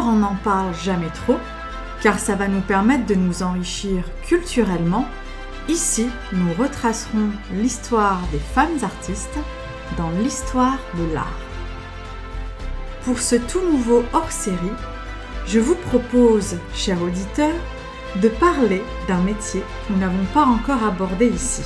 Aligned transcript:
On 0.00 0.12
n'en 0.12 0.36
parle 0.36 0.74
jamais 0.74 1.10
trop, 1.10 1.38
car 2.00 2.18
ça 2.18 2.36
va 2.36 2.46
nous 2.46 2.60
permettre 2.60 3.04
de 3.06 3.14
nous 3.14 3.42
enrichir 3.42 4.04
culturellement. 4.22 5.06
Ici, 5.68 6.08
nous 6.32 6.52
retracerons 6.54 7.30
l'histoire 7.52 8.20
des 8.30 8.38
femmes 8.38 8.78
artistes 8.82 9.38
dans 9.96 10.10
l'histoire 10.22 10.78
de 10.94 11.12
l'art. 11.12 11.38
Pour 13.04 13.18
ce 13.18 13.36
tout 13.36 13.60
nouveau 13.60 14.04
hors-série, 14.12 14.56
je 15.46 15.58
vous 15.58 15.74
propose, 15.74 16.56
chers 16.74 17.02
auditeurs, 17.02 17.60
de 18.16 18.28
parler 18.28 18.82
d'un 19.08 19.20
métier 19.20 19.60
que 19.60 19.92
nous 19.92 19.98
n'avons 19.98 20.24
pas 20.32 20.44
encore 20.44 20.84
abordé 20.84 21.26
ici. 21.26 21.62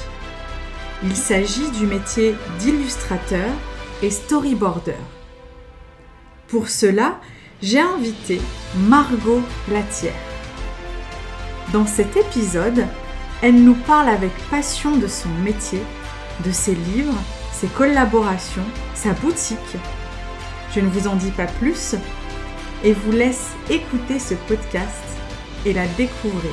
Il 1.05 1.15
s'agit 1.15 1.71
du 1.73 1.87
métier 1.87 2.35
d'illustrateur 2.59 3.51
et 4.03 4.11
storyboarder. 4.11 4.97
Pour 6.49 6.69
cela, 6.69 7.21
j'ai 7.63 7.81
invité 7.81 8.41
Margot 8.77 9.41
Latière. 9.71 10.13
Dans 11.73 11.87
cet 11.87 12.17
épisode, 12.17 12.85
elle 13.41 13.63
nous 13.63 13.75
parle 13.75 14.09
avec 14.09 14.33
passion 14.51 14.97
de 14.97 15.07
son 15.07 15.29
métier, 15.45 15.81
de 16.45 16.51
ses 16.51 16.75
livres, 16.75 17.19
ses 17.53 17.69
collaborations, 17.69 18.67
sa 18.95 19.13
boutique. 19.13 19.77
Je 20.75 20.81
ne 20.81 20.89
vous 20.89 21.07
en 21.07 21.15
dis 21.15 21.31
pas 21.31 21.47
plus 21.47 21.95
et 22.83 22.93
vous 22.93 23.13
laisse 23.13 23.53
écouter 23.71 24.19
ce 24.19 24.35
podcast 24.35 25.05
et 25.65 25.73
la 25.73 25.87
découvrir. 25.87 26.53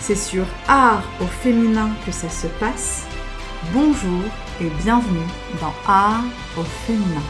C'est 0.00 0.16
sur 0.16 0.46
Art 0.66 1.04
au 1.20 1.26
féminin 1.26 1.90
que 2.04 2.10
ça 2.10 2.28
se 2.28 2.48
passe. 2.58 3.04
Bonjour 3.72 4.22
et 4.60 4.68
bienvenue 4.82 5.28
dans 5.60 5.74
Art 5.86 6.24
au 6.58 6.64
féminin. 6.86 7.22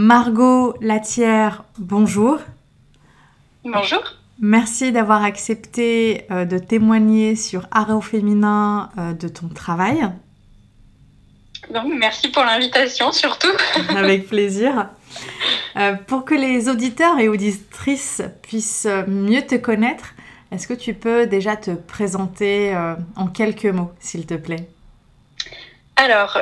Margot 0.00 0.76
Latière, 0.80 1.64
bonjour. 1.76 2.38
Bonjour. 3.64 4.00
Merci 4.38 4.92
d'avoir 4.92 5.24
accepté 5.24 6.24
euh, 6.30 6.44
de 6.44 6.56
témoigner 6.56 7.34
sur 7.34 7.66
Art 7.72 7.90
au 7.90 8.00
féminin 8.00 8.90
euh, 8.96 9.12
de 9.12 9.26
ton 9.26 9.48
travail. 9.48 10.08
merci 11.98 12.30
pour 12.30 12.44
l'invitation 12.44 13.10
surtout. 13.10 13.50
Avec 13.88 14.28
plaisir. 14.28 14.88
Euh, 15.74 15.94
pour 15.94 16.24
que 16.24 16.36
les 16.36 16.68
auditeurs 16.68 17.18
et 17.18 17.28
auditrices 17.28 18.22
puissent 18.40 18.86
mieux 19.08 19.42
te 19.42 19.56
connaître, 19.56 20.14
est-ce 20.52 20.68
que 20.68 20.74
tu 20.74 20.94
peux 20.94 21.26
déjà 21.26 21.56
te 21.56 21.72
présenter 21.72 22.72
en 23.16 23.26
quelques 23.26 23.66
mots, 23.66 23.90
s'il 23.98 24.26
te 24.26 24.34
plaît? 24.34 24.68
Alors, 25.98 26.40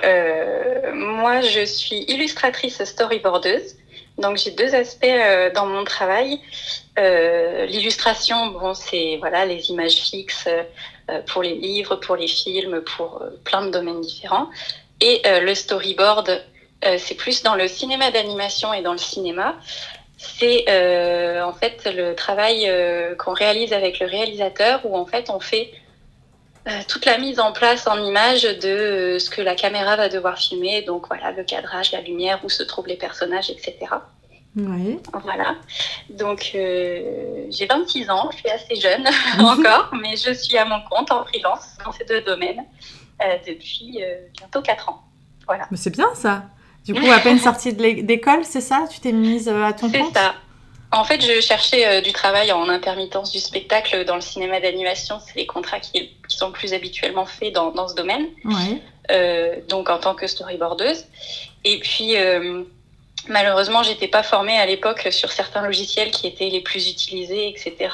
moi 0.95 1.41
je 1.41 1.65
suis 1.65 2.05
illustratrice 2.09 2.85
storyboardeuse. 2.85 3.75
Donc 4.19 4.39
j'ai 4.39 4.51
deux 4.51 4.75
aspects 4.75 5.05
euh, 5.05 5.51
dans 5.53 5.67
mon 5.67 5.85
travail. 5.85 6.41
Euh, 6.99 7.67
L'illustration, 7.67 8.47
bon, 8.49 8.73
c'est 8.73 9.17
voilà 9.19 9.45
les 9.45 9.71
images 9.71 9.97
fixes 9.97 10.49
euh, 10.49 11.21
pour 11.27 11.43
les 11.43 11.55
livres, 11.55 11.97
pour 11.97 12.17
les 12.17 12.29
films, 12.29 12.81
pour 12.81 13.21
euh, 13.21 13.31
plein 13.45 13.67
de 13.67 13.71
domaines 13.71 14.01
différents. 14.01 14.49
Et 15.01 15.21
euh, 15.27 15.41
le 15.41 15.55
storyboard, 15.55 16.43
c'est 16.99 17.17
plus 17.17 17.43
dans 17.43 17.57
le 17.57 17.69
cinéma 17.69 18.11
d'animation 18.11 18.73
et 18.73 18.81
dans 18.83 18.93
le 18.93 18.99
cinéma. 18.99 19.57
C'est 20.19 20.65
en 21.43 21.53
fait 21.53 21.83
le 21.93 22.15
travail 22.15 22.71
qu'on 23.19 23.33
réalise 23.33 23.73
avec 23.73 23.99
le 23.99 24.07
réalisateur 24.07 24.81
où 24.85 24.97
en 24.97 25.05
fait 25.05 25.29
on 25.31 25.41
fait 25.41 25.73
toute 26.89 27.05
la 27.05 27.19
mise 27.19 27.39
en 27.39 27.53
place 27.53 27.87
en 27.87 28.03
image 28.03 28.43
de 28.43 29.19
ce 29.19 29.31
que 29.31 29.41
la 29.41 29.55
caméra 29.55 29.97
va 29.97 30.09
devoir 30.09 30.39
filmer, 30.39 30.83
donc 30.83 31.07
voilà 31.09 31.31
le 31.33 31.45
cadrage, 31.45 31.93
la 31.93 32.01
lumière, 32.01 32.41
où 32.45 32.49
se 32.49 32.63
trouvent 32.63 32.89
les 32.89 32.97
personnages, 32.97 33.51
etc. 33.51 33.77
Oui. 34.57 34.99
Voilà. 35.13 35.57
Donc 36.09 36.53
euh, 36.55 37.45
j'ai 37.51 37.67
26 37.67 38.09
ans, 38.11 38.31
je 38.33 38.39
suis 38.39 38.49
assez 38.49 38.77
jeune 38.77 39.07
encore, 39.39 39.91
mais 40.01 40.17
je 40.17 40.33
suis 40.33 40.57
à 40.57 40.65
mon 40.65 40.81
compte 40.91 41.11
en 41.13 41.25
freelance 41.25 41.77
dans 41.85 41.93
ces 41.93 42.05
deux 42.05 42.23
domaines 42.23 42.65
euh, 43.23 43.37
depuis 43.47 44.03
euh, 44.03 44.27
bientôt 44.39 44.63
4 44.63 44.89
ans. 44.89 45.03
Voilà. 45.47 45.67
Mais 45.71 45.77
c'est 45.77 45.91
bien 45.91 46.09
ça. 46.15 46.45
Du 46.87 46.95
coup, 46.95 47.11
à 47.11 47.19
peine 47.19 47.39
sortie 47.39 47.75
d'école, 47.75 48.45
c'est 48.45 48.61
ça? 48.61 48.85
Tu 48.91 49.01
t'es 49.01 49.13
mise 49.13 49.49
à 49.49 49.73
ton 49.73 49.91
compte? 49.91 50.13
C'est 50.15 50.19
ça. 50.19 50.35
En 50.93 51.05
fait, 51.05 51.21
je 51.21 51.41
cherchais 51.41 52.01
du 52.01 52.13
travail 52.13 52.53
en 52.53 52.69
intermittence 52.69 53.33
du 53.33 53.39
spectacle 53.39 54.05
dans 54.05 54.15
le 54.15 54.21
cinéma 54.21 54.61
d'animation. 54.61 55.19
C'est 55.25 55.37
les 55.37 55.47
contrats 55.47 55.81
qui, 55.81 56.11
qui, 56.29 56.37
sont 56.37 56.53
plus 56.53 56.75
habituellement 56.75 57.27
faits 57.27 57.53
dans, 57.53 57.71
dans 57.71 57.89
ce 57.89 57.95
domaine. 57.95 58.27
Oui. 58.45 58.81
donc 59.69 59.91
en 59.91 59.99
tant 59.99 60.15
que 60.15 60.27
storyboardeuse. 60.27 61.05
Et 61.65 61.81
puis 61.81 62.17
Malheureusement, 63.29 63.83
j'étais 63.83 64.09
pas 64.09 64.23
formée 64.23 64.59
à 64.59 64.67
l'époque 64.67 65.09
sur 65.11 65.33
certains 65.33 65.63
logiciels 65.63 66.11
qui 66.11 66.27
étaient 66.27 66.49
les 66.49 66.61
plus 66.61 66.89
utilisés, 66.89 67.49
etc. 67.49 67.91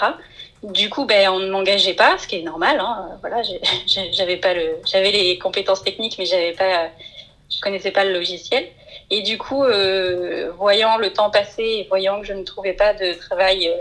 Du 0.62 0.90
coup, 0.90 1.06
ben, 1.06 1.28
on 1.30 1.38
ne 1.38 1.50
m'engageait 1.50 1.94
pas, 1.94 2.18
ce 2.18 2.26
qui 2.26 2.36
est 2.36 2.42
normal. 2.42 2.78
Hein. 2.80 3.08
Voilà, 3.20 3.42
j'avais 4.12 4.36
pas 4.36 4.54
le, 4.54 4.76
j'avais 4.84 5.10
les 5.10 5.38
compétences 5.38 5.82
techniques, 5.82 6.16
mais 6.18 6.26
j'avais 6.26 6.52
pas, 6.52 6.88
je 7.54 7.60
connaissais 7.60 7.90
pas 7.90 8.04
le 8.04 8.12
logiciel. 8.12 8.68
Et 9.10 9.22
du 9.22 9.38
coup, 9.38 9.64
euh, 9.64 10.52
voyant 10.56 10.96
le 10.96 11.12
temps 11.12 11.30
passer 11.30 11.62
et 11.62 11.86
voyant 11.88 12.20
que 12.20 12.26
je 12.26 12.32
ne 12.32 12.44
trouvais 12.44 12.72
pas 12.72 12.94
de 12.94 13.14
travail, 13.14 13.68
euh, 13.68 13.76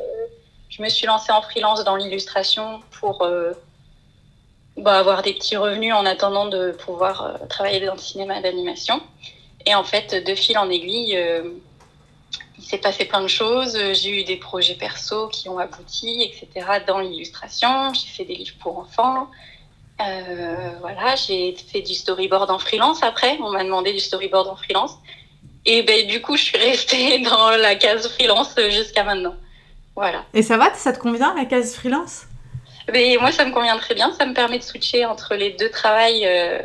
je 0.70 0.82
me 0.82 0.90
suis 0.90 1.08
lancée 1.08 1.32
en 1.32 1.42
freelance 1.42 1.84
dans 1.84 1.96
l'illustration 1.96 2.82
pour 3.00 3.24
euh, 3.24 3.54
bah, 4.78 5.00
avoir 5.00 5.22
des 5.22 5.34
petits 5.34 5.58
revenus 5.58 5.94
en 5.94 6.06
attendant 6.06 6.46
de 6.48 6.72
pouvoir 6.72 7.40
travailler 7.50 7.86
dans 7.86 7.94
le 7.94 8.00
cinéma 8.00 8.42
d'animation. 8.42 9.02
Et 9.66 9.76
en 9.76 9.84
fait, 9.84 10.16
de 10.26 10.36
fil 10.36 10.58
en 10.58 10.70
aiguille, 10.70 11.20
il 12.58 12.64
s'est 12.64 12.80
passé 12.80 13.06
plein 13.06 13.22
de 13.22 13.28
choses. 13.28 13.78
J'ai 13.94 14.22
eu 14.22 14.24
des 14.24 14.38
projets 14.38 14.74
perso 14.74 15.28
qui 15.28 15.50
ont 15.50 15.60
abouti, 15.60 16.24
etc. 16.24 16.68
dans 16.88 17.00
l'illustration. 17.00 17.94
J'ai 17.94 18.08
fait 18.08 18.26
des 18.26 18.34
livres 18.36 18.56
pour 18.60 18.80
enfants. 18.80 19.30
Euh, 20.00 20.72
voilà, 20.80 21.16
j'ai 21.16 21.56
fait 21.72 21.82
du 21.82 21.94
storyboard 21.94 22.50
en 22.50 22.60
freelance 22.60 23.04
après. 23.04 23.38
On 23.42 23.52
m'a 23.52 23.64
demandé 23.64 23.94
du 23.94 24.00
storyboard 24.00 24.48
en 24.48 24.56
freelance. 24.56 24.98
Et 25.66 25.84
ben, 25.84 26.08
du 26.08 26.22
coup, 26.22 26.38
je 26.38 26.44
suis 26.44 26.58
restée 26.58 27.20
dans 27.24 27.52
la 27.52 27.76
case 27.76 28.08
freelance 28.10 28.56
jusqu'à 28.70 29.04
maintenant. 29.04 29.36
Voilà. 29.96 30.24
Et 30.34 30.42
ça 30.42 30.58
va? 30.58 30.74
Ça 30.74 30.94
te 30.94 31.00
convient, 31.00 31.34
la 31.36 31.46
case 31.46 31.76
freelance? 31.76 32.24
Mais 32.88 33.16
ben, 33.16 33.22
Moi, 33.22 33.32
ça 33.32 33.46
me 33.46 33.52
convient 33.52 33.78
très 33.78 33.94
bien. 33.94 34.14
Ça 34.18 34.26
me 34.26 34.34
permet 34.34 34.58
de 34.58 34.64
switcher 34.64 35.06
entre 35.06 35.36
les 35.36 35.52
deux 35.52 35.70
travails. 35.70 36.26
Euh, 36.26 36.60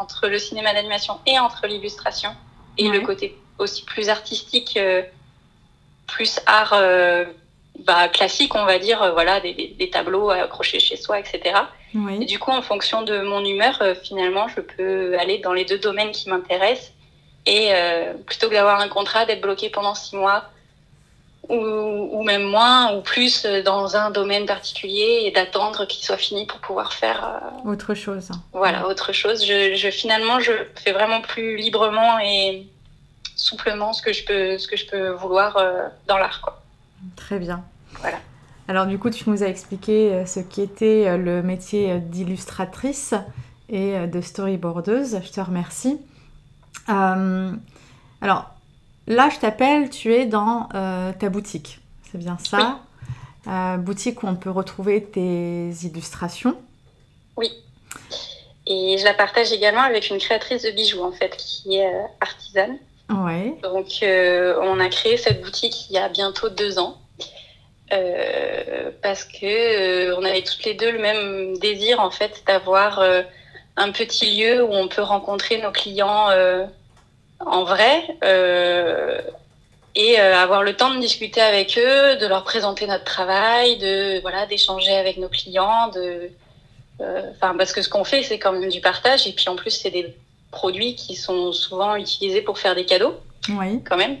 entre 0.00 0.28
le 0.28 0.38
cinéma 0.38 0.72
d'animation 0.72 1.18
et 1.26 1.38
entre 1.38 1.66
l'illustration 1.66 2.30
et 2.78 2.88
le 2.88 3.00
côté 3.00 3.36
aussi 3.58 3.84
plus 3.84 4.08
artistique, 4.08 4.78
euh, 4.78 5.02
plus 6.06 6.40
art 6.46 6.72
euh, 6.72 7.26
bah, 7.86 8.08
classique, 8.08 8.54
on 8.54 8.64
va 8.64 8.78
dire, 8.78 9.02
euh, 9.02 9.12
voilà, 9.12 9.40
des, 9.40 9.74
des, 9.78 9.90
tableaux 9.90 10.30
accrochés 10.30 10.80
chez 10.80 10.96
soi, 10.96 11.18
etc. 11.18 11.56
Oui. 11.94 12.18
Et 12.22 12.24
du 12.24 12.38
coup, 12.38 12.50
en 12.50 12.62
fonction 12.62 13.02
de 13.02 13.20
mon 13.20 13.44
humeur, 13.44 13.82
finalement, 14.02 14.46
je 14.48 14.60
peux 14.60 15.18
aller 15.18 15.38
dans 15.38 15.52
les 15.52 15.64
deux 15.64 15.78
domaines 15.78 16.10
qui 16.10 16.28
m'intéressent. 16.28 16.92
Et 17.46 17.72
plutôt 18.26 18.48
que 18.48 18.52
d'avoir 18.52 18.80
un 18.80 18.88
contrat, 18.88 19.24
d'être 19.24 19.40
bloqué 19.40 19.70
pendant 19.70 19.94
six 19.94 20.14
mois 20.14 20.44
ou, 21.50 22.22
même 22.22 22.44
moins 22.44 22.94
ou 22.94 23.00
plus 23.00 23.44
dans 23.64 23.96
un 23.96 24.10
domaine 24.10 24.46
particulier 24.46 25.22
et 25.24 25.30
d'attendre 25.30 25.84
qu'il 25.86 26.04
soit 26.04 26.16
fini 26.16 26.46
pour 26.46 26.60
pouvoir 26.60 26.92
faire 26.92 27.40
euh, 27.66 27.70
autre 27.70 27.94
chose. 27.94 28.28
Voilà, 28.52 28.86
autre 28.86 29.12
chose. 29.12 29.44
Je, 29.44 29.74
je, 29.74 29.90
finalement, 29.90 30.40
je 30.40 30.52
fais 30.76 30.92
vraiment 30.92 31.20
plus 31.20 31.56
librement 31.56 32.18
et 32.20 32.66
souplement 33.36 33.92
ce 33.92 34.02
que 34.02 34.12
je 34.12 34.24
peux, 34.24 34.58
ce 34.58 34.68
que 34.68 34.76
je 34.76 34.86
peux 34.86 35.10
vouloir 35.10 35.56
euh, 35.56 35.88
dans 36.06 36.18
l'art. 36.18 36.60
Très 37.16 37.38
bien. 37.38 37.64
Voilà. 38.00 38.18
Alors 38.68 38.86
du 38.86 38.98
coup, 38.98 39.10
tu 39.10 39.28
nous 39.28 39.42
as 39.42 39.48
expliqué 39.48 40.12
euh, 40.12 40.26
ce 40.26 40.40
qu'était 40.40 41.06
euh, 41.08 41.16
le 41.16 41.42
métier 41.42 41.98
d'illustratrice 42.00 43.14
et 43.68 44.06
de 44.06 44.20
storyboardeuse. 44.20 45.20
Je 45.24 45.30
te 45.30 45.40
remercie. 45.40 45.98
Euh, 46.88 47.52
alors, 48.20 48.50
Là, 49.06 49.28
je 49.28 49.38
t'appelle, 49.40 49.90
tu 49.90 50.14
es 50.14 50.24
dans 50.26 50.68
euh, 50.74 51.10
ta 51.18 51.30
boutique. 51.30 51.80
C'est 52.12 52.18
bien 52.18 52.38
ça? 52.38 52.78
Oui. 53.44 53.52
euh, 53.52 53.76
Boutique 53.76 54.22
où 54.22 54.28
on 54.28 54.36
peut 54.36 54.50
retrouver 54.50 55.02
tes 55.02 55.70
illustrations. 55.82 56.56
Oui. 57.36 57.50
Et 58.68 58.98
je 58.98 59.04
la 59.04 59.14
partage 59.14 59.50
également 59.50 59.80
avec 59.80 60.10
une 60.10 60.18
créatrice 60.18 60.62
de 60.62 60.70
bijoux, 60.70 61.02
en 61.02 61.10
fait, 61.10 61.36
qui 61.36 61.76
est 61.76 61.92
euh, 61.92 62.02
artisane. 62.20 62.76
Ouais. 63.08 63.56
Donc, 63.64 63.86
euh, 64.04 64.56
on 64.62 64.78
a 64.78 64.88
créé 64.90 65.16
cette 65.16 65.42
boutique 65.42 65.90
il 65.90 65.94
y 65.94 65.98
a 65.98 66.08
bientôt 66.08 66.48
deux 66.48 66.78
ans. 66.78 66.96
Euh, 67.92 68.90
parce 69.02 69.24
que 69.24 70.14
on 70.14 70.24
avait 70.24 70.42
toutes 70.42 70.64
les 70.64 70.74
deux 70.74 70.92
le 70.92 71.00
même 71.00 71.58
désir, 71.58 72.00
en 72.00 72.10
fait, 72.10 72.42
d'avoir 72.46 73.02
un 73.76 73.92
petit 73.92 74.36
lieu 74.36 74.62
où 74.62 74.72
on 74.72 74.88
peut 74.88 75.02
rencontrer 75.02 75.58
nos 75.58 75.72
clients 75.72 76.28
en 77.40 77.64
vrai, 77.64 78.04
euh, 78.22 79.20
et 79.94 80.18
avoir 80.18 80.62
le 80.62 80.76
temps 80.76 80.94
de 80.94 81.00
discuter 81.00 81.40
avec 81.40 81.78
eux, 81.78 82.16
de 82.16 82.26
leur 82.26 82.44
présenter 82.44 82.86
notre 82.86 83.04
travail, 83.04 83.78
de 83.78 84.20
voilà, 84.20 84.46
d'échanger 84.46 84.94
avec 84.94 85.16
nos 85.16 85.28
clients, 85.28 85.88
de 85.88 86.30
enfin 87.32 87.54
parce 87.56 87.72
que 87.72 87.80
ce 87.80 87.88
qu'on 87.88 88.04
fait 88.04 88.22
c'est 88.22 88.38
quand 88.38 88.52
même 88.52 88.68
du 88.68 88.82
partage 88.82 89.26
et 89.26 89.32
puis 89.32 89.48
en 89.48 89.56
plus 89.56 89.70
c'est 89.70 89.90
des 89.90 90.14
produits 90.50 90.94
qui 90.96 91.16
sont 91.16 91.50
souvent 91.52 91.96
utilisés 91.96 92.42
pour 92.42 92.58
faire 92.58 92.74
des 92.74 92.84
cadeaux, 92.84 93.18
oui. 93.48 93.82
quand 93.84 93.96
même. 93.96 94.18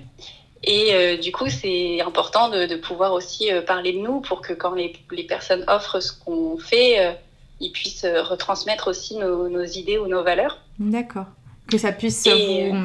Et 0.62 0.90
euh, 0.92 1.16
du 1.16 1.32
coup, 1.32 1.48
c'est 1.48 2.00
important 2.02 2.50
de, 2.50 2.66
de, 2.66 2.76
pouvoir 2.76 3.12
aussi 3.12 3.50
euh, 3.50 3.62
parler 3.62 3.92
de 3.92 3.98
nous 3.98 4.20
pour 4.20 4.42
que 4.42 4.52
quand 4.52 4.74
les, 4.74 4.94
les 5.10 5.24
personnes 5.24 5.64
offrent 5.68 6.00
ce 6.00 6.12
qu'on 6.12 6.58
fait, 6.58 7.00
euh, 7.00 7.12
ils 7.60 7.72
puissent 7.72 8.04
retransmettre 8.04 8.88
aussi 8.88 9.16
nos, 9.16 9.48
nos, 9.48 9.64
idées 9.64 9.98
ou 9.98 10.06
nos 10.06 10.22
valeurs. 10.22 10.58
D'accord. 10.78 11.26
Que 11.70 11.78
ça 11.78 11.92
puisse 11.92 12.26
Et, 12.26 12.70
vous, 12.70 12.76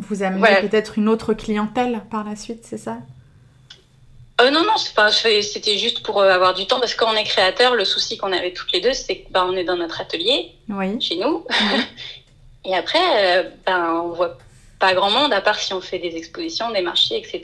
vous, 0.00 0.22
amener 0.22 0.38
voilà. 0.38 0.62
peut-être 0.62 0.98
une 0.98 1.08
autre 1.08 1.34
clientèle 1.34 2.02
par 2.10 2.24
la 2.24 2.34
suite, 2.34 2.64
c'est 2.64 2.78
ça? 2.78 2.98
Non, 4.40 4.64
non, 4.64 4.76
c'était 4.76 5.78
juste 5.78 6.02
pour 6.02 6.20
avoir 6.20 6.52
du 6.54 6.66
temps 6.66 6.80
parce 6.80 6.94
que 6.94 6.98
quand 7.04 7.12
on 7.12 7.16
est 7.16 7.22
créateur, 7.22 7.76
le 7.76 7.84
souci 7.84 8.16
qu'on 8.16 8.32
avait 8.32 8.52
toutes 8.52 8.72
les 8.72 8.80
deux, 8.80 8.92
c'est 8.92 9.18
qu'on 9.18 9.30
bah, 9.30 9.48
est 9.56 9.62
dans 9.62 9.76
notre 9.76 10.00
atelier, 10.00 10.50
oui. 10.68 11.00
chez 11.00 11.16
nous. 11.16 11.46
Oui. 11.48 11.80
Et 12.64 12.74
après, 12.74 13.52
ben, 13.66 14.02
on 14.04 14.08
voit 14.08 14.36
pas 14.82 14.94
grand 14.94 15.12
monde, 15.12 15.32
à 15.32 15.40
part 15.40 15.60
si 15.60 15.72
on 15.72 15.80
fait 15.80 16.00
des 16.00 16.16
expositions, 16.16 16.72
des 16.72 16.82
marchés, 16.82 17.16
etc. 17.16 17.40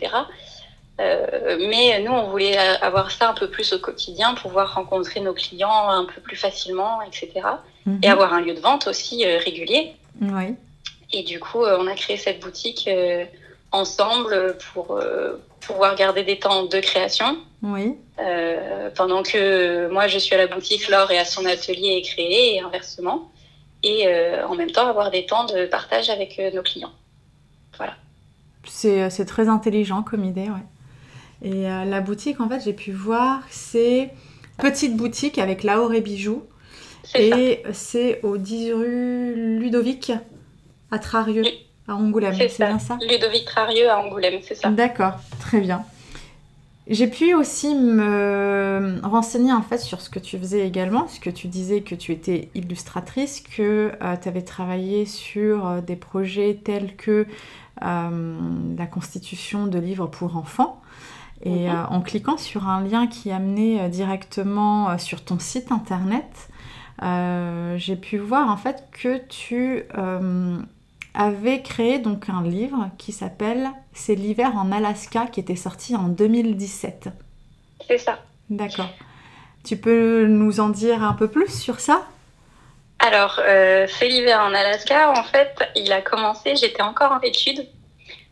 Euh, 1.00 1.56
mais 1.70 2.00
nous, 2.00 2.10
on 2.12 2.26
voulait 2.28 2.58
avoir 2.58 3.12
ça 3.12 3.30
un 3.30 3.34
peu 3.34 3.48
plus 3.48 3.72
au 3.72 3.78
quotidien, 3.78 4.34
pouvoir 4.34 4.74
rencontrer 4.74 5.20
nos 5.20 5.34
clients 5.34 5.88
un 5.88 6.04
peu 6.04 6.20
plus 6.20 6.34
facilement, 6.34 7.00
etc. 7.02 7.28
Mm-hmm. 7.86 8.04
Et 8.04 8.08
avoir 8.08 8.34
un 8.34 8.40
lieu 8.40 8.54
de 8.54 8.60
vente 8.60 8.88
aussi 8.88 9.24
euh, 9.24 9.38
régulier. 9.38 9.94
Oui. 10.20 10.56
Et 11.12 11.22
du 11.22 11.38
coup, 11.38 11.62
euh, 11.62 11.78
on 11.80 11.86
a 11.86 11.94
créé 11.94 12.16
cette 12.16 12.40
boutique 12.40 12.88
euh, 12.88 13.24
ensemble 13.70 14.56
pour 14.72 15.00
pouvoir 15.60 15.94
garder 15.94 16.24
des 16.24 16.40
temps 16.40 16.64
de 16.64 16.80
création. 16.80 17.38
Oui. 17.62 17.96
pendant 18.96 19.22
que 19.22 19.88
moi, 19.88 20.08
je 20.08 20.18
suis 20.18 20.34
à 20.34 20.38
la 20.38 20.48
boutique, 20.48 20.88
Laure 20.88 21.10
est 21.12 21.18
à 21.18 21.24
son 21.24 21.44
atelier 21.44 21.92
et 21.98 22.02
créé, 22.02 22.56
et 22.56 22.60
inversement. 22.60 23.30
Et 23.82 24.08
en 24.50 24.54
même 24.54 24.70
temps, 24.70 24.86
avoir 24.88 25.10
des 25.10 25.26
temps 25.26 25.44
de 25.44 25.66
partage 25.66 26.08
avec 26.08 26.40
nos 26.54 26.62
clients. 26.62 26.94
Voilà. 27.78 27.94
C'est 28.64 29.24
très 29.24 29.48
intelligent 29.48 30.02
comme 30.02 30.24
idée, 30.24 30.48
ouais. 30.50 30.66
Et 31.42 31.68
euh, 31.68 31.84
la 31.84 32.00
boutique, 32.00 32.40
en 32.40 32.48
fait, 32.48 32.60
j'ai 32.60 32.72
pu 32.72 32.92
voir, 32.92 33.42
c'est 33.48 34.10
petite 34.58 34.96
boutique 34.96 35.38
avec 35.38 35.62
Laure 35.62 35.94
et 35.94 36.00
bijoux. 36.00 36.42
Et 37.14 37.62
c'est 37.72 38.20
au 38.22 38.36
10 38.36 38.72
rue 38.72 39.58
Ludovic 39.58 40.12
à 40.90 40.98
Trarieux, 40.98 41.44
à 41.86 41.94
Angoulême. 41.94 42.34
C'est 42.36 42.58
bien 42.58 42.78
ça 42.78 42.98
Ludovic 43.08 43.44
Trarieux 43.46 43.88
à 43.88 43.98
Angoulême, 44.00 44.40
c'est 44.42 44.56
ça. 44.56 44.68
D'accord, 44.68 45.14
très 45.40 45.60
bien. 45.60 45.84
J'ai 46.90 47.06
pu 47.06 47.34
aussi 47.34 47.74
me 47.74 48.98
renseigner 49.02 49.52
en 49.52 49.60
fait 49.60 49.76
sur 49.76 50.00
ce 50.00 50.08
que 50.08 50.18
tu 50.18 50.38
faisais 50.38 50.66
également, 50.66 51.00
parce 51.00 51.18
que 51.18 51.28
tu 51.28 51.46
disais 51.46 51.82
que 51.82 51.94
tu 51.94 52.12
étais 52.12 52.48
illustratrice, 52.54 53.42
que 53.42 53.92
euh, 54.02 54.16
tu 54.20 54.26
avais 54.26 54.40
travaillé 54.40 55.04
sur 55.04 55.66
euh, 55.66 55.80
des 55.82 55.96
projets 55.96 56.58
tels 56.64 56.96
que 56.96 57.10
euh, 57.10 57.26
la 57.80 58.86
constitution 58.86 59.66
de 59.66 59.78
livres 59.78 60.06
pour 60.06 60.36
enfants. 60.36 60.80
Et 61.42 61.70
euh, 61.70 61.86
en 61.86 62.00
cliquant 62.00 62.36
sur 62.36 62.68
un 62.68 62.82
lien 62.82 63.06
qui 63.06 63.30
amenait 63.30 63.80
euh, 63.80 63.88
directement 63.88 64.90
euh, 64.90 64.98
sur 64.98 65.24
ton 65.24 65.38
site 65.38 65.70
internet, 65.70 66.48
euh, 67.02 67.78
j'ai 67.78 67.94
pu 67.94 68.18
voir 68.18 68.50
en 68.50 68.56
fait 68.56 68.88
que 68.90 69.18
tu 69.28 69.84
euh, 69.96 70.58
avais 71.14 71.62
créé 71.62 72.00
donc 72.00 72.28
un 72.28 72.42
livre 72.42 72.90
qui 72.98 73.12
s'appelle 73.12 73.70
C'est 73.92 74.16
l'hiver 74.16 74.56
en 74.56 74.72
Alaska 74.72 75.26
qui 75.26 75.38
était 75.38 75.54
sorti 75.54 75.94
en 75.94 76.08
2017. 76.08 77.10
C'est 77.86 77.98
ça. 77.98 78.18
D'accord. 78.50 78.90
Tu 79.62 79.76
peux 79.76 80.26
nous 80.26 80.58
en 80.58 80.70
dire 80.70 81.04
un 81.04 81.12
peu 81.12 81.28
plus 81.28 81.48
sur 81.48 81.78
ça? 81.78 82.02
Alors, 83.08 83.40
euh, 83.40 83.86
c'est 83.88 84.06
l'hiver 84.06 84.40
en 84.40 84.52
Alaska. 84.52 85.10
En 85.12 85.24
fait, 85.24 85.56
il 85.74 85.90
a 85.92 86.02
commencé, 86.02 86.56
j'étais 86.56 86.82
encore 86.82 87.12
en 87.12 87.20
études. 87.20 87.66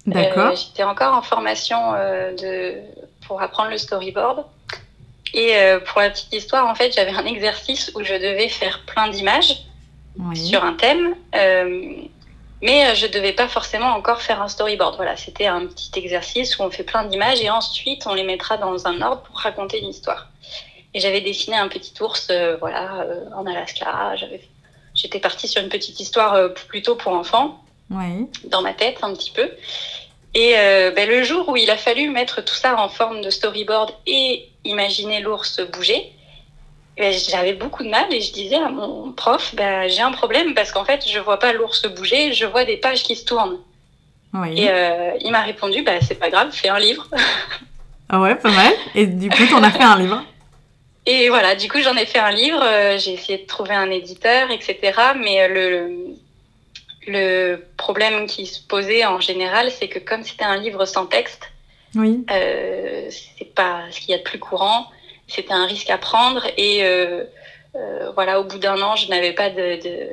D'accord. 0.06 0.48
Euh, 0.48 0.54
j'étais 0.54 0.82
encore 0.82 1.14
en 1.14 1.22
formation 1.22 1.94
euh, 1.94 2.32
de, 2.34 2.74
pour 3.26 3.40
apprendre 3.40 3.70
le 3.70 3.78
storyboard. 3.78 4.44
Et 5.32 5.56
euh, 5.56 5.80
pour 5.80 6.02
la 6.02 6.10
petite 6.10 6.32
histoire, 6.34 6.66
en 6.66 6.74
fait, 6.74 6.94
j'avais 6.94 7.10
un 7.10 7.24
exercice 7.24 7.90
où 7.94 8.04
je 8.04 8.12
devais 8.12 8.48
faire 8.48 8.84
plein 8.84 9.08
d'images 9.08 9.64
oui. 10.18 10.36
sur 10.36 10.62
un 10.62 10.74
thème. 10.74 11.14
Mais 12.62 12.94
je 12.94 13.06
devais 13.06 13.32
pas 13.32 13.48
forcément 13.48 13.92
encore 13.94 14.20
faire 14.20 14.42
un 14.42 14.48
storyboard. 14.48 14.96
Voilà, 14.96 15.16
c'était 15.16 15.46
un 15.46 15.66
petit 15.66 15.90
exercice 15.96 16.58
où 16.58 16.62
on 16.62 16.70
fait 16.70 16.84
plein 16.84 17.04
d'images 17.04 17.40
et 17.40 17.50
ensuite 17.50 18.06
on 18.06 18.14
les 18.14 18.24
mettra 18.24 18.56
dans 18.56 18.86
un 18.86 19.00
ordre 19.00 19.22
pour 19.22 19.38
raconter 19.38 19.80
une 19.80 19.88
histoire. 19.88 20.28
Et 20.94 21.00
j'avais 21.00 21.20
dessiné 21.20 21.56
un 21.56 21.68
petit 21.68 21.92
ours, 22.02 22.28
euh, 22.30 22.56
voilà, 22.58 23.06
en 23.36 23.44
Alaska. 23.46 24.16
J'avais 24.16 24.40
j'étais 24.96 25.20
partie 25.20 25.46
sur 25.46 25.62
une 25.62 25.68
petite 25.68 26.00
histoire 26.00 26.34
euh, 26.34 26.48
plutôt 26.48 26.96
pour 26.96 27.12
enfants, 27.12 27.62
oui. 27.90 28.26
dans 28.44 28.62
ma 28.62 28.72
tête 28.72 28.98
un 29.02 29.14
petit 29.14 29.30
peu. 29.30 29.48
Et 30.34 30.54
euh, 30.56 30.90
ben, 30.90 31.08
le 31.08 31.22
jour 31.22 31.48
où 31.48 31.56
il 31.56 31.70
a 31.70 31.76
fallu 31.76 32.10
mettre 32.10 32.42
tout 32.44 32.54
ça 32.54 32.78
en 32.78 32.88
forme 32.88 33.22
de 33.22 33.30
storyboard 33.30 33.92
et 34.06 34.48
imaginer 34.64 35.20
l'ours 35.20 35.60
bouger, 35.72 36.12
ben, 36.96 37.12
j'avais 37.12 37.52
beaucoup 37.52 37.84
de 37.84 37.88
mal 37.88 38.12
et 38.12 38.20
je 38.20 38.32
disais 38.32 38.56
à 38.56 38.68
mon 38.70 39.12
prof, 39.12 39.54
ben, 39.54 39.88
j'ai 39.88 40.02
un 40.02 40.12
problème 40.12 40.54
parce 40.54 40.72
qu'en 40.72 40.84
fait, 40.84 41.06
je 41.08 41.18
vois 41.20 41.38
pas 41.38 41.52
l'ours 41.52 41.86
bouger, 41.94 42.32
je 42.32 42.46
vois 42.46 42.64
des 42.64 42.76
pages 42.76 43.02
qui 43.02 43.16
se 43.16 43.24
tournent. 43.24 43.58
Oui. 44.34 44.60
Et 44.60 44.70
euh, 44.70 45.12
il 45.20 45.30
m'a 45.30 45.42
répondu, 45.42 45.82
ben, 45.82 46.00
c'est 46.02 46.16
pas 46.16 46.30
grave, 46.30 46.52
fais 46.52 46.68
un 46.68 46.78
livre. 46.78 47.08
ah 48.08 48.20
ouais, 48.20 48.34
pas 48.34 48.50
mal. 48.50 48.72
Et 48.94 49.06
du 49.06 49.30
coup, 49.30 49.46
t'en 49.48 49.62
as 49.62 49.70
fait 49.70 49.82
un 49.82 49.98
livre? 49.98 50.22
Et 51.06 51.28
voilà, 51.28 51.54
du 51.54 51.68
coup, 51.70 51.80
j'en 51.80 51.96
ai 51.96 52.04
fait 52.04 52.18
un 52.18 52.32
livre. 52.32 52.60
Euh, 52.62 52.98
j'ai 52.98 53.12
essayé 53.12 53.38
de 53.38 53.46
trouver 53.46 53.74
un 53.74 53.90
éditeur, 53.90 54.50
etc. 54.50 54.78
Mais 55.16 55.40
euh, 55.42 55.48
le, 55.48 56.16
le 57.06 57.56
problème 57.76 58.26
qui 58.26 58.46
se 58.46 58.60
posait 58.60 59.04
en 59.04 59.20
général, 59.20 59.70
c'est 59.70 59.88
que 59.88 60.00
comme 60.00 60.24
c'était 60.24 60.44
un 60.44 60.56
livre 60.56 60.84
sans 60.84 61.06
texte, 61.06 61.50
oui. 61.94 62.24
euh, 62.30 63.08
c'est 63.10 63.54
pas 63.54 63.82
ce 63.90 64.00
qu'il 64.00 64.10
y 64.10 64.14
a 64.14 64.18
de 64.18 64.22
plus 64.24 64.40
courant. 64.40 64.86
C'était 65.28 65.52
un 65.54 65.66
risque 65.66 65.90
à 65.90 65.98
prendre. 65.98 66.44
Et 66.56 66.84
euh, 66.84 67.24
euh, 67.76 68.10
voilà, 68.14 68.40
au 68.40 68.44
bout 68.44 68.58
d'un 68.58 68.80
an, 68.82 68.96
je 68.96 69.08
n'avais 69.08 69.32
pas 69.32 69.50
de, 69.50 69.80
de 69.82 70.08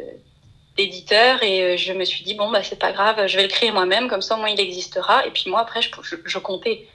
d'éditeur 0.75 1.43
et 1.43 1.77
je 1.77 1.93
me 1.93 2.03
suis 2.03 2.23
dit 2.23 2.33
bon 2.33 2.49
bah 2.49 2.63
c'est 2.63 2.79
pas 2.79 2.91
grave 2.91 3.27
je 3.27 3.37
vais 3.37 3.43
le 3.43 3.47
créer 3.47 3.71
moi-même 3.71 4.07
comme 4.07 4.23
ça 4.23 4.33
au 4.33 4.39
moins 4.39 4.49
il 4.49 4.59
existera 4.59 5.23
et 5.23 5.29
puis 5.29 5.47
moi 5.47 5.59
après 5.61 5.83
je, 5.83 5.89
je, 6.01 6.15
je 6.25 6.39
comptais 6.39 6.87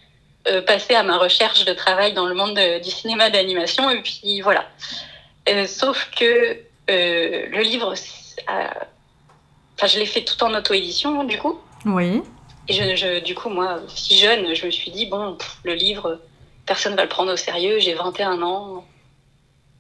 euh, 0.47 0.63
passer 0.63 0.95
à 0.95 1.03
ma 1.03 1.19
recherche 1.19 1.65
de 1.65 1.73
travail 1.73 2.15
dans 2.15 2.27
le 2.27 2.35
monde 2.35 2.55
de, 2.55 2.83
du 2.83 2.91
cinéma 2.91 3.29
d'animation. 3.29 3.91
Et 3.91 4.01
puis 4.01 4.41
voilà. 4.41 4.67
Euh, 5.49 5.67
sauf 5.67 6.11
que 6.17 6.57
euh, 6.91 7.47
le 7.51 7.61
livre, 7.61 7.95
enfin, 8.47 9.87
je 9.87 9.99
l'ai 9.99 10.07
fait 10.07 10.23
tout 10.23 10.43
en 10.43 10.55
auto-édition, 10.55 11.25
du 11.25 11.39
coup. 11.39 11.59
Oui. 11.85 12.23
Et 12.69 12.73
je, 12.73 12.97
je, 12.97 13.21
du 13.21 13.35
coup, 13.35 13.51
moi, 13.51 13.81
si 13.89 14.17
jeune, 14.17 14.55
je 14.55 14.67
me 14.67 14.71
suis 14.71 14.91
dit, 14.91 15.07
bon, 15.07 15.35
pff, 15.35 15.59
le 15.65 15.75
livre, 15.75 16.21
personne 16.67 16.93
ne 16.93 16.97
va 16.97 17.03
le 17.03 17.09
prendre 17.09 17.33
au 17.33 17.37
sérieux. 17.37 17.79
J'ai 17.81 17.95
21 17.95 18.41
ans. 18.41 18.87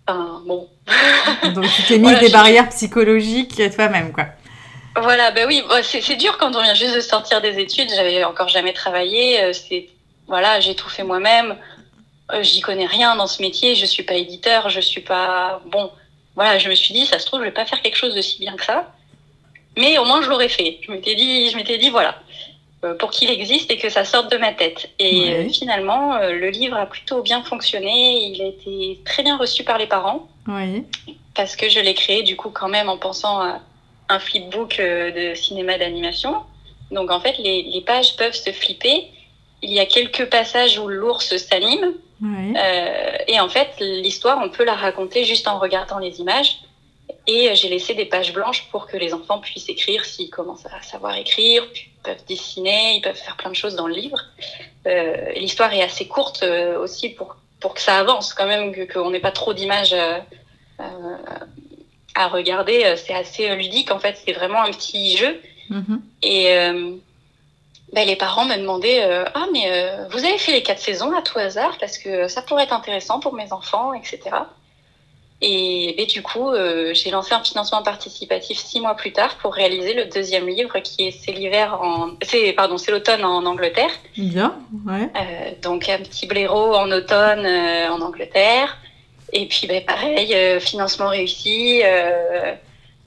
Enfin, 0.06 0.42
bon. 0.44 0.68
Donc, 1.54 1.66
tu 1.74 1.82
t'es 1.84 1.98
mis 1.98 2.04
voilà, 2.04 2.20
des 2.20 2.30
barrières 2.30 2.68
psychologiques 2.70 3.62
toi-même, 3.74 4.12
quoi. 4.12 4.26
Voilà, 5.00 5.30
ben 5.30 5.46
oui, 5.46 5.62
c'est 5.82 6.16
dur 6.16 6.36
quand 6.38 6.56
on 6.56 6.62
vient 6.62 6.74
juste 6.74 6.96
de 6.96 7.00
sortir 7.00 7.40
des 7.40 7.58
études. 7.60 7.88
J'avais 7.94 8.24
encore 8.24 8.48
jamais 8.48 8.72
travaillé. 8.72 9.52
C'est 9.52 9.88
voilà, 10.28 10.60
j'ai 10.60 10.74
tout 10.74 10.88
fait 10.88 11.02
moi-même. 11.04 11.56
Euh, 12.32 12.42
J'y 12.42 12.60
connais 12.60 12.86
rien 12.86 13.16
dans 13.16 13.26
ce 13.26 13.40
métier. 13.42 13.74
Je 13.74 13.86
suis 13.86 14.02
pas 14.02 14.14
éditeur. 14.14 14.68
Je 14.70 14.80
suis 14.80 15.00
pas 15.00 15.60
bon. 15.66 15.90
Voilà, 16.36 16.58
je 16.58 16.68
me 16.68 16.74
suis 16.74 16.94
dit, 16.94 17.04
ça 17.06 17.18
se 17.18 17.26
trouve, 17.26 17.40
je 17.40 17.46
vais 17.46 17.50
pas 17.50 17.64
faire 17.66 17.82
quelque 17.82 17.96
chose 17.96 18.14
de 18.14 18.20
si 18.20 18.38
bien 18.38 18.54
que 18.54 18.64
ça. 18.64 18.92
Mais 19.76 19.98
au 19.98 20.04
moins, 20.04 20.22
je 20.22 20.28
l'aurais 20.28 20.48
fait. 20.48 20.78
Je 20.82 20.92
m'étais 20.92 21.14
dit, 21.16 21.50
je 21.50 21.56
m'étais 21.56 21.78
dit, 21.78 21.88
voilà, 21.90 22.16
euh, 22.84 22.94
pour 22.94 23.10
qu'il 23.10 23.28
existe 23.30 23.70
et 23.72 23.76
que 23.76 23.88
ça 23.88 24.04
sorte 24.04 24.30
de 24.30 24.36
ma 24.36 24.52
tête. 24.52 24.88
Et 25.00 25.20
Ouais. 25.20 25.46
euh, 25.46 25.48
finalement, 25.48 26.18
le 26.18 26.50
livre 26.50 26.76
a 26.76 26.86
plutôt 26.86 27.22
bien 27.22 27.42
fonctionné. 27.42 28.24
Il 28.28 28.40
a 28.42 28.46
été 28.46 29.00
très 29.04 29.22
bien 29.24 29.36
reçu 29.36 29.64
par 29.64 29.78
les 29.78 29.86
parents 29.86 30.28
parce 31.34 31.56
que 31.56 31.68
je 31.68 31.80
l'ai 31.80 31.94
créé 31.94 32.22
du 32.22 32.36
coup 32.36 32.50
quand 32.50 32.68
même 32.68 32.88
en 32.88 32.98
pensant 32.98 33.40
à 33.40 33.60
un 34.08 34.18
flipbook 34.18 34.78
de 34.78 35.34
cinéma 35.34 35.76
d'animation. 35.78 36.36
Donc 36.90 37.10
en 37.10 37.20
fait, 37.20 37.36
les, 37.38 37.62
les 37.64 37.80
pages 37.80 38.16
peuvent 38.16 38.34
se 38.34 38.50
flipper. 38.52 39.08
Il 39.62 39.72
y 39.72 39.80
a 39.80 39.86
quelques 39.86 40.26
passages 40.30 40.78
où 40.78 40.88
l'ours 40.88 41.36
s'anime. 41.36 41.94
Oui. 42.22 42.54
Euh, 42.56 43.16
et 43.26 43.40
en 43.40 43.48
fait, 43.48 43.68
l'histoire, 43.80 44.38
on 44.42 44.48
peut 44.48 44.64
la 44.64 44.74
raconter 44.74 45.24
juste 45.24 45.48
en 45.48 45.58
regardant 45.58 45.98
les 45.98 46.20
images. 46.20 46.58
Et 47.26 47.50
euh, 47.50 47.54
j'ai 47.54 47.68
laissé 47.68 47.94
des 47.94 48.06
pages 48.06 48.32
blanches 48.32 48.68
pour 48.70 48.86
que 48.86 48.96
les 48.96 49.12
enfants 49.12 49.38
puissent 49.38 49.68
écrire 49.68 50.04
s'ils 50.04 50.30
commencent 50.30 50.66
à 50.66 50.82
savoir 50.82 51.14
écrire. 51.16 51.62
Ils 51.74 52.02
peuvent 52.02 52.24
dessiner, 52.26 52.96
ils 52.96 53.02
peuvent 53.02 53.16
faire 53.16 53.36
plein 53.36 53.50
de 53.50 53.56
choses 53.56 53.74
dans 53.74 53.86
le 53.86 53.94
livre. 53.94 54.18
Euh, 54.86 55.32
L'histoire 55.34 55.72
est 55.72 55.82
assez 55.82 56.06
courte 56.08 56.42
euh, 56.42 56.78
aussi 56.78 57.10
pour, 57.10 57.36
pour 57.60 57.74
que 57.74 57.80
ça 57.80 57.98
avance 57.98 58.32
quand 58.32 58.46
même, 58.46 58.74
qu'on 58.88 59.10
n'ait 59.10 59.20
pas 59.20 59.30
trop 59.30 59.52
d'images 59.52 59.94
à 62.14 62.28
regarder. 62.28 62.94
C'est 62.96 63.14
assez 63.14 63.54
ludique 63.56 63.90
en 63.90 63.98
fait, 63.98 64.16
c'est 64.24 64.32
vraiment 64.32 64.62
un 64.62 64.70
petit 64.70 65.16
jeu. 65.16 65.40
Mhm. 65.68 66.02
Et, 66.22 66.46
ben, 67.92 68.06
les 68.06 68.16
parents 68.16 68.44
me 68.44 68.56
demandaient 68.56 69.02
Ah, 69.34 69.46
mais 69.52 69.92
vous 70.10 70.24
avez 70.24 70.38
fait 70.38 70.52
les 70.52 70.62
quatre 70.62 70.80
saisons 70.80 71.16
à 71.16 71.22
tout 71.22 71.38
hasard 71.38 71.76
parce 71.80 71.98
que 71.98 72.28
ça 72.28 72.42
pourrait 72.42 72.64
être 72.64 72.72
intéressant 72.72 73.20
pour 73.20 73.34
mes 73.34 73.52
enfants, 73.52 73.94
etc. 73.94 74.20
Et, 75.40 76.06
du 76.10 76.20
coup, 76.20 76.50
j'ai 76.92 77.10
lancé 77.10 77.32
un 77.32 77.42
financement 77.42 77.82
participatif 77.82 78.58
six 78.58 78.80
mois 78.80 78.94
plus 78.94 79.12
tard 79.12 79.36
pour 79.36 79.54
réaliser 79.54 79.94
le 79.94 80.06
deuxième 80.06 80.48
livre 80.48 80.80
qui 80.80 81.06
est 81.06 81.10
C'est 81.12 81.32
l'hiver 81.32 81.78
en. 81.80 82.10
C'est, 82.22 82.52
pardon, 82.52 82.76
c'est 82.76 82.90
l'automne 82.90 83.24
en 83.24 83.46
Angleterre. 83.46 83.90
Bien, 84.16 84.56
ouais. 84.86 85.56
donc, 85.62 85.88
un 85.88 85.98
petit 85.98 86.26
blaireau 86.26 86.74
en 86.74 86.90
automne 86.90 87.46
en 87.46 88.00
Angleterre. 88.00 88.76
Et 89.32 89.46
puis, 89.46 89.66
ben, 89.66 89.84
pareil, 89.84 90.34
financement 90.60 91.08
réussi. 91.08 91.82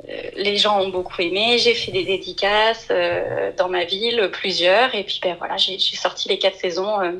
Euh, 0.09 0.13
les 0.35 0.57
gens 0.57 0.79
ont 0.81 0.89
beaucoup 0.89 1.21
aimé. 1.21 1.57
J'ai 1.59 1.73
fait 1.73 1.91
des 1.91 2.03
dédicaces 2.03 2.87
euh, 2.89 3.51
dans 3.57 3.69
ma 3.69 3.85
ville, 3.85 4.29
plusieurs. 4.31 4.93
Et 4.95 5.03
puis, 5.03 5.19
ben 5.21 5.35
voilà, 5.37 5.57
j'ai 5.57 5.77
sorti 5.79 6.29
les 6.29 6.39
quatre 6.39 6.57
saisons 6.57 6.99
euh, 7.01 7.11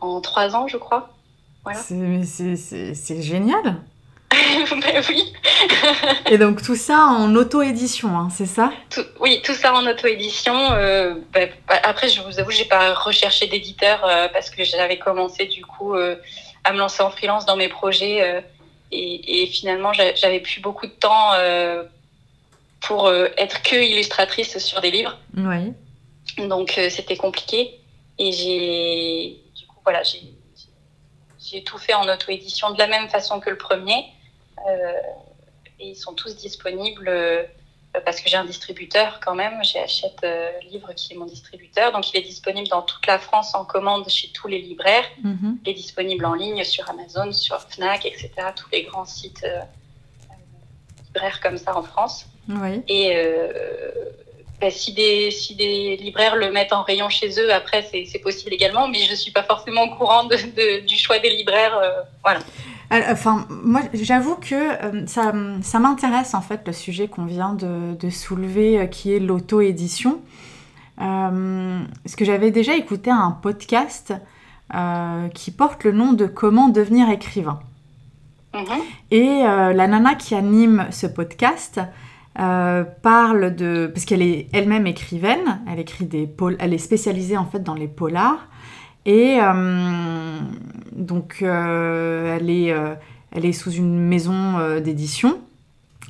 en 0.00 0.20
trois 0.20 0.54
ans, 0.54 0.68
je 0.68 0.76
crois. 0.76 1.10
Voilà. 1.64 1.78
C'est 1.78 3.22
génial. 3.22 3.76
ben 4.70 5.02
oui. 5.08 5.32
et 6.30 6.38
donc 6.38 6.62
tout 6.62 6.76
ça 6.76 6.98
en 6.98 7.34
auto-édition, 7.34 8.16
hein, 8.16 8.28
c'est 8.32 8.46
ça? 8.46 8.72
Oui, 9.18 9.42
tout 9.44 9.54
ça 9.54 9.74
en 9.74 9.84
auto-édition. 9.86 10.70
Ben, 11.32 11.50
après, 11.82 12.08
je 12.08 12.22
vous 12.22 12.38
avoue, 12.38 12.52
j'ai 12.52 12.64
pas 12.64 12.94
recherché 12.94 13.48
d'éditeur 13.48 14.00
parce 14.32 14.48
que 14.50 14.62
j'avais 14.62 14.98
commencé 14.98 15.46
du 15.46 15.64
coup 15.64 15.94
à 15.94 16.72
me 16.72 16.78
lancer 16.78 17.02
en 17.02 17.10
freelance 17.10 17.44
dans 17.44 17.56
mes 17.56 17.68
projets 17.68 18.42
et, 18.92 19.46
finalement, 19.46 19.92
j'avais 19.92 20.40
plus 20.40 20.60
beaucoup 20.60 20.86
de 20.86 20.92
temps 20.92 21.32
euh, 21.34 21.84
pour 22.80 23.06
euh, 23.06 23.28
être 23.38 23.62
que 23.62 23.76
illustratrice 23.76 24.58
sur 24.58 24.80
des 24.80 24.90
livres. 24.90 25.18
Oui. 25.36 25.72
Donc, 26.48 26.76
euh, 26.78 26.90
c'était 26.90 27.16
compliqué. 27.16 27.80
Et 28.18 28.32
j'ai, 28.32 29.40
du 29.58 29.66
coup, 29.66 29.76
voilà, 29.84 30.02
j'ai 30.02 31.62
tout 31.62 31.78
fait 31.78 31.94
en 31.94 32.08
auto-édition 32.08 32.70
de 32.72 32.78
la 32.78 32.88
même 32.88 33.08
façon 33.08 33.40
que 33.40 33.50
le 33.50 33.56
premier. 33.56 34.06
et 35.78 35.88
ils 35.88 35.96
sont 35.96 36.12
tous 36.12 36.36
disponibles 36.36 37.08
parce 38.04 38.20
que 38.20 38.28
j'ai 38.28 38.36
un 38.36 38.44
distributeur 38.44 39.20
quand 39.20 39.34
même. 39.34 39.62
J'ai 39.64 39.80
Hachette 39.80 40.22
euh, 40.22 40.50
Livre 40.70 40.92
qui 40.94 41.12
est 41.12 41.16
mon 41.16 41.26
distributeur. 41.26 41.92
Donc, 41.92 42.12
il 42.12 42.18
est 42.18 42.22
disponible 42.22 42.68
dans 42.68 42.82
toute 42.82 43.06
la 43.06 43.18
France 43.18 43.54
en 43.54 43.64
commande 43.64 44.08
chez 44.08 44.28
tous 44.32 44.46
les 44.46 44.60
libraires. 44.60 45.04
Mhm. 45.22 45.58
Il 45.64 45.70
est 45.70 45.74
disponible 45.74 46.24
en 46.24 46.34
ligne 46.34 46.62
sur 46.64 46.88
Amazon, 46.88 47.32
sur 47.32 47.60
Fnac, 47.60 48.06
etc. 48.06 48.30
Tous 48.54 48.68
les 48.72 48.84
grands 48.84 49.04
sites 49.04 49.44
euh, 49.44 49.60
libraires 51.06 51.40
comme 51.40 51.58
ça 51.58 51.76
en 51.76 51.82
France. 51.82 52.26
Oui. 52.48 52.82
Et 52.88 53.16
ben, 54.60 54.70
si, 54.70 54.92
des, 54.92 55.30
si 55.30 55.54
des 55.54 55.96
libraires 55.96 56.36
le 56.36 56.50
mettent 56.50 56.72
en 56.72 56.82
rayon 56.82 57.08
chez 57.08 57.30
eux, 57.40 57.52
après, 57.52 57.88
c'est 57.90 58.18
possible 58.18 58.52
également. 58.52 58.88
Mais 58.88 58.98
je 58.98 59.10
ne 59.10 59.16
suis 59.16 59.32
pas 59.32 59.42
forcément 59.42 59.84
au 59.84 59.94
courant 59.96 60.24
de, 60.24 60.86
du 60.86 60.96
choix 60.96 61.18
des 61.18 61.30
libraires. 61.30 61.80
voilà. 62.22 62.40
Enfin, 62.90 63.46
moi, 63.48 63.82
j'avoue 63.94 64.34
que 64.34 64.54
euh, 64.54 65.06
ça, 65.06 65.32
ça 65.62 65.78
m'intéresse 65.78 66.34
en 66.34 66.40
fait 66.40 66.62
le 66.66 66.72
sujet 66.72 67.06
qu'on 67.06 67.24
vient 67.24 67.54
de, 67.54 67.94
de 67.94 68.10
soulever, 68.10 68.80
euh, 68.80 68.86
qui 68.86 69.14
est 69.14 69.20
l'auto-édition. 69.20 70.20
Euh, 71.00 71.80
parce 72.02 72.16
que 72.16 72.24
j'avais 72.24 72.50
déjà 72.50 72.76
écouté 72.76 73.10
un 73.10 73.30
podcast 73.30 74.12
qui 75.34 75.50
porte 75.50 75.82
le 75.82 75.90
nom 75.90 76.12
de 76.12 76.26
Comment 76.26 76.68
devenir 76.68 77.10
écrivain. 77.10 77.58
Mm-hmm. 78.54 78.80
Et 79.10 79.42
la 79.42 79.88
nana 79.88 80.14
qui 80.14 80.36
anime 80.36 80.86
ce 80.92 81.08
podcast 81.08 81.80
parle 82.34 83.54
de. 83.54 83.90
Parce 83.92 84.04
qu'elle 84.04 84.22
est 84.22 84.48
elle-même 84.52 84.86
écrivaine, 84.86 85.60
elle 85.70 85.78
écrit 85.78 86.04
des 86.06 86.28
elle 86.58 86.74
est 86.74 86.78
spécialisée 86.78 87.36
en 87.36 87.46
fait 87.46 87.62
dans 87.62 87.74
les 87.74 87.88
polars. 87.88 88.46
Et 89.06 89.38
euh, 89.40 90.38
donc, 90.92 91.38
euh, 91.42 92.36
elle, 92.36 92.50
est, 92.50 92.72
euh, 92.72 92.94
elle 93.32 93.46
est 93.46 93.52
sous 93.52 93.72
une 93.72 93.98
maison 93.98 94.78
d'édition. 94.80 95.40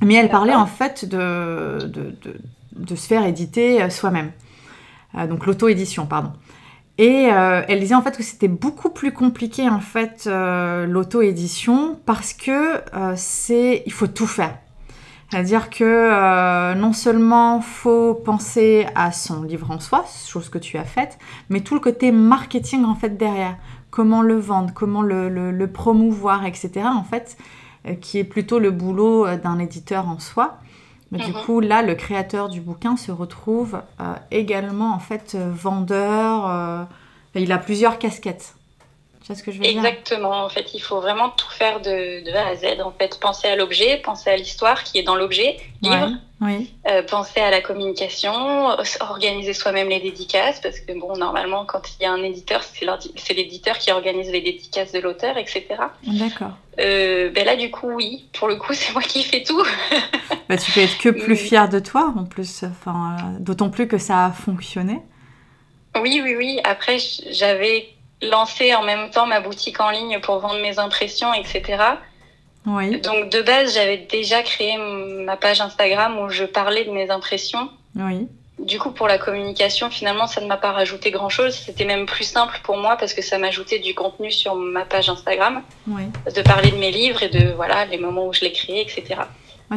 Mais 0.01 0.15
elle 0.15 0.29
parlait 0.29 0.55
en 0.55 0.65
fait 0.65 1.05
de, 1.05 1.85
de, 1.85 2.15
de, 2.75 2.95
se 2.95 3.07
faire 3.07 3.23
éditer 3.25 3.87
soi-même. 3.91 4.31
donc 5.29 5.45
l'auto-édition, 5.45 6.07
pardon. 6.07 6.31
Et 6.97 7.27
elle 7.27 7.79
disait 7.79 7.93
en 7.93 8.01
fait 8.01 8.17
que 8.17 8.23
c'était 8.23 8.47
beaucoup 8.47 8.89
plus 8.89 9.11
compliqué 9.11 9.69
en 9.69 9.79
fait 9.79 10.27
l'auto-édition 10.27 11.99
parce 12.05 12.33
que 12.33 12.81
c'est 13.15 13.83
il 13.85 13.93
faut 13.93 14.07
tout 14.07 14.25
faire. 14.25 14.57
C'est-à-dire 15.31 15.69
que 15.69 15.85
euh, 15.85 16.75
non 16.75 16.91
seulement 16.91 17.61
faut 17.61 18.13
penser 18.13 18.85
à 18.95 19.13
son 19.13 19.43
livre 19.43 19.71
en 19.71 19.79
soi, 19.79 20.03
chose 20.27 20.49
que 20.49 20.57
tu 20.57 20.77
as 20.77 20.83
faite, 20.83 21.17
mais 21.49 21.61
tout 21.61 21.73
le 21.73 21.79
côté 21.79 22.11
marketing 22.11 22.83
en 22.83 22.95
fait 22.95 23.17
derrière, 23.17 23.55
comment 23.91 24.23
le 24.23 24.35
vendre, 24.35 24.73
comment 24.73 25.01
le, 25.01 25.65
promouvoir, 25.67 26.45
etc. 26.45 26.81
En 26.85 27.03
fait, 27.03 27.37
euh, 27.87 27.93
qui 27.95 28.17
est 28.17 28.25
plutôt 28.25 28.59
le 28.59 28.71
boulot 28.71 29.25
euh, 29.25 29.37
d'un 29.37 29.57
éditeur 29.59 30.09
en 30.09 30.19
soi. 30.19 30.57
Mais 31.13 31.19
du 31.19 31.31
mhm. 31.31 31.41
coup, 31.45 31.59
là, 31.61 31.81
le 31.81 31.95
créateur 31.95 32.49
du 32.49 32.59
bouquin 32.59 32.97
se 32.97 33.11
retrouve 33.11 33.81
également 34.31 34.93
en 34.93 34.99
fait 34.99 35.35
vendeur. 35.35 36.87
il 37.35 37.51
a 37.51 37.57
plusieurs 37.57 37.99
casquettes 37.99 38.55
ce 39.23 39.43
que 39.43 39.51
je 39.51 39.59
veux 39.59 39.65
Exactement. 39.65 40.43
En 40.43 40.49
fait, 40.49 40.73
il 40.73 40.79
faut 40.79 40.99
vraiment 40.99 41.29
tout 41.29 41.49
faire 41.49 41.79
de, 41.79 42.25
de 42.25 42.31
A 42.35 42.47
à 42.47 42.55
Z. 42.55 42.81
En 42.83 42.91
fait, 42.91 43.19
penser 43.19 43.47
à 43.47 43.55
l'objet, 43.55 43.97
penser 43.97 44.29
à 44.29 44.37
l'histoire 44.37 44.83
qui 44.83 44.99
est 44.99 45.03
dans 45.03 45.15
l'objet, 45.15 45.57
livre. 45.81 46.11
Oui. 46.41 46.71
Euh, 46.89 47.03
penser 47.03 47.39
à 47.39 47.51
la 47.51 47.61
communication, 47.61 48.31
organiser 48.99 49.53
soi-même 49.53 49.89
les 49.89 49.99
dédicaces, 49.99 50.59
parce 50.59 50.79
que 50.79 50.99
bon, 50.99 51.15
normalement, 51.15 51.65
quand 51.65 51.81
il 51.91 52.03
y 52.03 52.05
a 52.07 52.11
un 52.11 52.23
éditeur, 52.23 52.63
c'est 52.63 53.33
l'éditeur 53.35 53.77
qui 53.77 53.91
organise 53.91 54.31
les 54.31 54.41
dédicaces 54.41 54.91
de 54.91 54.99
l'auteur, 54.99 55.37
etc. 55.37 55.65
D'accord. 56.07 56.57
Euh, 56.79 57.29
ben 57.29 57.45
là, 57.45 57.55
du 57.55 57.69
coup, 57.69 57.91
oui, 57.91 58.25
pour 58.33 58.47
le 58.47 58.55
coup, 58.55 58.73
c'est 58.73 58.91
moi 58.91 59.03
qui 59.03 59.23
fais 59.23 59.43
tout. 59.43 59.63
bah, 60.49 60.57
tu 60.57 60.71
peux 60.71 60.79
être 60.79 60.97
que 60.97 61.09
plus 61.09 61.35
fier 61.35 61.69
de 61.69 61.77
toi, 61.77 62.11
en 62.17 62.25
plus. 62.25 62.63
Enfin, 62.63 63.17
euh, 63.19 63.39
d'autant 63.39 63.69
plus 63.69 63.87
que 63.87 63.99
ça 63.99 64.25
a 64.25 64.31
fonctionné. 64.31 64.99
Oui, 66.01 66.21
oui, 66.23 66.35
oui. 66.35 66.59
Après, 66.63 66.97
j'avais 67.29 67.87
lancé 68.21 68.73
en 68.75 68.83
même 68.83 69.09
temps 69.09 69.25
ma 69.25 69.39
boutique 69.39 69.79
en 69.79 69.89
ligne 69.89 70.19
pour 70.19 70.39
vendre 70.39 70.61
mes 70.61 70.79
impressions, 70.79 71.33
etc. 71.33 71.83
Oui. 72.65 72.99
Donc 73.01 73.29
de 73.29 73.41
base, 73.41 73.73
j'avais 73.73 73.97
déjà 73.97 74.43
créé 74.43 74.77
ma 74.77 75.35
page 75.37 75.61
Instagram 75.61 76.19
où 76.19 76.29
je 76.29 76.43
parlais 76.43 76.85
de 76.85 76.91
mes 76.91 77.09
impressions. 77.09 77.69
Oui. 77.95 78.27
Du 78.59 78.77
coup, 78.77 78.91
pour 78.91 79.07
la 79.07 79.17
communication, 79.17 79.89
finalement, 79.89 80.27
ça 80.27 80.39
ne 80.39 80.45
m'a 80.45 80.57
pas 80.57 80.71
rajouté 80.71 81.09
grand-chose. 81.09 81.55
C'était 81.55 81.85
même 81.85 82.05
plus 82.05 82.25
simple 82.25 82.59
pour 82.63 82.77
moi 82.77 82.95
parce 82.95 83.15
que 83.15 83.23
ça 83.23 83.39
m'ajoutait 83.39 83.79
du 83.79 83.95
contenu 83.95 84.31
sur 84.31 84.53
ma 84.53 84.85
page 84.85 85.09
Instagram, 85.09 85.63
oui. 85.87 86.03
de 86.35 86.41
parler 86.43 86.69
de 86.69 86.77
mes 86.77 86.91
livres 86.91 87.23
et 87.23 87.29
de 87.29 87.53
voilà 87.53 87.85
les 87.85 87.97
moments 87.97 88.27
où 88.27 88.33
je 88.33 88.41
les 88.41 88.51
créais, 88.51 88.81
etc. 88.81 89.21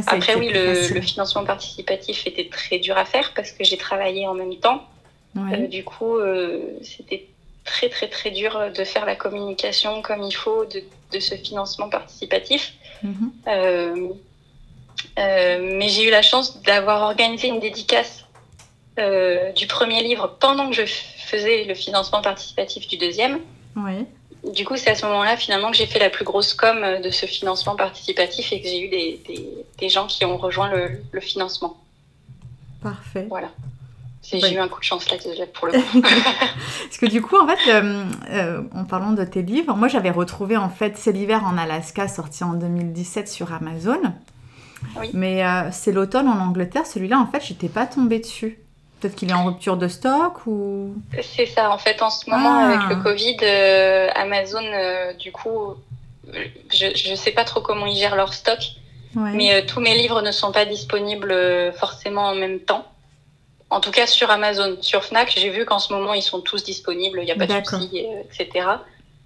Après, 0.06 0.34
oui, 0.34 0.50
le, 0.52 0.92
le, 0.92 1.00
financement 1.00 1.44
participatif 1.44 2.26
était 2.26 2.48
très 2.48 2.78
dur 2.78 2.98
à 2.98 3.04
faire 3.04 3.32
parce 3.34 3.52
que 3.52 3.64
j'ai 3.64 3.76
travaillé 3.76 4.26
en 4.26 4.34
même 4.34 4.56
temps. 4.56 4.82
Euh, 5.36 5.66
du 5.66 5.84
coup, 5.84 6.16
euh, 6.16 6.60
c'était 6.82 7.28
très 7.64 7.88
très 7.88 8.08
très 8.08 8.30
dur 8.30 8.70
de 8.76 8.84
faire 8.84 9.06
la 9.06 9.16
communication 9.16 10.02
comme 10.02 10.22
il 10.22 10.32
faut 10.32 10.64
de, 10.66 10.82
de 11.12 11.20
ce 11.20 11.34
financement 11.34 11.88
participatif. 11.88 12.74
Mhm. 13.02 13.32
Euh, 13.48 14.08
euh, 15.18 15.76
mais 15.78 15.88
j'ai 15.88 16.04
eu 16.08 16.10
la 16.10 16.22
chance 16.22 16.60
d'avoir 16.62 17.02
organisé 17.02 17.48
une 17.48 17.60
dédicace 17.60 18.24
euh, 18.98 19.52
du 19.52 19.66
premier 19.66 20.02
livre 20.02 20.36
pendant 20.40 20.68
que 20.68 20.74
je 20.74 20.84
faisais 20.84 21.64
le 21.64 21.74
financement 21.74 22.22
participatif 22.22 22.86
du 22.88 22.96
deuxième. 22.96 23.40
Oui. 23.76 24.06
Du 24.52 24.66
coup, 24.66 24.76
c'est 24.76 24.90
à 24.90 24.94
ce 24.94 25.06
moment-là 25.06 25.36
finalement 25.36 25.70
que 25.70 25.76
j'ai 25.76 25.86
fait 25.86 25.98
la 25.98 26.10
plus 26.10 26.24
grosse 26.24 26.52
com 26.52 27.00
de 27.02 27.10
ce 27.10 27.24
financement 27.24 27.76
participatif 27.76 28.52
et 28.52 28.60
que 28.60 28.68
j'ai 28.68 28.80
eu 28.82 28.88
des, 28.88 29.20
des, 29.26 29.48
des, 29.78 29.88
gens 29.88 30.06
qui 30.06 30.24
ont 30.26 30.36
rejoint 30.36 30.68
le, 30.68 31.00
le 31.12 31.20
financement. 31.20 31.78
Parfait. 32.82 33.24
Voilà. 33.28 33.48
J'ai 34.32 34.54
eu 34.54 34.58
un 34.58 34.68
coup 34.68 34.80
de 34.80 34.84
chance 34.84 35.08
là 35.10 35.16
pour 35.52 35.66
le 35.68 35.72
coup. 35.92 36.00
Parce 36.00 36.98
que 36.98 37.06
du 37.06 37.20
coup, 37.20 37.36
en 37.36 37.46
fait, 37.46 37.58
euh, 37.68 38.04
euh, 38.30 38.62
en 38.74 38.84
parlant 38.84 39.12
de 39.12 39.24
tes 39.24 39.42
livres, 39.42 39.74
moi 39.76 39.88
j'avais 39.88 40.10
retrouvé 40.10 40.56
en 40.56 40.70
fait 40.70 40.96
C'est 40.96 41.12
l'hiver 41.12 41.44
en 41.44 41.58
Alaska, 41.58 42.08
sorti 42.08 42.42
en 42.44 42.54
2017 42.54 43.28
sur 43.28 43.52
Amazon. 43.52 44.00
Oui. 44.98 45.10
Mais 45.12 45.44
euh, 45.44 45.70
c'est 45.72 45.92
l'automne 45.92 46.28
en 46.28 46.38
Angleterre, 46.38 46.86
celui-là 46.86 47.18
en 47.18 47.26
fait, 47.26 47.42
j'étais 47.44 47.68
pas 47.68 47.86
tombée 47.86 48.18
dessus. 48.18 48.58
Peut-être 49.00 49.16
qu'il 49.16 49.30
est 49.30 49.34
en 49.34 49.44
rupture 49.44 49.76
de 49.76 49.88
stock 49.88 50.46
ou. 50.46 50.94
C'est 51.22 51.46
ça, 51.46 51.70
en 51.70 51.78
fait, 51.78 52.00
en 52.00 52.10
ce 52.10 52.30
moment, 52.30 52.54
ah. 52.54 52.68
avec 52.68 52.88
le 52.88 53.02
Covid, 53.02 53.36
Amazon, 54.14 54.62
du 55.18 55.30
coup, 55.30 55.74
je 56.72 57.10
ne 57.10 57.16
sais 57.16 57.32
pas 57.32 57.44
trop 57.44 57.60
comment 57.60 57.84
ils 57.84 57.98
gèrent 57.98 58.16
leur 58.16 58.32
stock. 58.32 58.60
Mais 59.14 59.64
tous 59.66 59.80
mes 59.80 59.96
livres 59.96 60.22
ne 60.22 60.32
sont 60.32 60.52
pas 60.52 60.64
disponibles 60.64 61.34
forcément 61.76 62.28
en 62.28 62.34
même 62.34 62.60
temps. 62.60 62.86
En 63.74 63.80
tout 63.80 63.90
cas 63.90 64.06
sur 64.06 64.30
Amazon. 64.30 64.76
Sur 64.82 65.04
Fnac, 65.04 65.34
j'ai 65.36 65.50
vu 65.50 65.64
qu'en 65.64 65.80
ce 65.80 65.92
moment, 65.92 66.14
ils 66.14 66.22
sont 66.22 66.40
tous 66.40 66.62
disponibles, 66.62 67.18
il 67.20 67.24
n'y 67.24 67.32
a 67.32 67.34
pas 67.34 67.46
de 67.46 67.66
souci, 67.66 68.06
euh, 68.06 68.22
etc. 68.22 68.66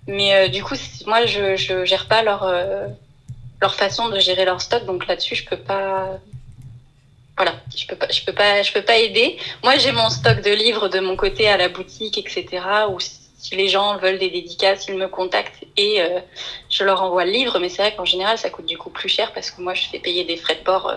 Mais 0.07 0.35
euh, 0.35 0.49
du 0.49 0.65
coup, 0.65 0.75
moi, 1.07 1.27
je 1.27 1.75
ne 1.75 1.85
gère 1.85 2.09
pas 2.09 2.23
leur, 2.23 2.45
euh, 2.45 2.87
leur 3.61 3.75
façon 3.75 4.09
de 4.09 4.19
gérer 4.19 4.47
leur 4.47 4.63
stock. 4.63 4.87
Donc 4.87 5.07
là-dessus, 5.07 5.35
je 5.35 5.45
peux 5.45 5.59
pas. 5.59 6.19
Voilà, 7.37 7.57
je 7.77 7.87
peux 7.87 7.95
pas, 7.95 8.09
je 8.11 8.25
peux 8.25 8.33
pas, 8.33 8.63
je 8.63 8.73
peux 8.73 8.81
pas 8.81 8.97
aider. 8.97 9.37
Moi, 9.63 9.77
j'ai 9.77 9.93
mon 9.93 10.09
stock 10.09 10.41
de 10.41 10.51
livres 10.51 10.89
de 10.89 10.99
mon 10.99 11.15
côté 11.15 11.47
à 11.47 11.59
la 11.59 11.69
boutique, 11.69 12.17
etc. 12.17 12.63
Ou 12.89 12.99
si 13.01 13.55
les 13.55 13.69
gens 13.69 13.99
veulent 13.99 14.19
des 14.19 14.31
dédicaces, 14.31 14.87
ils 14.89 14.97
me 14.97 15.09
contactent 15.09 15.63
et 15.77 16.01
euh, 16.01 16.21
je 16.71 16.85
leur 16.85 17.03
envoie 17.03 17.27
le 17.27 17.33
livre. 17.33 17.59
Mais 17.59 17.69
c'est 17.69 17.83
vrai 17.83 17.95
qu'en 17.95 18.07
général, 18.07 18.39
ça 18.39 18.49
coûte 18.49 18.67
du 18.67 18.79
coup 18.79 18.89
plus 18.89 19.11
cher 19.11 19.35
parce 19.35 19.51
que 19.51 19.61
moi, 19.61 19.75
je 19.75 19.87
fais 19.89 19.99
payer 19.99 20.25
des 20.25 20.39
frais 20.39 20.55
de 20.55 20.65
port 20.65 20.91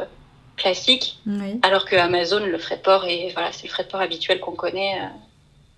euh, 0.61 0.71
classiques, 0.71 1.19
alors 1.63 1.85
que 1.85 1.95
Amazon, 1.95 2.45
le 2.45 2.57
frais 2.57 2.77
de 2.77 2.81
port 2.81 3.05
est, 3.05 3.31
voilà, 3.33 3.51
c'est 3.51 3.67
le 3.67 3.69
frais 3.69 3.83
de 3.83 3.89
port 3.89 4.01
habituel 4.01 4.39
qu'on 4.39 4.55
connaît. 4.55 4.99
Euh, 5.01 5.05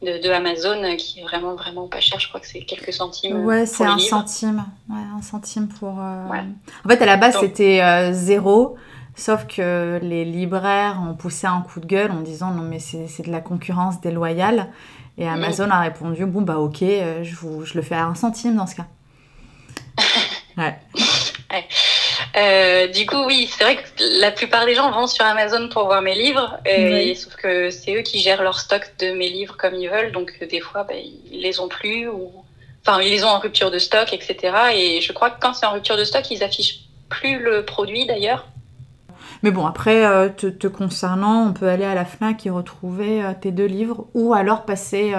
de, 0.02 0.22
de, 0.22 0.30
Amazon 0.32 0.98
qui 0.98 1.22
est 1.22 1.24
vraiment 1.24 1.56
vraiment 1.56 1.88
pas 1.88 2.02
cher. 2.02 2.20
Je 2.20 2.28
crois 2.28 2.42
que 2.42 2.48
c'est 2.48 2.66
quelques 2.66 2.92
centimes. 2.92 3.46
Ouais, 3.46 3.66
c'est 3.66 3.86
un 3.86 3.98
centime. 3.98 4.66
Ouais, 4.90 5.00
un 5.18 5.22
centime 5.22 5.70
pour. 5.70 5.98
En 5.98 6.90
fait, 6.90 7.02
à 7.02 7.06
la 7.06 7.16
base, 7.16 7.38
c'était 7.40 8.12
zéro. 8.12 8.76
Sauf 9.16 9.46
que 9.46 10.00
les 10.02 10.26
libraires 10.26 11.00
ont 11.08 11.14
poussé 11.14 11.46
un 11.46 11.62
coup 11.62 11.80
de 11.80 11.86
gueule 11.86 12.12
en 12.12 12.22
disant 12.22 12.52
non 12.52 12.64
mais 12.64 12.80
c'est 12.80 13.22
de 13.22 13.32
la 13.32 13.42
concurrence 13.42 14.02
déloyale. 14.02 14.70
Et 15.18 15.28
Amazon 15.28 15.70
a 15.70 15.82
répondu 15.82 16.26
bon 16.26 16.42
bah 16.42 16.58
ok, 16.58 16.82
euh, 16.82 17.24
je, 17.24 17.36
vous, 17.36 17.66
je 17.66 17.76
le 17.76 17.84
fais 17.84 17.96
à 17.96 18.06
un 18.06 18.16
centime 18.16 18.56
dans 18.56 18.66
ce 18.66 18.76
cas. 18.76 18.88
ouais. 20.58 20.76
Euh, 22.36 22.88
du 22.88 23.06
coup, 23.06 23.24
oui, 23.26 23.48
c'est 23.52 23.64
vrai 23.64 23.76
que 23.76 24.20
la 24.20 24.32
plupart 24.32 24.66
des 24.66 24.74
gens 24.74 24.92
vont 24.92 25.06
sur 25.06 25.24
Amazon 25.24 25.70
pour 25.70 25.86
voir 25.86 26.02
mes 26.02 26.16
livres, 26.16 26.58
et, 26.66 27.14
sauf 27.16 27.36
que 27.36 27.70
c'est 27.70 27.96
eux 27.96 28.02
qui 28.02 28.20
gèrent 28.20 28.42
leur 28.42 28.60
stock 28.60 28.92
de 29.00 29.12
mes 29.14 29.30
livres 29.30 29.56
comme 29.56 29.76
ils 29.76 29.90
veulent, 29.90 30.12
donc 30.12 30.32
des 30.50 30.60
fois, 30.60 30.84
bah, 30.84 30.96
ils 30.96 31.42
les 31.42 31.60
ont 31.60 31.68
plus, 31.68 32.08
ou 32.08 32.32
enfin, 32.86 33.02
ils 33.02 33.12
les 33.12 33.24
ont 33.24 33.30
en 33.30 33.40
rupture 33.40 33.70
de 33.70 33.78
stock, 33.78 34.14
etc. 34.14 34.56
Et 34.74 35.02
je 35.02 35.14
crois 35.14 35.30
que 35.30 35.40
quand 35.40 35.54
c'est 35.54 35.68
en 35.68 35.74
rupture 35.74 35.96
de 35.96 36.04
stock, 36.04 36.30
ils 36.32 36.44
affichent 36.44 36.80
plus 37.10 37.38
le 37.38 37.64
produit 37.66 38.08
d'ailleurs. 38.08 38.48
Mais 39.44 39.52
bon, 39.52 39.68
après, 39.68 40.06
euh, 40.06 40.30
te, 40.30 40.68
concernant, 40.68 41.48
on 41.48 41.54
peut 41.54 41.68
aller 41.68 41.86
à 41.86 41.94
la 41.94 42.06
FNAC 42.06 42.48
et 42.48 42.50
retrouver 42.50 43.24
euh, 43.24 43.34
tes 43.40 43.52
deux 43.52 43.66
livres 43.66 44.08
ou 44.16 44.34
alors 44.34 44.66
passer 44.66 45.14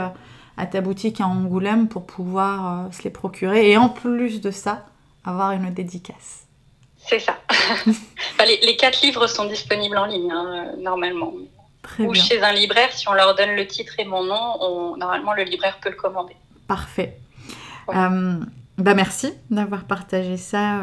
à 0.56 0.66
ta 0.66 0.80
boutique 0.80 1.20
à 1.20 1.26
Angoulême 1.26 1.86
pour 1.86 2.06
pouvoir 2.06 2.92
se 2.92 3.02
les 3.02 3.10
procurer. 3.10 3.70
Et 3.70 3.76
en 3.76 3.88
plus 3.88 4.40
de 4.40 4.50
ça, 4.50 4.86
avoir 5.24 5.52
une 5.52 5.72
dédicace. 5.72 6.43
C'est 7.06 7.20
ça. 7.20 7.38
les, 8.46 8.76
quatre 8.76 9.02
livres 9.02 9.26
sont 9.26 9.44
disponibles 9.44 9.96
en 9.96 10.06
ligne, 10.06 10.30
hein, 10.32 10.72
normalement. 10.78 11.32
ou 11.98 12.14
chez 12.14 12.42
un 12.42 12.52
libraire, 12.52 12.92
si 12.92 13.08
on 13.08 13.12
leur 13.12 13.34
donne 13.34 13.54
le 13.54 13.66
titre 13.66 13.94
et 13.98 14.04
mon 14.04 14.24
nom, 14.24 14.96
normalement 14.96 15.34
le 15.34 15.44
libraire 15.44 15.78
peut 15.80 15.90
le 15.90 15.96
commander. 15.96 16.36
Parfait. 16.66 17.18
bah 17.86 18.94
merci 18.94 19.32
d'avoir 19.50 19.84
partagé 19.84 20.36
ça 20.36 20.80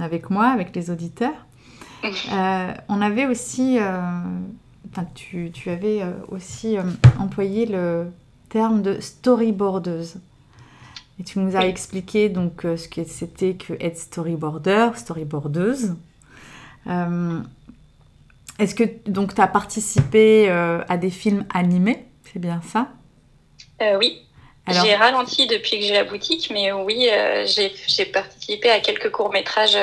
avec 0.00 0.30
moi, 0.30 0.46
avec 0.48 0.74
les 0.74 0.90
auditeurs. 0.90 1.34
Euh, 2.32 2.74
on 2.88 3.00
avait 3.00 3.26
aussi, 3.26 3.78
euh, 3.80 4.00
tu, 5.14 5.50
tu, 5.52 5.70
avais 5.70 6.02
euh, 6.02 6.12
aussi 6.28 6.76
employé 7.18 7.66
le 7.66 8.06
terme 8.48 8.82
de 8.82 9.00
storyboardeuse. 9.00 10.16
Et 11.20 11.24
tu 11.24 11.38
nous 11.38 11.56
as 11.56 11.66
expliqué 11.66 12.28
donc 12.28 12.60
ce 12.62 12.88
que 12.88 13.04
c'était 13.04 13.54
que 13.54 13.72
être 13.80 13.98
storyboarder, 13.98 14.90
storyboardeuse. 14.94 15.94
Est-ce 16.86 18.74
que 18.74 18.84
donc 19.10 19.34
tu 19.34 19.40
as 19.40 19.48
participé 19.48 20.48
à 20.48 20.96
des 20.96 21.10
films 21.10 21.44
animés? 21.52 22.04
C'est 22.32 22.38
bien 22.38 22.60
ça? 22.62 22.88
Oui. 23.98 24.22
J'ai 24.68 24.94
ralenti 24.94 25.46
depuis 25.46 25.80
que 25.80 25.84
j'ai 25.86 25.94
la 25.94 26.04
boutique, 26.04 26.50
mais 26.52 26.70
oui, 26.72 27.08
j'ai 27.46 28.04
participé 28.06 28.70
à 28.70 28.80
quelques 28.80 29.10
courts-métrages 29.10 29.78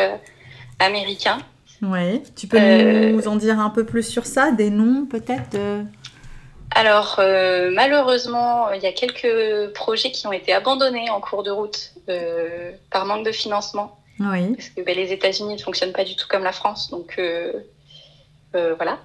américains. 0.80 1.40
Oui, 1.82 2.24
tu 2.38 2.48
peux 2.48 2.58
euh, 2.58 3.12
nous 3.12 3.28
en 3.28 3.36
dire 3.36 3.60
un 3.60 3.70
peu 3.70 3.86
plus 3.86 4.04
sur 4.04 4.26
ça, 4.26 4.52
des 4.52 4.70
noms 4.70 5.06
peut-être 5.06 5.58
Alors, 6.76 7.16
euh, 7.20 7.72
malheureusement, 7.74 8.70
il 8.72 8.82
y 8.82 8.86
a 8.86 8.92
quelques 8.92 9.74
projets 9.74 10.12
qui 10.12 10.28
ont 10.28 10.34
été 10.34 10.52
abandonnés 10.52 11.10
en 11.10 11.22
cours 11.22 11.42
de 11.42 11.50
route 11.50 11.94
euh, 12.10 12.74
par 12.92 13.06
manque 13.06 13.26
de 13.26 13.32
financement. 13.32 13.98
Oui. 14.20 14.54
Parce 14.56 14.70
que 14.70 14.82
ben, 14.82 14.94
les 14.94 15.14
États-Unis 15.14 15.56
ne 15.56 15.62
fonctionnent 15.62 15.94
pas 15.94 16.04
du 16.04 16.18
tout 16.18 16.28
comme 16.28 16.44
la 16.44 16.52
France, 16.52 16.92
donc 16.92 17.20
voilà. 18.54 19.00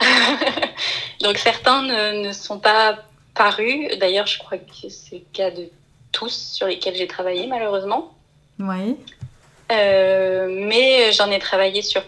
donc 1.21 1.39
certains 1.39 1.83
ne, 1.83 2.27
ne, 2.27 2.33
sont 2.33 2.59
pas 2.59 2.99
parus. 3.35 3.99
D'ailleurs, 3.99 4.27
je 4.27 4.39
crois 4.39 4.59
que 4.59 4.89
c'est 4.89 5.17
le 5.17 5.25
cas 5.33 5.51
de 5.51 5.69
tous 6.13 6.53
sur 6.55 6.67
lesquels 6.67 6.97
j'ai 6.97 7.07
travaillé, 7.07 7.47
malheureusement. 7.47 8.13
Oui. 8.59 8.97
mais 9.69 11.13
j'en 11.13 11.31
ai 11.31 11.39
travaillé 11.39 11.83
sur 11.83 12.03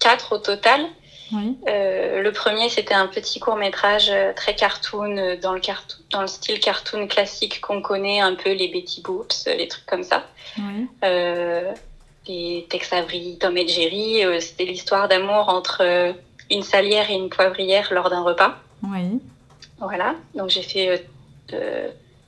quatre 0.00 0.34
au 0.34 0.38
total. 0.38 0.86
Euh, 1.32 2.22
le 2.22 2.32
premier, 2.32 2.68
c'était 2.68 2.94
un 2.94 3.06
petit 3.06 3.40
court 3.40 3.56
métrage 3.56 4.08
euh, 4.10 4.32
très 4.34 4.54
cartoon, 4.54 5.16
euh, 5.16 5.36
dans 5.36 5.52
le, 5.52 5.60
cartoon, 5.60 5.98
dans 6.10 6.22
le 6.22 6.26
style 6.26 6.60
cartoon 6.60 7.06
classique 7.06 7.60
qu'on 7.60 7.82
connaît, 7.82 8.20
un 8.20 8.34
peu 8.34 8.52
les 8.52 8.68
Betty 8.68 9.02
Boops, 9.02 9.46
les 9.46 9.68
trucs 9.68 9.86
comme 9.86 10.04
ça. 10.04 10.26
les 12.26 12.66
Tex 12.68 12.92
Avery, 12.92 13.38
Tom 13.38 13.56
et 13.56 13.66
Jerry, 13.66 14.22
c'était 14.40 14.66
l'histoire 14.66 15.08
d'amour 15.08 15.48
entre 15.48 16.14
une 16.50 16.62
salière 16.62 17.10
et 17.10 17.14
une 17.14 17.30
poivrière 17.30 17.88
lors 17.90 18.10
d'un 18.10 18.22
repas. 18.22 18.58
Oui. 18.82 19.18
Voilà, 19.78 20.14
donc 20.34 20.50
j'ai 20.50 20.62
fait. 20.62 21.08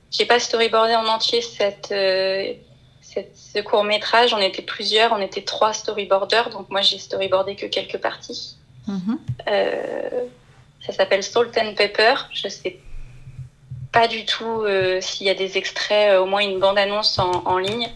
j'ai 0.09 0.25
pas 0.25 0.39
storyboardé 0.39 0.95
en 0.95 1.05
entier 1.05 1.41
cette 1.41 1.93
ce 3.03 3.59
court 3.61 3.83
métrage, 3.83 4.33
on 4.33 4.39
était 4.39 4.61
plusieurs, 4.61 5.11
on 5.11 5.21
était 5.21 5.41
trois 5.41 5.73
storyboarders, 5.73 6.49
donc 6.49 6.69
moi 6.69 6.81
j'ai 6.81 6.97
storyboardé 6.97 7.55
que 7.55 7.65
quelques 7.65 7.97
parties. 7.97 8.55
Euh, 8.89 10.25
ça 10.85 10.93
s'appelle 10.93 11.23
Salt 11.23 11.57
and 11.57 11.73
Pepper. 11.75 12.15
Je 12.33 12.47
sais 12.47 12.79
pas 13.91 14.07
du 14.07 14.25
tout 14.25 14.63
euh, 14.63 15.01
s'il 15.01 15.27
y 15.27 15.29
a 15.29 15.33
des 15.33 15.57
extraits, 15.57 16.11
euh, 16.11 16.21
au 16.21 16.25
moins 16.25 16.41
une 16.41 16.59
bande-annonce 16.59 17.19
en, 17.19 17.57
ligne. 17.57 17.89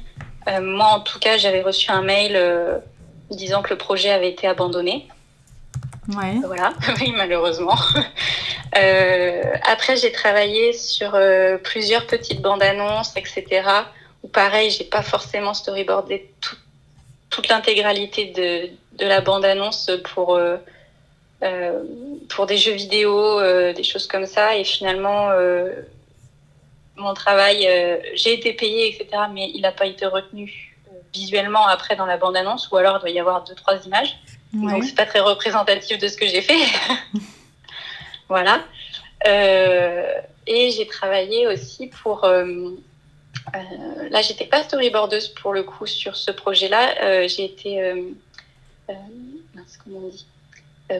moi 0.62 0.88
en 0.88 1.00
tout 1.00 1.20
cas, 1.20 1.38
j'avais 1.38 1.62
reçu 1.62 1.92
un 1.92 2.02
mail 2.02 2.82
disant 3.32 3.62
que 3.62 3.70
le 3.70 3.78
projet 3.78 4.12
avait 4.12 4.30
été 4.30 4.48
abandonné. 4.48 5.08
Ouais. 6.10 6.36
Voilà, 6.46 6.74
oui, 7.00 7.14
malheureusement. 7.16 7.78
après, 9.64 9.96
j'ai 9.98 10.12
travaillé 10.12 10.74
sur 10.74 11.18
plusieurs 11.64 12.06
petites 12.06 12.42
bandes 12.42 12.62
annonces, 12.62 13.16
etc 13.16 13.64
pareil, 14.32 14.70
j'ai 14.72 14.84
pas 14.84 15.02
forcément 15.02 15.54
storyboardé 15.54 16.32
toute 17.30 17.48
l'intégralité 17.48 18.28
de, 18.28 18.98
de, 18.98 19.08
la 19.08 19.22
bande-annonce 19.22 19.92
pour, 20.04 20.40
pour 22.30 22.46
des 22.46 22.58
jeux 22.58 22.74
vidéo, 22.74 23.40
euh, 23.40 23.74
des 23.74 23.84
choses 23.84 24.08
comme 24.08 24.26
ça. 24.26 24.56
Et 24.58 24.64
finalement, 24.64 25.30
mon 26.96 27.14
travail, 27.14 27.68
j'ai 28.16 28.34
été 28.34 28.54
payée, 28.54 28.96
etc., 28.96 29.24
mais 29.32 29.52
il 29.54 29.62
n'a 29.62 29.72
pas 29.72 29.86
été 29.86 30.06
retenu 30.06 30.76
visuellement 31.14 31.66
après 31.68 31.96
dans 31.96 32.06
la 32.06 32.18
bande-annonce, 32.18 32.70
ou 32.72 32.78
alors 32.78 32.98
il 32.98 33.00
doit 33.02 33.10
y 33.10 33.20
avoir 33.20 33.44
deux, 33.44 33.56
trois 33.56 33.78
images. 33.86 34.18
Donc 34.54 34.84
c'est 34.86 34.96
pas 34.96 35.06
très 35.06 35.20
représentatif 35.20 35.98
de 35.98 36.08
ce 36.08 36.18
que 36.18 36.28
j'ai 36.28 36.42
fait. 36.42 36.58
voilà. 38.30 38.62
et 39.26 40.72
j'ai 40.72 40.88
travaillé 40.88 41.48
aussi 41.48 41.88
pour 41.88 42.26
euh, 43.54 44.10
là, 44.10 44.22
j'étais 44.22 44.46
pas 44.46 44.64
storyboardeuse 44.64 45.30
pour 45.30 45.54
le 45.54 45.64
coup 45.64 45.86
sur 45.86 46.16
ce 46.16 46.32
projet-là. 46.32 46.96
Euh, 47.04 47.28
j'ai 47.28 47.46
été, 47.46 47.82
euh, 47.82 48.02
comment 48.88 50.00
on 50.00 50.10
dit, 50.10 50.26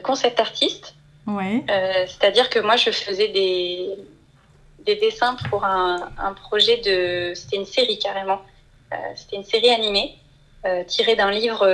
concept 0.02 0.40
artiste. 0.40 0.94
Ouais. 1.26 1.64
C'est-à-dire 2.06 2.50
que 2.50 2.58
moi, 2.58 2.76
je 2.76 2.90
faisais 2.90 3.28
des, 3.28 3.90
des 4.80 4.96
dessins 4.96 5.36
pour 5.50 5.64
un, 5.64 6.10
un 6.18 6.32
projet 6.32 6.76
de. 6.78 7.34
C'était 7.34 7.56
une 7.56 7.66
série 7.66 7.98
carrément. 7.98 8.40
C'était 9.16 9.36
une 9.36 9.44
série 9.44 9.70
animée 9.70 10.16
tirée 10.86 11.16
d'un 11.16 11.30
livre 11.30 11.66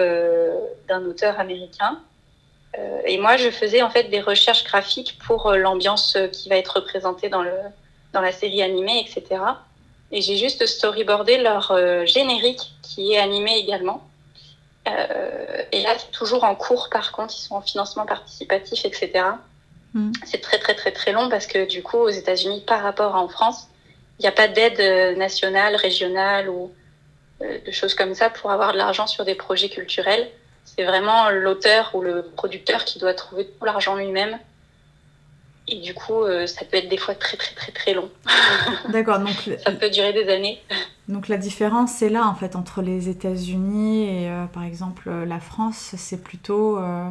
d'un 0.88 1.04
auteur 1.04 1.38
américain. 1.38 2.00
et 3.04 3.18
moi, 3.18 3.36
je 3.36 3.50
faisais 3.50 3.82
en 3.82 3.90
fait 3.90 4.04
des 4.04 4.20
recherches 4.20 4.64
graphiques 4.64 5.18
pour 5.26 5.52
l'ambiance 5.52 6.16
qui 6.32 6.48
va 6.48 6.56
être 6.56 6.76
représentée 6.76 7.28
dans, 7.28 7.42
le, 7.42 7.52
dans 8.12 8.22
la 8.22 8.32
série 8.32 8.62
animée, 8.62 9.00
etc. 9.00 9.40
Et 10.12 10.20
j'ai 10.20 10.36
juste 10.36 10.66
storyboardé 10.66 11.38
leur 11.38 11.70
euh, 11.70 12.04
générique 12.04 12.72
qui 12.82 13.14
est 13.14 13.18
animé 13.18 13.56
également. 13.56 14.06
Euh, 14.88 15.62
et 15.70 15.82
là, 15.82 15.94
c'est 15.96 16.10
toujours 16.10 16.44
en 16.44 16.54
cours 16.54 16.88
par 16.90 17.12
contre, 17.12 17.34
ils 17.36 17.42
sont 17.42 17.54
en 17.54 17.60
financement 17.60 18.04
participatif, 18.04 18.84
etc. 18.84 19.24
Mm. 19.94 20.12
C'est 20.24 20.40
très 20.40 20.58
très 20.58 20.74
très 20.74 20.92
très 20.92 21.12
long 21.12 21.28
parce 21.28 21.46
que 21.46 21.66
du 21.66 21.82
coup, 21.82 21.98
aux 21.98 22.08
États-Unis, 22.08 22.64
par 22.66 22.82
rapport 22.82 23.14
à 23.14 23.20
en 23.20 23.28
France, 23.28 23.68
il 24.18 24.22
n'y 24.22 24.28
a 24.28 24.32
pas 24.32 24.48
d'aide 24.48 24.80
euh, 24.80 25.14
nationale, 25.16 25.76
régionale 25.76 26.48
ou 26.48 26.72
de 27.40 27.72
choses 27.72 27.94
comme 27.94 28.14
ça 28.14 28.30
pour 28.30 28.52
avoir 28.52 28.72
de 28.72 28.78
l'argent 28.78 29.08
sur 29.08 29.24
des 29.24 29.34
projets 29.34 29.68
culturels. 29.68 30.30
C'est 30.64 30.84
vraiment 30.84 31.28
l'auteur 31.30 31.90
ou 31.94 32.00
le 32.00 32.22
producteur 32.22 32.84
qui 32.84 33.00
doit 33.00 33.14
trouver 33.14 33.46
tout 33.46 33.64
l'argent 33.64 33.96
lui-même 33.96 34.38
et 35.72 35.80
du 35.80 35.94
coup, 35.94 36.22
euh, 36.22 36.46
ça 36.46 36.64
peut 36.64 36.76
être 36.76 36.88
des 36.88 36.98
fois 36.98 37.14
très 37.14 37.36
très 37.36 37.54
très 37.54 37.72
très 37.72 37.94
long. 37.94 38.10
D'accord, 38.90 39.18
donc 39.18 39.30
ça 39.64 39.72
peut 39.72 39.90
durer 39.90 40.12
des 40.12 40.28
années. 40.28 40.60
Donc 41.08 41.28
la 41.28 41.38
différence, 41.38 41.92
c'est 41.92 42.10
là 42.10 42.26
en 42.26 42.34
fait 42.34 42.56
entre 42.56 42.82
les 42.82 43.08
États-Unis 43.08 44.04
et 44.04 44.28
euh, 44.28 44.44
par 44.46 44.64
exemple 44.64 45.10
la 45.10 45.40
France, 45.40 45.94
c'est 45.96 46.22
plutôt 46.22 46.78
euh, 46.78 47.08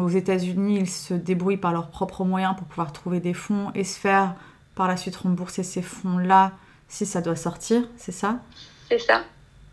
aux 0.00 0.08
États-Unis, 0.08 0.78
ils 0.80 0.90
se 0.90 1.14
débrouillent 1.14 1.56
par 1.56 1.72
leurs 1.72 1.88
propres 1.88 2.24
moyens 2.24 2.54
pour 2.56 2.66
pouvoir 2.66 2.92
trouver 2.92 3.20
des 3.20 3.34
fonds 3.34 3.72
et 3.74 3.84
se 3.84 3.98
faire 3.98 4.34
par 4.74 4.86
la 4.86 4.96
suite 4.96 5.16
rembourser 5.16 5.64
ces 5.64 5.82
fonds-là 5.82 6.52
si 6.88 7.04
ça 7.04 7.20
doit 7.20 7.36
sortir, 7.36 7.82
c'est 7.96 8.12
ça? 8.12 8.38
C'est 8.88 9.00
ça. 9.00 9.22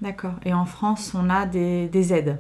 D'accord. 0.02 0.34
Et 0.44 0.54
en 0.54 0.66
France, 0.66 1.14
on 1.16 1.30
a 1.30 1.46
des, 1.46 2.14
aides 2.14 2.38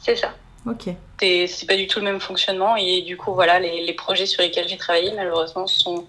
C'est 0.00 0.16
ça. 0.16 0.34
Ok. 0.66 0.94
C'est 1.20 1.66
pas 1.66 1.76
du 1.76 1.86
tout 1.86 1.98
le 1.98 2.04
même 2.04 2.20
fonctionnement 2.20 2.76
et 2.76 3.02
du 3.02 3.16
coup, 3.16 3.34
voilà, 3.34 3.58
les, 3.58 3.92
projets 3.92 4.26
sur 4.26 4.42
lesquels 4.42 4.68
j'ai 4.68 4.76
travaillé, 4.76 5.12
malheureusement, 5.16 5.66
sont 5.66 6.04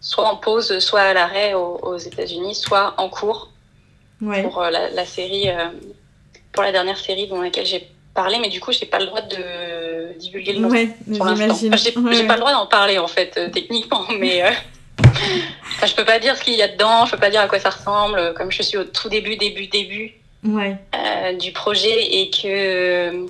soit 0.00 0.28
en 0.28 0.36
pause, 0.36 0.78
soit 0.80 1.00
à 1.00 1.14
l'arrêt 1.14 1.54
aux, 1.54 1.96
États-Unis, 1.96 2.54
soit 2.54 2.94
en 2.98 3.08
cours 3.08 3.50
pour 4.20 4.62
euh, 4.62 4.70
la, 4.70 5.06
série, 5.06 5.48
euh, 5.48 5.68
pour 6.52 6.62
la 6.62 6.72
dernière 6.72 6.98
série 6.98 7.26
dans 7.26 7.40
laquelle 7.40 7.66
j'ai 7.66 7.88
parlé, 8.14 8.38
mais 8.38 8.48
du 8.48 8.60
coup, 8.60 8.70
j'ai 8.70 8.86
pas 8.86 9.00
le 9.00 9.06
droit 9.06 9.22
de 9.22 10.16
divulguer 10.18 10.52
le 10.52 10.60
nom 10.60 10.68
ouais, 10.68 10.88
pour 11.16 11.24
l'instant. 11.24 11.76
j'ai 11.76 12.26
pas 12.26 12.34
le 12.34 12.40
droit 12.40 12.52
d'en 12.52 12.66
parler 12.66 12.98
en 12.98 13.08
fait, 13.08 13.34
euh, 13.36 13.48
techniquement, 13.50 14.04
mais 14.18 14.42
Enfin, 15.76 15.86
je 15.86 15.94
peux 15.94 16.04
pas 16.04 16.18
dire 16.18 16.36
ce 16.36 16.44
qu'il 16.44 16.54
y 16.54 16.62
a 16.62 16.68
dedans, 16.68 17.06
je 17.06 17.12
peux 17.12 17.18
pas 17.18 17.30
dire 17.30 17.40
à 17.40 17.48
quoi 17.48 17.58
ça 17.58 17.70
ressemble, 17.70 18.34
comme 18.34 18.50
je 18.50 18.62
suis 18.62 18.76
au 18.76 18.84
tout 18.84 19.08
début, 19.08 19.36
début, 19.36 19.66
début 19.66 20.12
ouais. 20.44 20.76
euh, 20.94 21.32
du 21.34 21.52
projet 21.52 22.16
et 22.16 22.30
que 22.30 22.46
euh, 22.46 23.26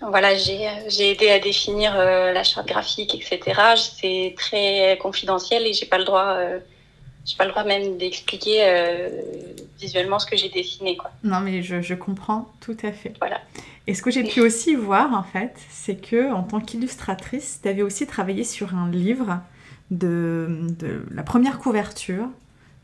voilà, 0.00 0.36
j'ai, 0.36 0.68
j'ai 0.88 1.10
aidé 1.10 1.30
à 1.30 1.38
définir 1.38 1.94
euh, 1.96 2.32
la 2.32 2.44
charte 2.44 2.68
graphique, 2.68 3.14
etc. 3.14 3.60
C'est 3.76 4.34
très 4.36 4.98
confidentiel 5.00 5.66
et 5.66 5.72
j'ai 5.72 5.86
pas 5.86 5.98
le 5.98 6.04
droit, 6.04 6.34
euh, 6.36 6.58
j'ai 7.24 7.36
pas 7.36 7.44
le 7.44 7.50
droit 7.50 7.64
même 7.64 7.98
d'expliquer 7.98 8.64
visuellement 9.78 10.18
ce 10.18 10.26
que 10.26 10.36
j'ai 10.36 10.48
dessiné, 10.48 10.96
quoi. 10.96 11.10
Non, 11.22 11.40
mais 11.40 11.62
je, 11.62 11.80
je 11.80 11.94
comprends 11.94 12.52
tout 12.60 12.76
à 12.82 12.92
fait. 12.92 13.14
Voilà. 13.20 13.40
Et 13.86 13.94
ce 13.94 14.02
que 14.02 14.10
j'ai 14.10 14.24
pu 14.24 14.40
aussi 14.40 14.74
voir, 14.74 15.14
en 15.14 15.22
fait, 15.22 15.54
c'est 15.70 15.96
que 15.96 16.30
en 16.32 16.42
tant 16.42 16.60
qu'illustratrice, 16.60 17.60
tu 17.62 17.68
avais 17.68 17.82
aussi 17.82 18.06
travaillé 18.06 18.44
sur 18.44 18.74
un 18.74 18.90
livre 18.90 19.40
de, 19.90 20.66
de, 20.78 21.06
la 21.10 21.22
première 21.22 21.58
couverture 21.58 22.28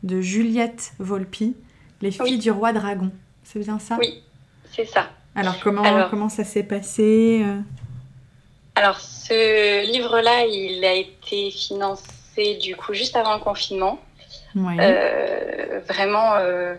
de 0.03 0.21
Juliette 0.21 0.93
Volpi, 0.99 1.55
Les 2.01 2.11
filles 2.11 2.39
du 2.39 2.51
roi 2.51 2.73
dragon. 2.73 3.11
C'est 3.43 3.59
bien 3.59 3.79
ça? 3.79 3.97
Oui, 3.99 4.23
c'est 4.71 4.85
ça. 4.85 5.09
Alors 5.35 5.59
comment, 5.59 6.07
comment 6.09 6.29
ça 6.29 6.43
s'est 6.43 6.63
passé 6.63 7.41
euh 7.43 7.59
Alors 8.75 8.99
ce 8.99 9.85
livre-là, 9.91 10.45
il 10.45 10.83
a 10.85 10.93
été 10.93 11.51
financé 11.51 12.55
du 12.61 12.75
coup 12.75 12.93
juste 12.93 13.15
avant 13.15 13.35
le 13.35 13.41
confinement. 13.41 13.99
Euh, 14.55 15.81
vraiment, 15.87 16.35
euh, 16.35 16.75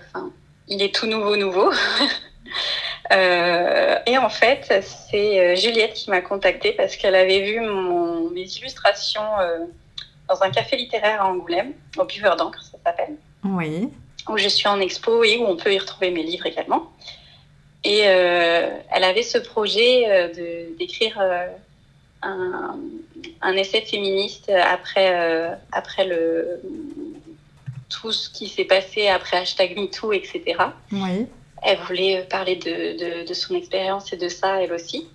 il 0.68 0.82
est 0.82 0.94
tout 0.94 1.06
nouveau, 1.06 1.36
nouveau. 1.36 1.70
et 3.10 4.18
en 4.18 4.30
fait, 4.30 4.82
c'est 4.82 5.56
Juliette 5.56 5.92
qui 5.92 6.10
m'a 6.10 6.22
contactée 6.22 6.72
parce 6.72 6.96
qu'elle 6.96 7.14
avait 7.14 7.42
vu 7.42 7.60
mon, 7.60 8.30
mes 8.30 8.44
illustrations 8.44 9.20
dans 10.28 10.42
un 10.42 10.50
café 10.50 10.76
littéraire 10.76 11.22
à 11.22 11.26
Angoulême, 11.26 11.72
au 11.96 12.04
Buveur 12.04 12.36
d'encre, 12.36 12.62
ça 12.62 12.78
s'appelle. 12.84 13.16
Oui. 13.44 13.88
Où 14.28 14.36
je 14.36 14.48
suis 14.48 14.66
en 14.68 14.80
expo 14.80 15.22
et 15.22 15.38
où 15.38 15.46
on 15.46 15.56
peut 15.56 15.72
y 15.72 15.78
retrouver 15.78 16.10
mes 16.10 16.22
livres 16.22 16.46
également. 16.46 16.90
Et 17.86 18.02
euh, 18.06 18.68
elle 18.90 19.04
avait 19.04 19.22
ce 19.22 19.38
projet 19.38 20.10
euh, 20.10 20.28
de 20.28 20.76
d'écrire 20.76 21.20
euh, 21.20 21.46
un, 22.20 22.76
un, 23.40 23.52
essai 23.52 23.80
féministe 23.80 24.50
après, 24.50 25.56
après 25.70 26.04
le, 26.04 26.60
tout 27.88 28.10
ce 28.10 28.28
qui 28.28 28.48
s'est 28.48 28.64
passé 28.64 29.06
après 29.06 29.36
hashtag 29.36 29.76
MeToo, 29.76 30.12
etc. 30.12 30.42
Oui. 30.90 31.26
Elle 31.62 31.78
voulait 31.86 32.26
parler 32.28 32.56
de, 32.56 33.22
de, 33.22 33.28
de 33.28 33.34
son 33.34 33.54
expérience 33.54 34.12
et 34.12 34.16
de 34.16 34.28
ça, 34.28 34.60
elle 34.60 34.72
aussi. 34.72 35.06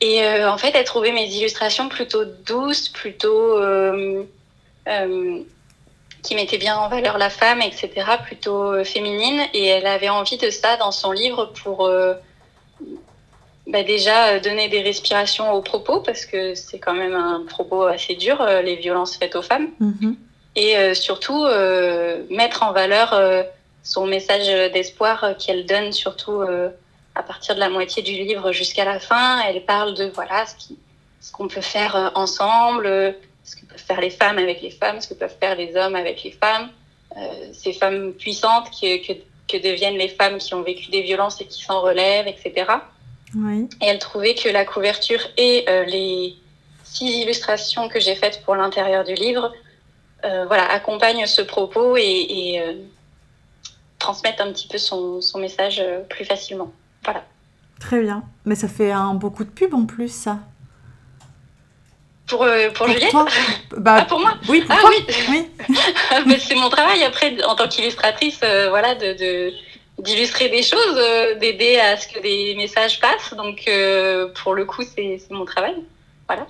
Et 0.00 0.22
euh, 0.22 0.48
en 0.50 0.58
fait, 0.58 0.70
elle 0.74 0.84
trouvait 0.84 1.12
mes 1.12 1.26
illustrations 1.26 1.88
plutôt 1.88 2.24
douces, 2.24 2.88
plutôt 2.88 3.58
euh, 3.58 4.22
euh, 4.86 5.42
qui 6.22 6.34
mettaient 6.34 6.58
bien 6.58 6.76
en 6.76 6.88
valeur 6.88 7.18
la 7.18 7.30
femme, 7.30 7.62
etc., 7.62 7.90
plutôt 8.24 8.72
euh, 8.72 8.84
féminine. 8.84 9.40
Et 9.54 9.66
elle 9.66 9.86
avait 9.86 10.08
envie 10.08 10.38
de 10.38 10.50
ça 10.50 10.76
dans 10.76 10.92
son 10.92 11.12
livre 11.12 11.52
pour 11.62 11.86
euh, 11.86 12.14
bah 13.66 13.82
déjà 13.82 14.40
donner 14.40 14.68
des 14.68 14.82
respirations 14.82 15.52
aux 15.52 15.62
propos, 15.62 16.00
parce 16.00 16.24
que 16.24 16.54
c'est 16.54 16.78
quand 16.78 16.94
même 16.94 17.14
un 17.14 17.44
propos 17.46 17.82
assez 17.82 18.14
dur, 18.14 18.42
les 18.64 18.76
violences 18.76 19.16
faites 19.16 19.36
aux 19.36 19.42
femmes. 19.42 19.68
Mm-hmm. 19.80 20.14
Et 20.56 20.94
surtout, 20.94 21.46
mettre 22.30 22.62
en 22.62 22.72
valeur 22.72 23.20
son 23.82 24.06
message 24.06 24.72
d'espoir 24.72 25.36
qu'elle 25.38 25.66
donne 25.66 25.92
surtout 25.92 26.42
à 27.14 27.22
partir 27.22 27.56
de 27.56 27.60
la 27.60 27.68
moitié 27.68 28.02
du 28.02 28.12
livre 28.12 28.52
jusqu'à 28.52 28.84
la 28.84 29.00
fin, 29.00 29.40
elle 29.40 29.64
parle 29.64 29.94
de 29.94 30.10
voilà 30.14 30.46
ce 31.20 31.32
qu'on 31.32 31.48
peut 31.48 31.60
faire 31.60 31.96
euh, 31.96 32.10
ensemble, 32.14 33.16
faire 33.78 34.00
les 34.00 34.10
femmes 34.10 34.38
avec 34.38 34.62
les 34.62 34.70
femmes, 34.70 35.00
ce 35.00 35.08
que 35.08 35.14
peuvent 35.14 35.36
faire 35.40 35.56
les 35.56 35.76
hommes 35.76 35.96
avec 35.96 36.22
les 36.22 36.32
femmes, 36.32 36.70
euh, 37.16 37.20
ces 37.52 37.72
femmes 37.72 38.12
puissantes 38.12 38.70
que, 38.70 39.06
que, 39.06 39.18
que, 39.48 39.56
deviennent 39.56 39.96
les 39.96 40.08
femmes 40.08 40.38
qui 40.38 40.54
ont 40.54 40.62
vécu 40.62 40.90
des 40.90 41.02
violences 41.02 41.40
et 41.40 41.46
qui 41.46 41.62
s'en 41.62 41.80
relèvent, 41.80 42.28
etc. 42.28 42.66
Oui. 43.34 43.68
Et 43.80 43.86
elle 43.86 43.98
trouvait 43.98 44.34
que 44.34 44.48
la 44.48 44.64
couverture 44.64 45.20
et 45.36 45.64
euh, 45.68 45.84
les 45.84 46.36
six 46.84 47.22
illustrations 47.22 47.88
que 47.88 48.00
j'ai 48.00 48.14
faites 48.14 48.42
pour 48.44 48.56
l'intérieur 48.56 49.04
du 49.04 49.14
livre, 49.14 49.52
euh, 50.24 50.46
voilà, 50.46 50.70
accompagnent 50.70 51.26
ce 51.26 51.42
propos 51.42 51.96
et, 51.96 52.02
et 52.02 52.60
euh, 52.60 52.74
transmettent 53.98 54.40
un 54.40 54.52
petit 54.52 54.68
peu 54.68 54.78
son, 54.78 55.20
son 55.20 55.38
message 55.38 55.82
plus 56.08 56.24
facilement. 56.24 56.72
Voilà. 57.04 57.24
Très 57.80 58.00
bien. 58.00 58.24
Mais 58.44 58.54
ça 58.54 58.68
fait 58.68 58.90
un 58.90 59.14
beaucoup 59.14 59.44
de 59.44 59.50
pub 59.50 59.74
en 59.74 59.86
plus, 59.86 60.12
ça. 60.12 60.40
Pour, 62.28 62.42
euh, 62.42 62.68
pour, 62.68 62.86
pour 62.86 62.88
Juliette 62.88 63.14
bah, 63.76 63.98
ah, 64.00 64.04
Pour 64.04 64.20
moi 64.20 64.34
Oui, 64.48 64.60
pour 64.62 64.76
ah, 64.76 64.80
toi 64.80 64.90
oui. 64.90 65.14
oui. 65.30 66.36
c'est 66.38 66.54
mon 66.54 66.68
travail 66.68 67.02
après, 67.04 67.42
en 67.44 67.54
tant 67.54 67.68
qu'illustratrice, 67.68 68.40
euh, 68.42 68.68
voilà, 68.68 68.94
de, 68.94 69.12
de 69.14 69.52
d'illustrer 69.98 70.48
des 70.48 70.62
choses, 70.62 70.96
euh, 70.96 71.36
d'aider 71.40 71.76
à 71.76 71.96
ce 71.96 72.06
que 72.06 72.22
des 72.22 72.54
messages 72.56 73.00
passent. 73.00 73.34
Donc, 73.34 73.64
euh, 73.66 74.32
pour 74.44 74.54
le 74.54 74.64
coup, 74.64 74.82
c'est, 74.82 75.18
c'est 75.18 75.32
mon 75.34 75.44
travail. 75.44 75.74
Voilà. 76.28 76.46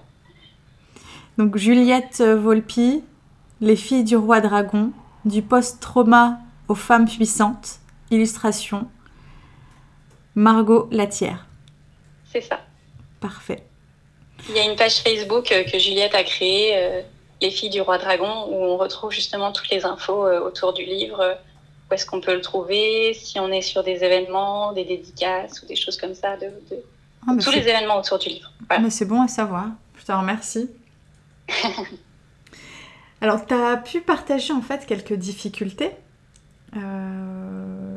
Donc, 1.39 1.57
Juliette 1.57 2.21
Volpi, 2.21 3.03
Les 3.63 3.77
filles 3.77 4.05
du 4.05 4.17
roi 4.17 4.41
dragon, 4.41 4.93
du 5.25 5.41
post-trauma 5.41 6.39
aux 6.69 6.75
femmes 6.75 7.07
puissantes, 7.07 7.79
illustration, 8.11 8.89
Margot 10.35 10.87
Latière. 10.91 11.47
C'est 12.31 12.43
ça. 12.43 12.61
Parfait. 13.21 13.68
Il 14.49 14.57
y 14.57 14.59
a 14.59 14.65
une 14.65 14.77
page 14.77 15.01
Facebook 15.01 15.53
euh, 15.53 15.65
que 15.65 15.79
Juliette 15.79 16.15
a 16.15 16.23
créée, 16.23 16.73
euh, 16.75 17.03
Les 17.41 17.51
filles 17.51 17.71
du 17.71 17.81
roi 17.81 17.99
dragon, 17.99 18.47
où 18.49 18.55
on 18.55 18.77
retrouve 18.77 19.13
justement 19.13 19.53
toutes 19.53 19.71
les 19.71 19.85
infos 19.85 20.27
euh, 20.27 20.41
autour 20.41 20.73
du 20.73 20.85
livre, 20.85 21.39
où 21.91 21.95
est-ce 21.95 22.07
qu'on 22.07 22.21
peut 22.21 22.35
le 22.35 22.41
trouver, 22.41 23.15
si 23.15 23.39
on 23.39 23.51
est 23.53 23.63
sur 23.63 23.85
des 23.85 24.05
événements, 24.05 24.73
des 24.73 24.85
dédicaces 24.85 25.63
ou 25.63 25.67
des 25.67 25.77
choses 25.77 25.97
comme 25.97 26.15
ça, 26.15 26.37
de, 26.37 26.47
de... 26.71 26.83
Ah, 27.27 27.33
tous 27.43 27.51
les 27.51 27.61
événements 27.69 27.99
autour 27.99 28.19
du 28.19 28.29
livre. 28.29 28.51
Voilà. 28.69 28.83
Mais 28.83 28.91
c'est 28.91 29.05
bon 29.05 29.23
à 29.23 29.29
savoir. 29.29 29.67
Je 29.99 30.05
te 30.05 30.13
remercie. 30.13 30.71
Alors, 33.21 33.45
tu 33.45 33.55
as 33.55 33.77
pu 33.77 34.01
partager 34.01 34.53
en 34.53 34.63
fait 34.63 34.87
quelques 34.87 35.15
difficultés 35.15 35.91
euh, 36.77 37.97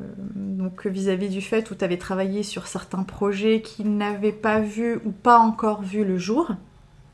donc 0.62 0.86
vis-à-vis 0.86 1.30
du 1.30 1.42
fait 1.42 1.72
où 1.72 1.76
tu 1.76 1.84
avais 1.84 1.98
travaillé 1.98 2.44
sur 2.44 2.68
certains 2.68 3.04
projets 3.04 3.62
qui 3.62 3.84
n'avaient 3.84 4.32
pas 4.32 4.60
vu 4.60 5.00
ou 5.06 5.12
pas 5.12 5.40
encore 5.40 5.82
vu 5.82 6.04
le 6.04 6.18
jour. 6.18 6.52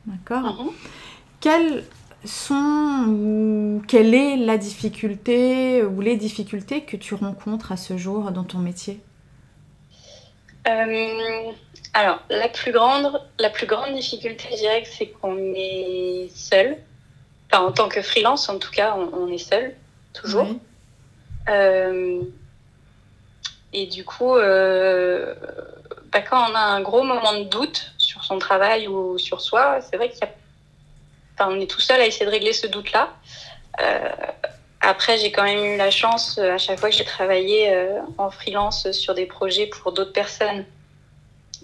D'accord 0.06 0.42
Mhm. 0.42 0.70
Quelles 1.40 1.84
sont 2.24 3.04
ou 3.08 3.82
quelle 3.86 4.14
est 4.14 4.36
la 4.36 4.58
difficulté 4.58 5.82
ou 5.84 6.00
les 6.00 6.16
difficultés 6.16 6.82
que 6.82 6.96
tu 6.96 7.14
rencontres 7.14 7.72
à 7.72 7.76
ce 7.76 7.96
jour 7.96 8.30
dans 8.32 8.44
ton 8.44 8.58
métier? 8.58 9.00
Euh, 10.66 11.52
alors, 11.94 12.20
la 12.28 12.48
plus 12.48 12.72
grande, 12.72 13.18
la 13.38 13.48
plus 13.48 13.66
grande 13.66 13.94
difficulté, 13.94 14.44
je 14.50 14.56
dirais 14.56 14.82
que 14.82 14.88
c'est 14.88 15.06
qu'on 15.06 15.36
est 15.54 16.28
seul. 16.34 16.76
Enfin, 17.50 17.64
en 17.64 17.72
tant 17.72 17.88
que 17.88 18.02
freelance, 18.02 18.48
en 18.50 18.58
tout 18.58 18.70
cas, 18.70 18.94
on, 18.98 19.10
on 19.16 19.28
est 19.28 19.38
seul, 19.38 19.74
toujours. 20.12 20.48
Oui. 20.50 20.58
Euh, 21.48 22.20
et 23.72 23.86
du 23.86 24.04
coup, 24.04 24.34
euh, 24.36 25.34
bah, 26.12 26.22
quand 26.22 26.50
on 26.50 26.54
a 26.54 26.60
un 26.60 26.80
gros 26.80 27.02
moment 27.02 27.34
de 27.34 27.44
doute 27.44 27.92
sur 27.98 28.24
son 28.24 28.38
travail 28.38 28.88
ou 28.88 29.18
sur 29.18 29.40
soi, 29.40 29.80
c'est 29.82 29.96
vrai 29.96 30.08
qu'il 30.08 30.20
y 30.20 30.24
a... 30.24 30.30
Enfin, 31.34 31.54
est 31.60 31.70
tout 31.70 31.80
seul 31.80 32.00
à 32.00 32.06
essayer 32.06 32.26
de 32.26 32.30
régler 32.30 32.52
ce 32.52 32.66
doute-là. 32.66 33.12
Euh, 33.80 34.08
après, 34.80 35.18
j'ai 35.18 35.30
quand 35.30 35.44
même 35.44 35.62
eu 35.74 35.76
la 35.76 35.90
chance, 35.90 36.38
euh, 36.38 36.54
à 36.54 36.58
chaque 36.58 36.80
fois 36.80 36.88
que 36.88 36.96
j'ai 36.96 37.04
travaillé 37.04 37.72
en 38.16 38.30
freelance 38.30 38.90
sur 38.92 39.14
des 39.14 39.26
projets 39.26 39.66
pour 39.66 39.92
d'autres 39.92 40.12
personnes, 40.12 40.64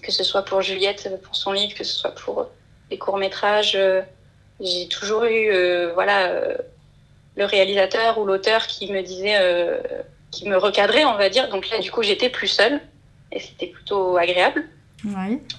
que 0.02 0.12
ce 0.12 0.22
soit 0.22 0.42
pour 0.42 0.60
Juliette, 0.60 1.10
pour 1.22 1.34
son 1.34 1.52
livre, 1.52 1.74
que 1.74 1.84
ce 1.84 1.94
soit 1.94 2.14
pour 2.14 2.48
des 2.90 2.98
courts-métrages, 2.98 3.78
j'ai 4.60 4.88
toujours 4.88 5.24
eu 5.24 5.50
voilà, 5.94 6.30
le 7.36 7.44
réalisateur 7.44 8.18
ou 8.18 8.26
l'auteur 8.26 8.66
qui 8.66 8.92
me 8.92 9.02
disait, 9.02 9.38
qui 10.34 10.48
me 10.48 10.56
recadrait, 10.56 11.04
on 11.04 11.16
va 11.16 11.28
dire. 11.28 11.48
Donc 11.48 11.68
là, 11.70 11.78
du 11.78 11.90
coup, 11.90 12.02
j'étais 12.02 12.28
plus 12.28 12.48
seule 12.48 12.80
et 13.30 13.40
c'était 13.40 13.68
plutôt 13.68 14.16
agréable. 14.16 14.64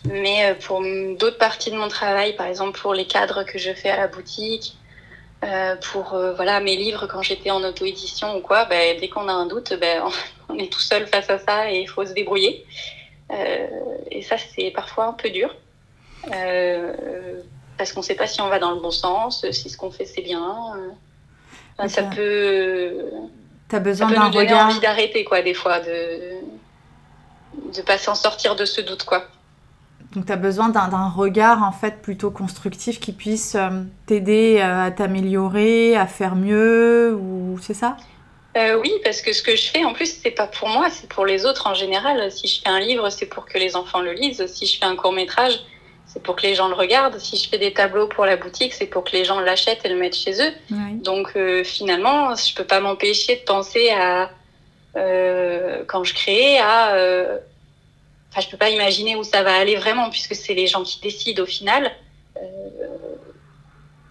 Mais 0.06 0.46
euh, 0.46 0.56
pour 0.56 0.82
d'autres 1.20 1.38
parties 1.38 1.70
de 1.70 1.78
mon 1.78 1.88
travail, 1.88 2.36
par 2.36 2.48
exemple 2.48 2.80
pour 2.80 2.96
les 2.96 3.06
cadres 3.06 3.44
que 3.44 3.60
je 3.60 3.74
fais 3.74 3.90
à 3.90 3.98
la 3.98 4.08
boutique, 4.08 4.76
euh, 5.44 5.76
pour 5.92 6.14
euh, 6.14 6.34
voilà 6.34 6.60
mes 6.60 6.76
livres 6.76 7.06
quand 7.06 7.22
j'étais 7.22 7.52
en 7.52 7.64
auto-édition 7.64 8.38
ou 8.38 8.42
quoi, 8.42 8.66
ben, 8.66 9.00
dès 9.00 9.08
qu'on 9.10 9.28
a 9.28 9.34
un 9.34 9.46
doute, 9.46 9.74
ben, 9.80 10.04
on 10.50 10.58
est 10.58 10.72
tout 10.72 10.80
seul 10.80 11.06
face 11.06 11.30
à 11.30 11.38
ça 11.38 11.72
et 11.72 11.82
il 11.82 11.88
faut 11.88 12.06
se 12.06 12.14
débrouiller. 12.14 12.66
Euh, 13.32 13.68
et 14.10 14.22
ça, 14.24 14.38
c'est 14.38 14.72
parfois 14.72 15.06
un 15.06 15.14
peu 15.14 15.30
dur. 15.30 15.56
Parce 17.78 17.92
qu'on 17.92 18.00
ne 18.00 18.06
sait 18.06 18.16
pas 18.16 18.28
si 18.28 18.42
on 18.42 18.48
va 18.48 18.58
dans 18.58 18.72
le 18.72 18.80
bon 18.80 18.92
sens, 18.92 19.50
si 19.52 19.70
ce 19.70 19.78
qu'on 19.78 19.92
fait 19.92 20.06
c'est 20.06 20.22
bien. 20.22 20.74
Enfin, 21.78 21.90
ça 21.90 22.04
peut, 22.04 23.12
Tu 23.69 23.75
as 23.75 23.80
ça 23.80 23.80
besoin 23.80 24.08
peut 24.08 24.15
d'un 24.15 24.25
nous 24.25 24.32
donner 24.32 24.47
regard. 24.47 24.67
envie 24.67 24.80
d'arrêter 24.80 25.23
quoi 25.23 25.41
des 25.41 25.54
fois, 25.54 25.80
de 25.80 26.36
de 27.75 27.82
pas 27.82 27.97
s'en 27.97 28.15
sortir 28.15 28.56
de 28.56 28.65
ce 28.65 28.82
doute 28.82 29.04
quoi. 29.06 29.25
Donc, 30.15 30.28
tu 30.28 30.32
as 30.32 30.38
besoin 30.38 30.69
d'un 30.69 31.10
regard 31.10 31.63
en 31.63 31.71
fait 31.73 32.01
plutôt 32.01 32.32
constructif 32.32 32.99
qui 32.99 33.12
puisse 33.12 33.56
euh, 33.56 33.84
t'aider 34.06 34.60
euh, 34.60 34.86
à 34.86 34.91
t'améliorer, 34.91 35.95
à 35.97 36.08
faire 36.08 36.36
mieux, 36.36 37.13
ou 37.15 37.60
c'est 37.62 37.73
ça? 37.73 37.97
Euh, 38.56 38.80
oui, 38.80 38.93
parce 39.04 39.21
que 39.21 39.34
ce 39.34 39.43
que 39.43 39.56
je 39.58 39.69
fais, 39.69 39.84
en 39.84 39.93
plus, 39.93 40.19
c'est 40.23 40.32
pas 40.32 40.47
pour 40.47 40.69
moi, 40.69 40.89
c'est 40.89 41.10
pour 41.10 41.25
les 41.25 41.45
autres 41.45 41.67
en 41.67 41.73
général. 41.73 42.32
Si 42.32 42.47
je 42.47 42.62
fais 42.62 42.69
un 42.69 42.80
livre, 42.80 43.10
c'est 43.10 43.25
pour 43.25 43.45
que 43.45 43.58
les 43.58 43.75
enfants 43.75 43.99
le 43.99 44.13
lisent. 44.13 44.45
Si 44.47 44.65
je 44.65 44.80
fais 44.80 44.86
un 44.86 44.95
court 44.95 45.12
métrage, 45.12 45.60
c'est 46.15 46.23
pour 46.23 46.38
que 46.38 46.43
les 46.43 46.56
gens 46.56 46.69
le 46.69 46.75
regardent. 46.75 47.19
Si 47.19 47.36
je 47.36 47.49
fais 47.49 47.58
des 47.58 47.73
tableaux 47.73 48.08
pour 48.08 48.25
la 48.25 48.38
boutique, 48.38 48.73
c'est 48.73 48.86
pour 48.88 49.04
que 49.04 49.12
les 49.12 49.25
gens 49.25 49.41
l'achètent 49.41 49.84
et 49.84 49.89
le 49.89 49.97
mettent 49.97 50.15
chez 50.15 50.41
eux. 50.41 50.54
Oui. 50.71 50.93
Donc 51.04 51.34
euh, 51.36 51.65
finalement, 51.65 52.34
je 52.36 52.56
peux 52.56 52.63
pas 52.63 52.80
m'empêcher 52.80 53.36
de 53.36 53.41
penser 53.41 53.89
à 53.91 54.32
euh, 54.95 55.84
quand 55.88 56.06
je 56.06 56.13
crée 56.13 56.58
à. 56.58 56.95
euh, 56.95 57.38
Enfin, 58.32 58.41
je 58.41 58.49
peux 58.49 58.58
pas 58.58 58.69
imaginer 58.69 59.15
où 59.15 59.23
ça 59.23 59.43
va 59.43 59.56
aller 59.56 59.78
vraiment, 59.78 60.10
puisque 60.10 60.36
c'est 60.36 60.54
les 60.54 60.67
gens 60.67 60.84
qui 60.84 60.99
décident 60.99 61.43
au 61.43 61.45
final. 61.45 61.89
Euh, 62.36 62.41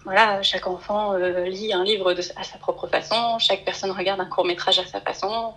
voilà, 0.04 0.42
chaque 0.42 0.66
enfant 0.66 1.14
lit 1.44 1.74
un 1.74 1.84
livre 1.84 2.14
de, 2.14 2.22
à 2.36 2.42
sa 2.42 2.56
propre 2.56 2.86
façon, 2.86 3.38
chaque 3.38 3.66
personne 3.66 3.90
regarde 3.90 4.20
un 4.20 4.24
court 4.24 4.46
métrage 4.46 4.78
à 4.78 4.86
sa 4.86 5.02
façon. 5.02 5.52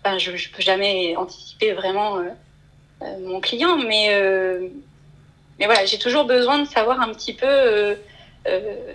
Enfin, 0.00 0.18
je, 0.18 0.34
je 0.36 0.50
peux 0.50 0.62
jamais 0.62 1.14
anticiper 1.16 1.72
vraiment 1.74 2.18
mon 3.20 3.40
client, 3.40 3.76
mais 3.76 4.08
mais 5.58 5.66
voilà, 5.66 5.84
j'ai 5.84 5.98
toujours 5.98 6.24
besoin 6.24 6.58
de 6.60 6.68
savoir 6.68 7.00
un 7.00 7.12
petit 7.12 7.32
peu 7.34 7.46
euh, 7.46 7.94
euh, 8.46 8.92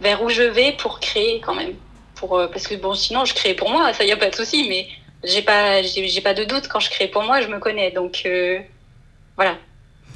vers 0.00 0.22
où 0.22 0.28
je 0.28 0.42
vais 0.42 0.72
pour 0.72 1.00
créer 1.00 1.40
quand 1.40 1.54
même. 1.54 1.74
Pour, 2.14 2.38
euh, 2.38 2.46
parce 2.48 2.66
que 2.66 2.74
bon, 2.74 2.94
sinon 2.94 3.24
je 3.24 3.34
crée 3.34 3.54
pour 3.54 3.70
moi, 3.70 3.92
ça 3.92 4.04
y 4.04 4.12
a 4.12 4.16
pas 4.16 4.30
de 4.30 4.34
souci, 4.34 4.66
mais 4.68 4.86
j'ai 5.24 5.42
pas, 5.42 5.82
j'ai 5.82 6.20
pas 6.20 6.34
de 6.34 6.44
doute 6.44 6.68
quand 6.68 6.80
je 6.80 6.90
crée 6.90 7.08
pour 7.08 7.22
moi, 7.22 7.40
je 7.40 7.48
me 7.48 7.58
connais. 7.58 7.90
Donc 7.90 8.26
voilà, 9.36 9.56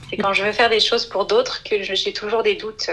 c'est 0.08 0.16
quand 0.16 0.32
je 0.32 0.44
veux 0.44 0.52
faire 0.52 0.70
des 0.70 0.80
choses 0.80 1.06
pour 1.06 1.26
d'autres 1.26 1.62
que 1.64 1.82
j'ai 1.82 2.12
toujours 2.12 2.42
des 2.42 2.54
doutes 2.54 2.88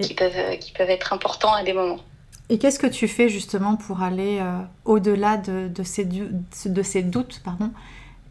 qui, 0.00 0.14
peuvent, 0.14 0.58
qui 0.58 0.72
peuvent 0.72 0.90
être 0.90 1.12
importants 1.12 1.52
à 1.54 1.62
des 1.64 1.72
moments. 1.72 2.00
Et 2.48 2.58
qu'est-ce 2.58 2.78
que 2.78 2.86
tu 2.86 3.08
fais 3.08 3.28
justement 3.28 3.76
pour 3.76 4.02
aller 4.02 4.38
euh, 4.40 4.58
au-delà 4.84 5.38
de, 5.38 5.68
de 5.68 5.82
ces, 5.82 6.04
du- 6.04 6.28
de 6.66 6.82
ces 6.82 7.02
doutes 7.02 7.40
pardon, 7.44 7.70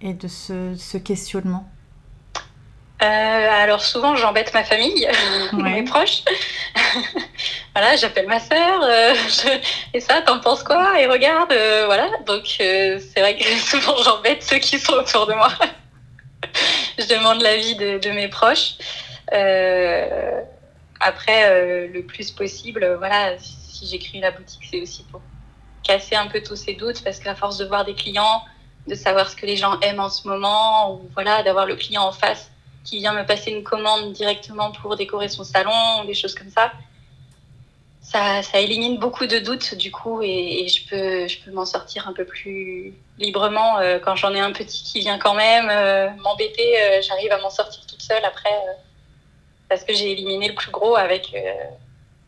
et 0.01 0.13
de 0.13 0.27
ce, 0.27 0.75
ce 0.77 0.97
questionnement? 0.97 1.67
Alors 3.05 3.81
souvent 3.83 4.15
j'embête 4.15 4.53
ma 4.53 4.63
famille, 4.63 5.07
Ouais. 5.53 5.61
mes 5.73 5.83
proches. 5.83 6.23
voilà, 7.75 7.95
j'appelle 7.95 8.27
ma 8.27 8.39
sœur. 8.39 8.83
euh, 8.83 9.13
je- 9.27 9.59
Et 9.93 9.99
ça, 9.99 10.21
t'en 10.21 10.39
penses 10.39 10.63
quoi? 10.63 10.99
Et 10.99 11.05
regarde, 11.07 11.51
euh, 11.51 11.85
voilà. 11.85 12.09
Donc 12.25 12.43
euh, 12.61 12.99
c'est 13.13 13.21
vrai 13.21 13.37
que 13.37 13.43
souvent 13.59 13.95
j'embête 14.03 14.43
ceux 14.43 14.57
qui 14.59 14.79
sont 14.79 14.93
autour 14.93 15.27
de 15.27 15.33
moi. 15.33 15.49
je 16.99 17.05
demande 17.07 17.41
l'avis 17.41 17.75
de, 17.75 17.97
de 17.97 18.09
mes 18.11 18.27
proches. 18.27 18.75
Euh, 19.33 20.41
après, 20.99 21.49
euh, 21.49 21.87
le 21.91 22.03
plus 22.03 22.31
possible, 22.31 22.83
euh, 22.83 22.97
voilà, 22.97 23.37
si 23.39 23.87
j'écris 23.87 24.19
la 24.19 24.31
boutique, 24.31 24.61
c'est 24.69 24.81
aussi 24.81 25.03
pour 25.05 25.21
casser 25.83 26.15
un 26.15 26.27
peu 26.27 26.41
tous 26.43 26.55
ces 26.55 26.73
doutes, 26.73 27.03
parce 27.03 27.17
qu'à 27.19 27.33
force 27.33 27.57
de 27.57 27.65
voir 27.65 27.85
des 27.85 27.95
clients, 27.95 28.43
de 28.87 28.93
savoir 28.93 29.29
ce 29.29 29.35
que 29.35 29.45
les 29.47 29.55
gens 29.57 29.79
aiment 29.79 29.99
en 30.01 30.09
ce 30.09 30.27
moment, 30.27 30.93
ou 30.93 31.09
voilà, 31.15 31.41
d'avoir 31.41 31.65
le 31.65 31.75
client 31.75 32.03
en 32.03 32.11
face 32.11 32.50
qui 32.83 32.97
vient 32.97 33.13
me 33.13 33.25
passer 33.25 33.51
une 33.51 33.63
commande 33.63 34.13
directement 34.13 34.71
pour 34.71 34.95
décorer 34.95 35.29
son 35.29 35.43
salon, 35.43 36.05
des 36.05 36.13
choses 36.13 36.35
comme 36.35 36.49
ça. 36.49 36.71
Ça, 38.01 38.41
élimine 38.59 38.97
beaucoup 38.97 39.25
de 39.25 39.39
doutes 39.39 39.75
du 39.75 39.89
coup 39.89 40.21
et, 40.21 40.67
je 40.67 40.85
peux, 40.89 41.27
je 41.29 41.39
peux 41.39 41.51
m'en 41.51 41.65
sortir 41.65 42.09
un 42.09 42.13
peu 42.13 42.25
plus 42.25 42.93
librement 43.17 43.79
euh, 43.79 43.99
quand 43.99 44.17
j'en 44.17 44.33
ai 44.33 44.39
un 44.39 44.51
petit 44.51 44.83
qui 44.83 44.99
vient 44.99 45.17
quand 45.17 45.33
même 45.33 45.69
euh, 45.69 46.09
m'embêter. 46.21 46.81
euh, 46.81 47.01
J'arrive 47.01 47.31
à 47.31 47.39
m'en 47.39 47.49
sortir 47.49 47.85
toute 47.87 48.01
seule 48.01 48.25
après 48.25 48.49
parce 49.69 49.85
que 49.85 49.93
j'ai 49.93 50.11
éliminé 50.11 50.49
le 50.49 50.55
plus 50.55 50.71
gros 50.71 50.97
avec, 50.97 51.33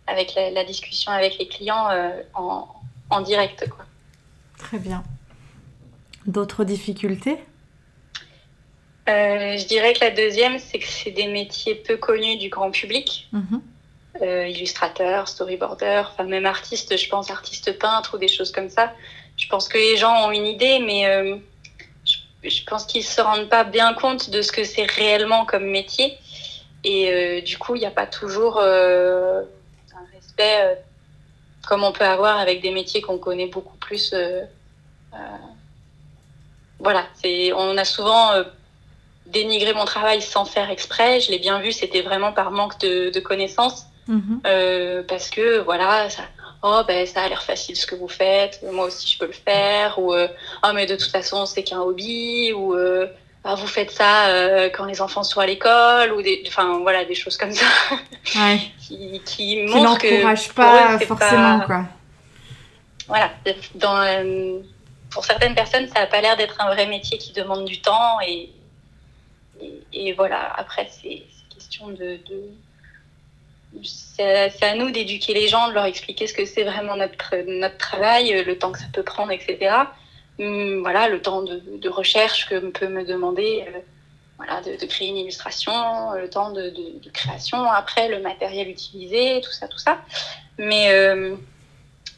avec 0.07 0.35
la, 0.35 0.63
discussion 0.63 1.11
avec 1.11 1.37
les 1.37 1.47
clients 1.49 1.89
en, 2.35 2.65
en 3.09 3.21
direct. 3.21 3.69
Très 4.57 4.79
bien. 4.79 5.03
D'autres 6.25 6.63
difficultés? 6.63 7.43
Euh, 9.09 9.57
je 9.57 9.65
dirais 9.65 9.93
que 9.93 9.99
la 10.01 10.11
deuxième, 10.11 10.59
c'est 10.59 10.79
que 10.79 10.87
c'est 10.87 11.11
des 11.11 11.27
métiers 11.27 11.75
peu 11.75 11.97
connus 11.97 12.37
du 12.37 12.49
grand 12.49 12.71
public. 12.71 13.27
Mhm. 13.31 13.61
euh, 14.21 14.47
illustrateur, 14.47 15.27
storyboarder, 15.27 16.03
enfin 16.05 16.23
même 16.23 16.45
artiste, 16.45 16.95
je 16.95 17.09
pense 17.09 17.31
artiste 17.31 17.77
peintre 17.79 18.15
ou 18.15 18.17
des 18.19 18.27
choses 18.27 18.51
comme 18.51 18.69
ça. 18.69 18.93
Je 19.37 19.47
pense 19.47 19.67
que 19.67 19.77
les 19.77 19.97
gens 19.97 20.27
ont 20.27 20.31
une 20.31 20.45
idée, 20.45 20.79
mais 20.79 21.07
euh, 21.07 21.35
je, 22.05 22.47
je 22.47 22.63
pense 22.63 22.85
qu'ils 22.85 23.03
se 23.03 23.19
rendent 23.19 23.49
pas 23.49 23.63
bien 23.63 23.93
compte 23.95 24.29
de 24.29 24.41
ce 24.43 24.51
que 24.51 24.63
c'est 24.63 24.85
réellement 24.85 25.45
comme 25.45 25.65
métier. 25.65 26.17
Et 26.85 27.41
du 27.41 27.57
coup, 27.57 27.75
il 27.75 27.79
n'y 27.79 27.85
a 27.85 27.91
pas 27.91 28.05
toujours 28.05 28.59
un 28.59 29.45
respect 30.13 30.77
comme 31.65 31.81
on 31.81 31.93
peut 31.93 32.03
avoir 32.03 32.37
avec 32.39 32.61
des 32.61 32.71
métiers 32.71 33.01
qu'on 33.01 33.17
connaît 33.17 33.47
beaucoup 33.47 33.77
plus. 33.77 34.13
voilà, 36.79 37.07
c'est, 37.15 37.53
on 37.53 37.77
a 37.77 37.85
souvent 37.85 38.33
euh, 38.33 38.43
dénigré 39.33 39.73
mon 39.73 39.85
travail 39.85 40.21
sans 40.21 40.45
faire 40.45 40.69
exprès. 40.69 41.19
Je 41.19 41.31
l'ai 41.31 41.39
bien 41.39 41.59
vu, 41.59 41.71
c'était 41.71 42.01
vraiment 42.01 42.31
par 42.31 42.51
manque 42.51 42.79
de, 42.79 43.09
de 43.09 43.19
connaissances. 43.19 43.85
Mhm. 44.07 44.41
Euh, 44.45 45.01
parce 45.07 45.29
que 45.29 45.59
voilà 45.59 46.09
ça 46.09 46.23
oh 46.61 46.81
ben 46.85 47.05
ça 47.07 47.21
a 47.21 47.29
l'air 47.29 47.41
facile 47.41 47.77
ce 47.77 47.85
que 47.87 47.95
vous 47.95 48.09
faites 48.09 48.59
moi 48.69 48.87
aussi 48.87 49.07
je 49.09 49.17
peux 49.17 49.27
le 49.27 49.31
faire 49.31 49.97
ou 49.97 50.13
euh, 50.13 50.27
oh 50.65 50.71
mais 50.75 50.85
de 50.85 50.97
toute 50.97 51.09
façon 51.09 51.45
c'est 51.45 51.63
qu'un 51.63 51.79
hobby 51.79 52.51
ou 52.51 52.73
euh, 52.75 53.07
ah, 53.45 53.55
vous 53.55 53.65
faites 53.65 53.91
ça 53.91 54.25
euh, 54.27 54.69
quand 54.75 54.83
les 54.83 54.99
enfants 55.01 55.23
sont 55.23 55.39
à 55.39 55.45
l'école 55.45 56.11
ou 56.11 56.21
des 56.21 56.43
enfin 56.47 56.79
voilà 56.81 57.05
des 57.05 57.15
choses 57.15 57.37
comme 57.37 57.53
ça 57.53 57.65
Ouais. 58.35 58.59
qui, 58.85 59.21
qui 59.25 59.45
Qui 59.55 59.63
montrent 59.67 59.97
que 59.99 60.53
pas 60.53 60.95
eux, 60.95 60.99
forcément, 61.05 61.59
pas- 61.59 61.65
quoi. 61.65 61.85
voilà 63.07 63.31
dans 63.75 64.61
pour 65.11 65.23
certaines 65.23 65.55
personnes 65.55 65.87
ça 65.95 66.01
a 66.01 66.07
pas 66.07 66.19
l'air 66.19 66.35
d'être 66.35 66.59
un 66.59 66.73
vrai 66.73 66.87
métier 66.87 67.17
qui 67.17 67.31
demande 67.31 67.63
du 67.63 67.79
temps 67.79 68.19
et 68.27 68.49
et, 69.93 70.13
voilà 70.13 70.51
après 70.55 70.87
c'est 70.89 71.23
question 71.53 71.89
de, 71.89 72.19
c'est 73.83 74.63
à 74.63 74.75
nous 74.75 74.91
d'éduquer 74.91 75.33
les 75.33 75.47
gens, 75.47 75.69
de 75.69 75.73
leur 75.73 75.85
expliquer 75.85 76.27
ce 76.27 76.33
que 76.33 76.45
c'est 76.45 76.63
vraiment 76.63 76.95
notre, 76.95 77.35
notre 77.47 77.77
travail, 77.77 78.33
euh, 78.33 78.43
le 78.43 78.57
temps 78.57 78.71
que 78.71 78.79
ça 78.79 78.85
peut 78.93 79.03
prendre, 79.03 79.31
etc. 79.31 79.75
Hum, 80.39 80.81
Voilà, 80.81 81.09
le 81.09 81.21
temps 81.21 81.41
de, 81.41 81.89
recherche 81.89 82.49
que 82.49 82.55
peut 82.69 82.87
me 82.87 83.03
demander 83.03 83.65
euh, 83.67 83.79
voilà, 84.37 84.61
de, 84.61 84.85
créer 84.85 85.09
une 85.09 85.17
illustration, 85.17 86.11
le 86.13 86.29
temps 86.29 86.51
de, 86.51 86.73
création, 87.13 87.63
après 87.63 88.09
le 88.09 88.19
matériel 88.19 88.69
utilisé, 88.69 89.41
tout 89.41 89.51
ça, 89.51 89.67
tout 89.67 89.77
ça. 89.77 89.99
Mais 90.57 90.91
euh, 90.91 91.35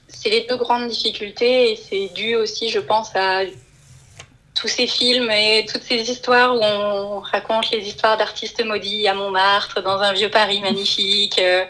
c'est 0.07 0.29
les 0.29 0.41
deux 0.41 0.57
grandes 0.57 0.87
difficultés 0.87 1.71
et 1.71 1.75
c'est 1.75 2.09
dû 2.13 2.35
aussi, 2.35 2.69
je 2.69 2.79
pense, 2.79 3.15
à 3.15 3.43
tous 4.65 4.71
ces 4.71 4.87
films 4.87 5.29
et 5.29 5.63
toutes 5.71 5.83
ces 5.83 6.09
histoires 6.09 6.55
où 6.55 6.59
on 6.59 7.19
raconte 7.19 7.69
les 7.69 7.87
histoires 7.87 8.17
d'artistes 8.17 8.65
maudits 8.65 9.07
à 9.07 9.13
Montmartre, 9.13 9.83
dans 9.83 9.99
un 9.99 10.11
vieux 10.11 10.31
Paris 10.31 10.59
magnifique, 10.59 11.37
euh, 11.37 11.63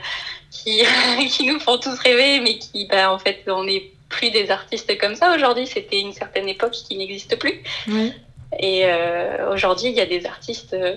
qui, 0.49 0.81
qui 1.29 1.45
nous 1.45 1.59
font 1.59 1.77
tous 1.77 1.99
rêver, 1.99 2.39
mais 2.39 2.57
qui, 2.57 2.85
bah, 2.85 3.11
en 3.11 3.19
fait, 3.19 3.43
on 3.47 3.65
n'est 3.65 3.91
plus 4.07 4.31
des 4.31 4.49
artistes 4.49 4.97
comme 4.97 5.15
ça 5.15 5.35
aujourd'hui. 5.35 5.67
C'était 5.67 5.99
une 5.99 6.13
certaine 6.13 6.47
époque 6.47 6.71
qui 6.71 6.95
n'existe 6.95 7.37
plus. 7.37 7.61
Oui. 7.89 8.13
Et 8.59 8.85
euh, 8.85 9.53
aujourd'hui, 9.53 9.89
il 9.89 9.95
y 9.95 10.01
a 10.01 10.05
des 10.05 10.25
artistes 10.25 10.73
euh, 10.73 10.95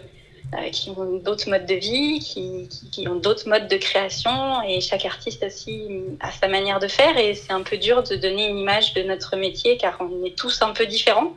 qui 0.70 0.90
ont 0.90 1.18
d'autres 1.18 1.50
modes 1.50 1.66
de 1.66 1.74
vie, 1.74 2.20
qui, 2.20 2.68
qui, 2.70 2.90
qui 2.90 3.08
ont 3.08 3.16
d'autres 3.16 3.48
modes 3.48 3.66
de 3.66 3.76
création, 3.76 4.62
et 4.62 4.80
chaque 4.80 5.04
artiste 5.04 5.42
aussi 5.42 5.88
a 6.20 6.30
sa 6.30 6.46
manière 6.46 6.78
de 6.78 6.86
faire. 6.86 7.18
Et 7.18 7.34
c'est 7.34 7.52
un 7.52 7.62
peu 7.62 7.76
dur 7.76 8.04
de 8.04 8.14
donner 8.14 8.46
une 8.46 8.58
image 8.58 8.94
de 8.94 9.02
notre 9.02 9.34
métier, 9.36 9.76
car 9.78 9.98
on 9.98 10.24
est 10.24 10.38
tous 10.38 10.62
un 10.62 10.70
peu 10.70 10.86
différents. 10.86 11.34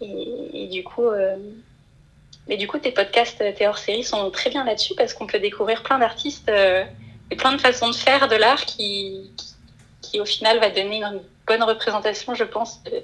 Et, 0.00 0.68
du 0.70 0.84
coup, 0.84 1.06
euh, 1.06 1.36
mais 2.48 2.56
du 2.56 2.66
coup, 2.66 2.78
tes 2.78 2.92
podcasts, 2.92 3.38
tes 3.38 3.66
hors-séries 3.66 4.04
sont 4.04 4.30
très 4.30 4.50
bien 4.50 4.64
là-dessus 4.64 4.94
parce 4.96 5.14
qu'on 5.14 5.26
peut 5.26 5.38
découvrir 5.38 5.82
plein 5.82 5.98
d'artistes 5.98 6.48
euh, 6.48 6.84
et 7.30 7.36
plein 7.36 7.52
de 7.52 7.60
façons 7.60 7.88
de 7.88 7.94
faire 7.94 8.28
de 8.28 8.36
l'art 8.36 8.64
qui, 8.64 9.30
qui, 10.02 10.20
au 10.20 10.24
final, 10.24 10.58
va 10.60 10.70
donner 10.70 11.02
une 11.02 11.20
bonne 11.46 11.62
représentation, 11.62 12.34
je 12.34 12.44
pense, 12.44 12.82
de, 12.84 13.02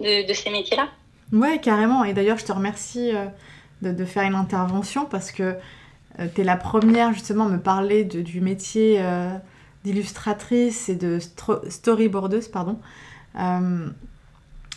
de, 0.00 0.26
de 0.26 0.34
ces 0.34 0.50
métiers-là. 0.50 0.88
Ouais, 1.32 1.58
carrément. 1.60 2.04
Et 2.04 2.12
d'ailleurs, 2.12 2.38
je 2.38 2.44
te 2.44 2.52
remercie 2.52 3.12
de, 3.80 4.04
faire 4.04 4.24
une 4.24 4.34
intervention 4.34 5.06
parce 5.06 5.32
que 5.32 5.56
tu 6.34 6.42
es 6.42 6.44
la 6.44 6.56
première 6.56 7.14
justement 7.14 7.46
à 7.46 7.48
me 7.48 7.58
parler 7.58 8.04
du 8.04 8.40
métier 8.42 9.02
d'illustratrice 9.82 10.90
et 10.90 10.94
de 10.94 11.18
storyboardeuse, 11.70 12.48
pardon. 12.48 12.78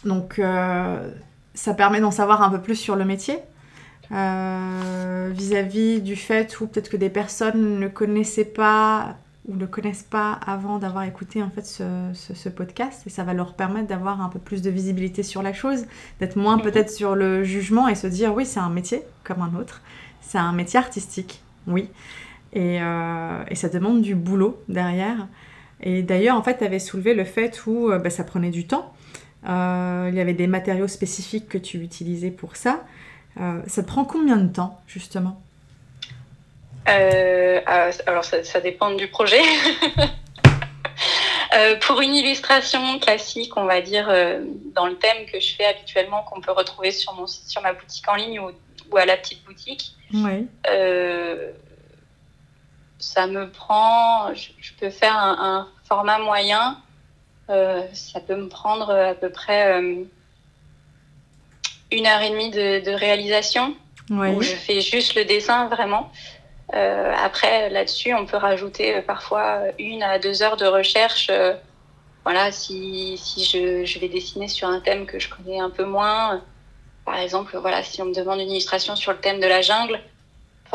donc, 0.05 0.39
ça 1.55 1.73
permet 1.73 1.99
d'en 1.99 2.11
savoir 2.11 2.43
un 2.43 2.49
peu 2.49 2.61
plus 2.61 2.75
sur 2.75 2.95
le 2.95 3.05
métier. 3.05 3.39
Euh, 4.11 5.31
vis-à-vis 5.33 5.99
du 5.99 6.15
fait 6.15 6.59
où 6.61 6.67
peut-être 6.67 6.89
que 6.89 6.97
des 6.97 7.09
personnes 7.09 7.79
ne 7.79 7.87
connaissaient 7.87 8.45
pas 8.45 9.15
ou 9.47 9.55
ne 9.55 9.65
connaissent 9.65 10.03
pas 10.03 10.33
avant 10.45 10.77
d'avoir 10.77 11.03
écouté 11.03 11.41
en 11.41 11.49
fait 11.49 11.65
ce, 11.65 12.49
podcast 12.49 13.03
et 13.05 13.09
ça 13.09 13.23
va 13.23 13.33
leur 13.33 13.53
permettre 13.53 13.87
d'avoir 13.87 14.21
un 14.21 14.29
peu 14.29 14.39
plus 14.39 14.61
de 14.61 14.69
visibilité 14.69 15.23
sur 15.23 15.41
la 15.41 15.53
chose, 15.53 15.85
d'être 16.19 16.35
moins 16.35 16.57
peut-être 16.57 16.91
sur 16.91 17.15
le 17.15 17.43
jugement 17.43 17.87
et 17.87 17.95
se 17.95 18.07
dire 18.07 18.33
oui 18.33 18.45
c'est 18.45 18.59
un 18.59 18.69
métier 18.69 19.01
comme 19.23 19.41
un 19.41 19.55
autre, 19.55 19.81
c'est 20.21 20.37
un 20.37 20.51
métier 20.51 20.79
artistique, 20.79 21.43
oui, 21.67 21.89
et, 22.53 22.81
euh, 22.81 23.43
et, 23.49 23.55
ça 23.55 23.69
demande 23.69 24.01
du 24.01 24.15
boulot 24.15 24.61
derrière. 24.69 25.27
Et 25.81 26.03
d'ailleurs 26.03 26.37
en 26.37 26.43
fait 26.43 26.57
tu 26.57 26.63
avais 26.63 26.79
soulevé 26.79 27.13
le 27.13 27.25
fait 27.25 27.65
où 27.67 27.91
euh, 27.91 27.99
bah, 27.99 28.09
ça 28.09 28.23
prenait 28.23 28.51
du 28.51 28.65
temps, 28.65 28.93
il 29.45 30.15
y 30.15 30.19
avait 30.19 30.34
des 30.34 30.47
matériaux 30.47 30.88
spécifiques 30.88 31.47
que 31.47 31.58
tu 31.58 31.77
utilisais 31.77 32.31
pour 32.31 32.55
ça. 32.55 32.84
Euh, 33.39 33.62
ça 33.67 33.84
te 33.84 33.88
prend 33.88 34.05
combien 34.05 34.38
de 34.38 34.51
temps, 34.51 34.81
justement? 34.88 35.41
Euh, 36.88 37.60
ah, 37.65 37.89
Alors, 38.05 38.23
ça, 38.23 38.62
dépend 38.62 38.91
du 38.91 39.08
projet. 39.08 39.41
Euh, 41.53 41.77
pour 41.79 42.01
une 42.01 42.13
illustration 42.13 42.99
classique, 42.99 43.55
on 43.55 43.63
va 43.63 43.79
dire, 43.79 44.08
dans 44.73 44.88
le 44.88 44.95
thème 44.97 45.25
que 45.31 45.39
je 45.39 45.55
fais 45.55 45.63
habituellement, 45.63 46.23
qu'on 46.23 46.41
peut 46.41 46.51
retrouver 46.51 46.91
sur, 46.91 47.13
mon, 47.13 47.27
sur 47.27 47.62
ma 47.62 47.71
boutique 47.71 48.05
en 48.10 48.15
ligne 48.15 48.41
ou, 48.41 48.97
à 48.97 49.05
la 49.05 49.15
petite 49.15 49.41
boutique, 49.45 49.95
ça 52.99 53.27
me 53.27 53.49
prend, 53.49 54.34
je, 54.34 54.73
peux 54.79 54.89
faire 54.89 55.15
un, 55.15 55.69
format 55.86 56.19
moyen, 56.19 56.77
ça 57.47 58.19
peut 58.25 58.36
me 58.36 58.47
prendre 58.47 58.89
à 58.91 59.13
peu 59.13 59.29
près 59.29 59.79
une 61.91 62.08
heure 62.08 62.21
et 62.21 62.29
demie 62.29 62.51
de, 62.51 62.91
réalisation 62.91 63.75
où 64.10 64.41
je 64.41 64.55
fais 64.55 64.81
juste 64.81 65.15
le 65.15 65.25
dessin 65.25 65.67
vraiment. 65.67 66.12
Euh, 66.73 67.13
après, 67.23 67.69
là-dessus, 67.69 68.13
on 68.13 68.25
peut 68.25 68.38
rajouter 68.38 68.95
euh, 68.95 69.01
parfois 69.01 69.62
une 69.77 70.01
à 70.01 70.17
deux 70.17 70.41
heures 70.41 70.58
de 70.58 70.65
recherche. 70.65 71.27
Euh, 71.29 71.53
voilà, 72.23 72.51
si, 72.51 73.17
si 73.17 73.45
je, 73.45 73.86
je, 73.86 73.99
vais 73.99 74.10
dessiner 74.10 74.47
sur 74.47 74.67
un 74.67 74.79
thème 74.79 75.05
que 75.05 75.19
je 75.19 75.29
connais 75.29 75.60
un 75.60 75.69
peu 75.69 75.86
moins, 75.86 76.41
par 77.05 77.19
exemple, 77.19 77.55
voilà, 77.60 77.84
si 77.84 78.01
on 78.01 78.05
me 78.05 78.15
demande 78.15 78.39
une 78.39 78.49
illustration 78.49 78.95
sur 78.95 79.12
le 79.12 79.19
thème 79.19 79.39
de 79.39 79.45
la 79.45 79.62
jungle, 79.62 79.99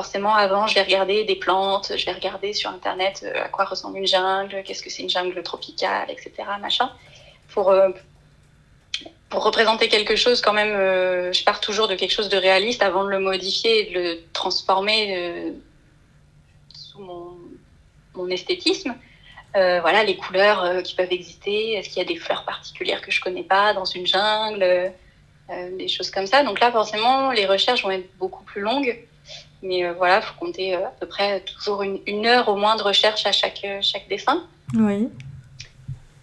forcément, 0.01 0.35
avant, 0.35 0.67
je 0.67 0.75
vais 0.75 0.83
regarder 0.83 1.25
des 1.25 1.37
plantes, 1.37 1.93
je 1.95 2.07
vais 2.07 2.13
regarder 2.13 2.53
sur 2.55 2.71
Internet 2.71 3.27
à 3.35 3.49
quoi 3.49 3.65
ressemble 3.65 3.99
une 3.99 4.07
jungle, 4.07 4.63
qu'est-ce 4.65 4.83
que 4.83 4.91
c'est 4.91 5.03
une 5.03 5.11
jungle 5.11 5.43
tropicale, 5.43 6.09
etc., 6.11 6.33
machin, 6.59 6.91
pour, 7.53 7.71
pour 9.31 9.45
représenter 9.45 9.89
quelque 9.89 10.17
chose, 10.17 10.41
quand 10.41 10.53
même, 10.53 10.75
euh, 10.75 11.33
je 11.33 11.45
pars 11.45 11.61
toujours 11.61 11.87
de 11.87 11.95
quelque 11.95 12.11
chose 12.11 12.29
de 12.29 12.37
réaliste 12.37 12.83
avant 12.83 13.05
de 13.05 13.11
le 13.11 13.21
modifier 13.21 13.73
et 13.81 13.95
de 13.95 13.99
le 13.99 14.19
transformer 14.33 15.17
euh, 15.17 15.53
sous 16.75 17.01
mon, 17.01 18.29
esthétisme. 18.29 18.95
Euh, 19.57 19.81
voilà, 19.81 20.05
les 20.05 20.17
couleurs 20.17 20.83
qui 20.83 20.95
peuvent 20.95 21.13
exister. 21.13 21.73
Est-ce 21.73 21.89
qu'il 21.89 21.99
y 21.99 22.05
a 22.05 22.09
des 22.09 22.17
fleurs 22.17 22.45
particulières 22.45 23.01
que 23.01 23.11
je 23.11 23.21
connais 23.21 23.43
pas 23.43 23.73
dans 23.73 23.87
une 23.87 24.07
jungle 24.07 24.93
Des 25.79 25.89
choses 25.89 26.11
comme 26.11 26.27
ça. 26.27 26.45
Donc 26.45 26.61
là, 26.61 26.71
forcément, 26.71 27.33
les 27.33 27.47
recherches 27.47 27.83
vont 27.83 27.91
être 27.91 28.15
beaucoup 28.19 28.45
plus 28.45 28.61
longues. 28.61 28.95
Mais 29.63 29.91
voilà, 29.93 30.19
il 30.19 30.23
faut 30.23 30.39
compter 30.39 30.75
à 30.75 30.93
peu 30.99 31.07
près 31.07 31.41
toujours 31.41 31.83
une, 31.83 32.01
une, 32.07 32.27
heure 32.27 32.49
au 32.49 32.57
moins 32.57 32.77
de 32.77 32.83
recherche 32.83 33.27
à 33.27 33.33
chaque, 33.33 33.67
chaque 33.83 34.09
dessin. 34.09 34.43
Oui. 34.75 35.09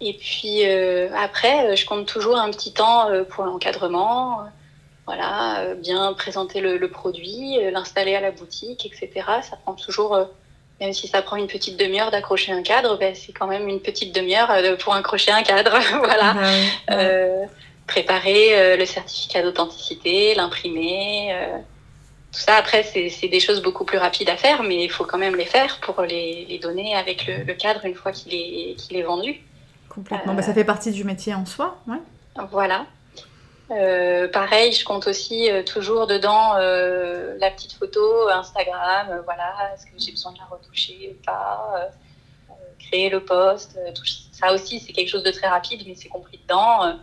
Et 0.00 0.12
puis 0.14 0.64
euh, 0.64 1.08
après, 1.16 1.66
euh, 1.66 1.76
je 1.76 1.84
compte 1.84 2.06
toujours 2.06 2.36
un 2.36 2.50
petit 2.50 2.72
temps 2.72 3.10
euh, 3.10 3.24
pour 3.24 3.44
l'encadrement. 3.44 4.44
Voilà, 5.06 5.74
bien 5.76 6.12
présenter 6.12 6.60
le, 6.60 6.86
produit, 6.90 7.56
l'installer 7.72 8.14
à 8.14 8.20
la 8.20 8.30
boutique, 8.30 8.84
etc. 8.84 9.26
Ça 9.40 9.56
prend 9.64 9.72
toujours, 9.72 10.18
même 10.82 10.92
si 10.92 11.08
ça 11.08 11.22
prend 11.22 11.36
une 11.36 11.46
petite 11.46 11.78
demi-heure 11.78 12.10
d'accrocher 12.10 12.52
un 12.52 12.62
cadre, 12.62 12.98
ben, 12.98 13.14
c'est 13.14 13.32
quand 13.32 13.46
même 13.46 13.70
une 13.70 13.80
petite 13.80 14.14
demi-heure 14.14 14.52
pour 14.80 14.92
accrocher 14.92 15.30
un 15.30 15.42
cadre. 15.42 15.78
voilà. 16.04 16.36
préparer 17.86 18.76
le 18.76 18.84
certificat 18.84 19.42
d'authenticité, 19.42 20.34
l'imprimer. 20.34 21.34
Tout 22.32 22.40
ça, 22.40 22.56
après, 22.56 22.82
c'est 22.82 23.28
des 23.28 23.40
choses 23.40 23.62
beaucoup 23.62 23.84
plus 23.84 23.98
rapides 23.98 24.28
à 24.28 24.36
faire, 24.36 24.62
mais 24.62 24.84
il 24.84 24.90
faut 24.90 25.04
quand 25.04 25.18
même 25.18 25.34
les 25.34 25.46
faire 25.46 25.80
pour 25.80 26.02
les, 26.02 26.44
les 26.46 26.58
donner 26.58 26.94
avec 26.94 27.26
le, 27.26 27.44
le 27.44 27.54
cadre 27.54 27.84
une 27.86 27.94
fois 27.94 28.12
qu'il 28.12 28.34
est, 28.34 28.74
qu'il 28.74 28.96
est 28.96 29.02
vendu. 29.02 29.40
Complètement. 29.88 30.34
Bah, 30.34 30.42
ça 30.42 30.52
fait 30.52 30.64
partie 30.64 30.92
du 30.92 31.04
métier 31.04 31.34
en 31.34 31.46
soi. 31.46 31.78
Ouais. 31.86 31.98
Voilà. 32.50 32.86
Euh, 33.70 34.28
pareil, 34.28 34.72
je 34.72 34.84
compte 34.84 35.06
aussi 35.06 35.50
euh, 35.50 35.62
toujours 35.62 36.06
dedans 36.06 36.54
euh, 36.56 37.36
la 37.38 37.50
petite 37.50 37.72
photo 37.74 38.28
Instagram. 38.28 39.22
voilà, 39.24 39.72
est-ce 39.74 39.84
que 39.84 39.92
j'ai 39.98 40.12
besoin 40.12 40.32
de 40.32 40.38
la 40.38 40.44
retoucher 40.44 41.14
ou 41.14 41.24
pas 41.24 41.90
Créer 42.78 43.10
le 43.10 43.20
post. 43.20 43.78
ça 44.32 44.54
aussi, 44.54 44.80
c'est 44.80 44.92
quelque 44.92 45.08
chose 45.08 45.22
de 45.22 45.30
très 45.30 45.48
rapide, 45.48 45.82
mais 45.86 45.94
c'est 45.94 46.08
compris 46.08 46.38
dedans. 46.38 46.96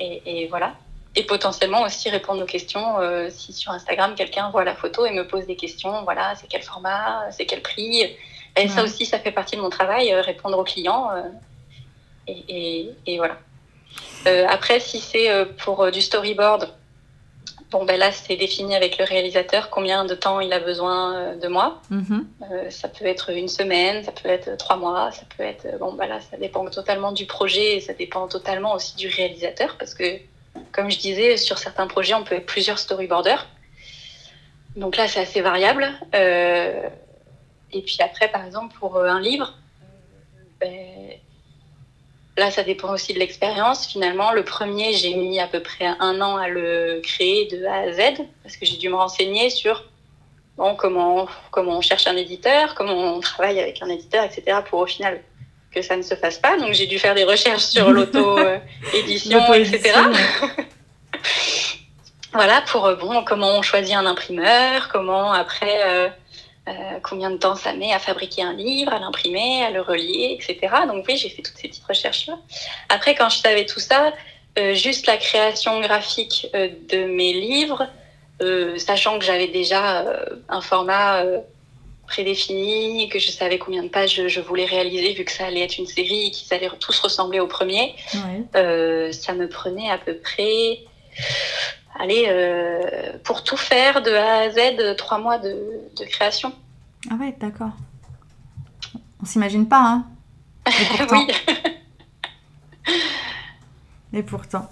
Et, 0.00 0.42
et, 0.42 0.46
voilà. 0.48 0.74
Et 1.18 1.24
potentiellement 1.24 1.82
aussi 1.82 2.10
répondre 2.10 2.42
aux 2.42 2.46
questions. 2.46 2.96
si 3.28 3.52
sur 3.52 3.72
Instagram, 3.72 4.14
quelqu'un 4.14 4.50
voit 4.50 4.62
la 4.64 4.74
photo 4.74 5.04
et 5.04 5.10
me 5.10 5.26
pose 5.26 5.46
des 5.46 5.56
questions, 5.56 6.04
voilà, 6.04 6.34
c'est 6.36 6.46
quel 6.46 6.62
format, 6.62 7.30
c'est 7.32 7.44
quel 7.44 7.60
prix 7.60 8.16
et 8.58 8.68
ça 8.68 8.82
aussi, 8.82 9.06
ça 9.06 9.18
fait 9.18 9.30
partie 9.30 9.56
de 9.56 9.60
mon 9.60 9.70
travail, 9.70 10.12
euh, 10.12 10.20
répondre 10.20 10.58
aux 10.58 10.64
clients. 10.64 11.10
Euh, 11.12 11.22
et, 12.26 12.90
et, 13.06 13.18
voilà. 13.18 13.38
Euh, 14.26 14.46
après, 14.48 14.80
si 14.80 14.98
c'est 14.98 15.30
pour 15.58 15.90
du 15.90 16.02
storyboard, 16.02 16.68
bon, 17.70 17.84
ben 17.84 17.98
là, 17.98 18.12
c'est 18.12 18.36
défini 18.36 18.74
avec 18.76 18.98
le 18.98 19.04
réalisateur 19.04 19.70
combien 19.70 20.04
de 20.04 20.14
temps 20.14 20.40
il 20.40 20.52
a 20.52 20.60
besoin 20.60 21.36
de 21.36 21.48
moi. 21.48 21.80
Mm-hmm. 21.90 22.70
ça 22.70 22.88
peut 22.88 23.06
être 23.06 23.30
une 23.30 23.48
semaine, 23.48 24.04
ça 24.04 24.12
peut 24.12 24.28
être 24.28 24.58
trois 24.58 24.76
mois, 24.76 25.10
ça 25.12 25.22
peut 25.36 25.42
être. 25.42 25.78
Bon, 25.78 25.94
ben 25.94 26.06
là, 26.06 26.20
ça 26.20 26.36
dépend 26.36 26.66
totalement 26.66 27.12
du 27.12 27.24
projet 27.24 27.76
et 27.76 27.80
ça 27.80 27.94
dépend 27.94 28.28
totalement 28.28 28.74
aussi 28.74 28.94
du 28.96 29.08
réalisateur 29.08 29.76
parce 29.78 29.94
que, 29.94 30.18
comme 30.72 30.90
je 30.90 30.98
disais, 30.98 31.36
sur 31.36 31.58
certains 31.58 31.86
projets, 31.86 32.14
on 32.14 32.24
peut 32.24 32.36
être 32.36 32.46
plusieurs 32.46 32.78
storyboarders. 32.78 33.46
Donc 34.76 34.96
là, 34.96 35.08
c'est 35.08 35.20
assez 35.20 35.40
variable. 35.40 35.88
Euh, 36.14 36.88
et 37.72 37.82
puis 37.82 37.96
après, 38.00 38.28
par 38.28 38.44
exemple, 38.44 38.76
pour 38.78 38.96
euh, 38.96 39.08
un 39.08 39.20
livre, 39.20 39.54
ben, 40.60 41.12
là, 42.36 42.50
ça 42.50 42.62
dépend 42.62 42.92
aussi 42.92 43.12
de 43.12 43.18
l'expérience. 43.18 43.86
Finalement, 43.86 44.32
le 44.32 44.44
premier, 44.44 44.92
j'ai 44.92 45.14
mis 45.14 45.40
à 45.40 45.46
peu 45.46 45.60
près 45.60 45.86
un 45.86 46.20
an 46.20 46.36
à 46.36 46.48
le 46.48 47.00
créer 47.02 47.46
de 47.46 47.64
A 47.64 47.80
à 47.80 47.92
Z, 47.92 48.22
parce 48.42 48.56
que 48.56 48.64
j'ai 48.64 48.76
dû 48.76 48.88
me 48.88 48.96
renseigner 48.96 49.50
sur 49.50 49.84
comment, 50.76 51.28
comment 51.50 51.78
on 51.78 51.80
cherche 51.80 52.06
un 52.06 52.16
éditeur, 52.16 52.74
comment 52.74 53.14
on 53.14 53.20
travaille 53.20 53.60
avec 53.60 53.82
un 53.82 53.88
éditeur, 53.88 54.24
etc., 54.24 54.58
pour 54.68 54.80
au 54.80 54.86
final 54.86 55.22
que 55.80 55.86
ça 55.86 55.96
ne 55.96 56.02
se 56.02 56.14
fasse 56.14 56.38
pas. 56.38 56.56
Donc, 56.58 56.72
j'ai 56.72 56.86
dû 56.86 56.98
faire 56.98 57.14
des 57.14 57.24
recherches 57.24 57.64
sur 57.64 57.90
l'auto-édition, 57.90 59.52
etc. 59.54 59.94
voilà, 62.32 62.62
pour 62.62 62.86
euh, 62.86 62.96
bon, 62.96 63.24
comment 63.24 63.58
on 63.58 63.62
choisit 63.62 63.94
un 63.94 64.06
imprimeur, 64.06 64.88
comment 64.88 65.32
après... 65.32 65.80
Euh, 65.84 66.08
euh, 66.68 66.98
combien 67.02 67.30
de 67.30 67.38
temps 67.38 67.54
ça 67.54 67.72
met 67.72 67.94
à 67.94 67.98
fabriquer 67.98 68.42
un 68.42 68.52
livre, 68.52 68.92
à 68.92 68.98
l'imprimer, 68.98 69.64
à 69.64 69.70
le 69.70 69.80
relier, 69.80 70.38
etc. 70.38 70.70
Donc 70.86 71.06
oui, 71.08 71.16
j'ai 71.16 71.30
fait 71.30 71.40
toutes 71.40 71.56
ces 71.56 71.68
petites 71.68 71.86
recherches-là. 71.86 72.38
Après, 72.90 73.14
quand 73.14 73.30
je 73.30 73.38
savais 73.38 73.64
tout 73.64 73.80
ça, 73.80 74.12
euh, 74.58 74.74
juste 74.74 75.06
la 75.06 75.16
création 75.16 75.80
graphique 75.80 76.46
de 76.52 77.06
mes 77.06 77.32
livres, 77.32 77.88
sachant 78.76 79.18
que 79.18 79.24
j'avais 79.24 79.48
déjà 79.48 80.04
un 80.50 80.60
format 80.60 81.24
prédéfini, 82.08 83.08
que 83.08 83.18
je 83.18 83.30
savais 83.30 83.58
combien 83.58 83.82
de 83.82 83.88
pages 83.88 84.26
je, 84.26 84.40
voulais 84.40 84.64
réaliser, 84.64 85.12
vu 85.12 85.24
que 85.24 85.32
ça 85.32 85.46
allait 85.46 85.62
être 85.62 85.78
une 85.78 85.86
série 85.86 86.26
et 86.26 86.30
qu'ils 86.30 86.52
allaient 86.52 86.70
tous 86.80 86.98
ressembler 86.98 87.40
au 87.40 87.46
premier, 87.46 87.94
ça 88.52 89.34
me 89.34 89.46
prenait 89.46 89.90
à 89.90 89.98
peu 89.98 90.16
près 90.16 90.80
allez, 91.98 92.26
euh, 92.28 93.18
pour 93.24 93.44
tout 93.44 93.56
faire 93.56 94.02
de 94.02 94.10
A 94.10 94.40
à 94.40 94.50
Z, 94.50 94.96
trois 94.96 95.18
mois 95.18 95.38
de, 95.38 95.56
création. 96.10 96.52
Ah 97.10 97.14
ouais, 97.14 97.34
d'accord. 97.38 97.72
On 99.22 99.26
s'imagine 99.26 99.68
pas, 99.68 99.82
hein 99.82 100.06
Et 100.66 100.70
pourtant. 100.96 101.26
oui. 101.26 101.34
Et 104.14 104.22
pourtant. 104.22 104.70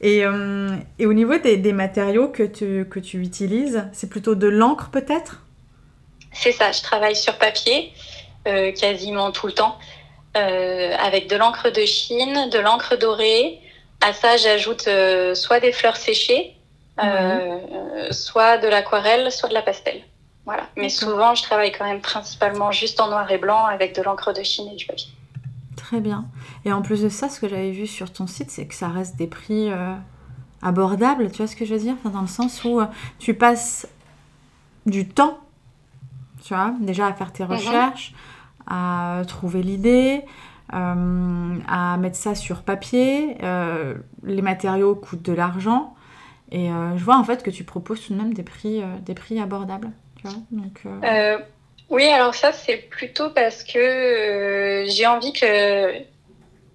Et, 0.00 0.24
euh, 0.24 0.76
et 1.00 1.06
au 1.06 1.12
niveau 1.12 1.38
des, 1.38 1.56
des, 1.56 1.72
matériaux 1.72 2.28
que 2.28 2.44
tu, 2.44 2.86
que 2.88 3.00
tu 3.00 3.20
utilises, 3.20 3.88
c'est 3.92 4.08
plutôt 4.08 4.36
de 4.36 4.46
l'encre 4.46 4.90
peut-être? 4.90 5.42
C'est 6.32 6.52
ça, 6.52 6.72
je 6.72 6.82
travaille 6.82 7.16
sur 7.16 7.36
papier 7.38 7.92
euh, 8.46 8.72
quasiment 8.72 9.32
tout 9.32 9.46
le 9.46 9.52
temps, 9.52 9.78
avec 10.34 11.28
de 11.28 11.36
l'encre 11.36 11.70
de 11.70 11.84
Chine, 11.84 12.48
de 12.50 12.58
l'encre 12.60 12.96
dorée, 12.96 13.58
à 14.00 14.12
ça, 14.12 14.36
j'ajoute 14.36 14.88
soit 15.34 15.58
des 15.58 15.72
fleurs 15.72 15.96
séchées, 15.96 16.54
soit 18.12 18.58
de 18.58 18.68
l'aquarelle, 18.68 19.32
soit 19.32 19.48
de 19.48 19.54
la 19.54 19.62
pastel. 19.62 20.02
Voilà. 20.44 20.68
Mais 20.76 20.88
souvent, 20.88 21.34
je 21.34 21.42
travaille 21.42 21.72
quand 21.72 21.84
même 21.84 22.00
principalement 22.00 22.70
juste 22.70 23.00
en 23.00 23.08
noir 23.08 23.28
et 23.32 23.38
blanc 23.38 23.64
avec 23.64 23.96
de 23.96 24.02
l'encre 24.02 24.32
de 24.32 24.42
Chine 24.44 24.68
et 24.72 24.76
du 24.76 24.86
papier. 24.86 25.10
Très 25.76 26.00
bien. 26.00 26.26
Et 26.64 26.72
en 26.72 26.82
plus 26.82 27.02
de 27.02 27.08
ça, 27.08 27.28
ce 27.28 27.40
que 27.40 27.48
j'avais 27.48 27.72
vu 27.72 27.88
sur 27.88 28.12
ton 28.12 28.28
site, 28.28 28.50
c'est 28.52 28.66
que 28.66 28.74
ça 28.74 28.88
reste 28.88 29.16
des 29.16 29.26
prix 29.26 29.70
abordables, 30.62 31.32
tu 31.32 31.38
vois 31.38 31.48
ce 31.48 31.56
que 31.56 31.64
je 31.64 31.74
veux 31.74 31.80
dire? 31.80 31.96
Dans 32.04 32.20
le 32.20 32.28
sens 32.28 32.62
où 32.64 32.80
tu 33.18 33.34
passes 33.34 33.88
du 34.86 35.08
temps, 35.08 35.38
tu 36.42 36.54
vois, 36.54 36.72
déjà 36.80 37.06
à 37.06 37.12
faire 37.12 37.32
tes 37.32 37.44
mhm. 37.44 37.52
recherches, 37.52 38.12
à 38.66 39.22
trouver 39.26 39.62
l'idée, 39.62 40.24
euh, 40.74 41.56
à 41.66 41.96
mettre 41.96 42.16
ça 42.16 42.34
sur 42.34 42.62
papier. 42.62 43.38
Euh, 43.42 43.94
les 44.22 44.42
matériaux 44.42 44.94
coûtent 44.94 45.22
de 45.22 45.32
l'argent. 45.32 45.94
Et 46.50 46.70
euh, 46.70 46.96
je 46.96 47.04
vois 47.04 47.16
en 47.16 47.24
fait 47.24 47.42
que 47.42 47.50
tu 47.50 47.64
proposes 47.64 48.06
tout 48.06 48.12
de 48.12 48.18
même 48.18 48.34
des 48.34 48.42
prix, 48.42 48.82
des 49.02 49.14
prix 49.14 49.40
abordables. 49.40 49.90
Tu 50.16 50.28
vois 50.28 50.36
Donc, 50.50 50.82
oui, 51.90 52.06
alors 52.06 52.34
ça, 52.34 52.52
c'est 52.52 52.76
plutôt 52.76 53.30
parce 53.30 53.64
que 53.64 54.84
j'ai 54.88 55.06
envie 55.06 55.32
que 55.32 56.02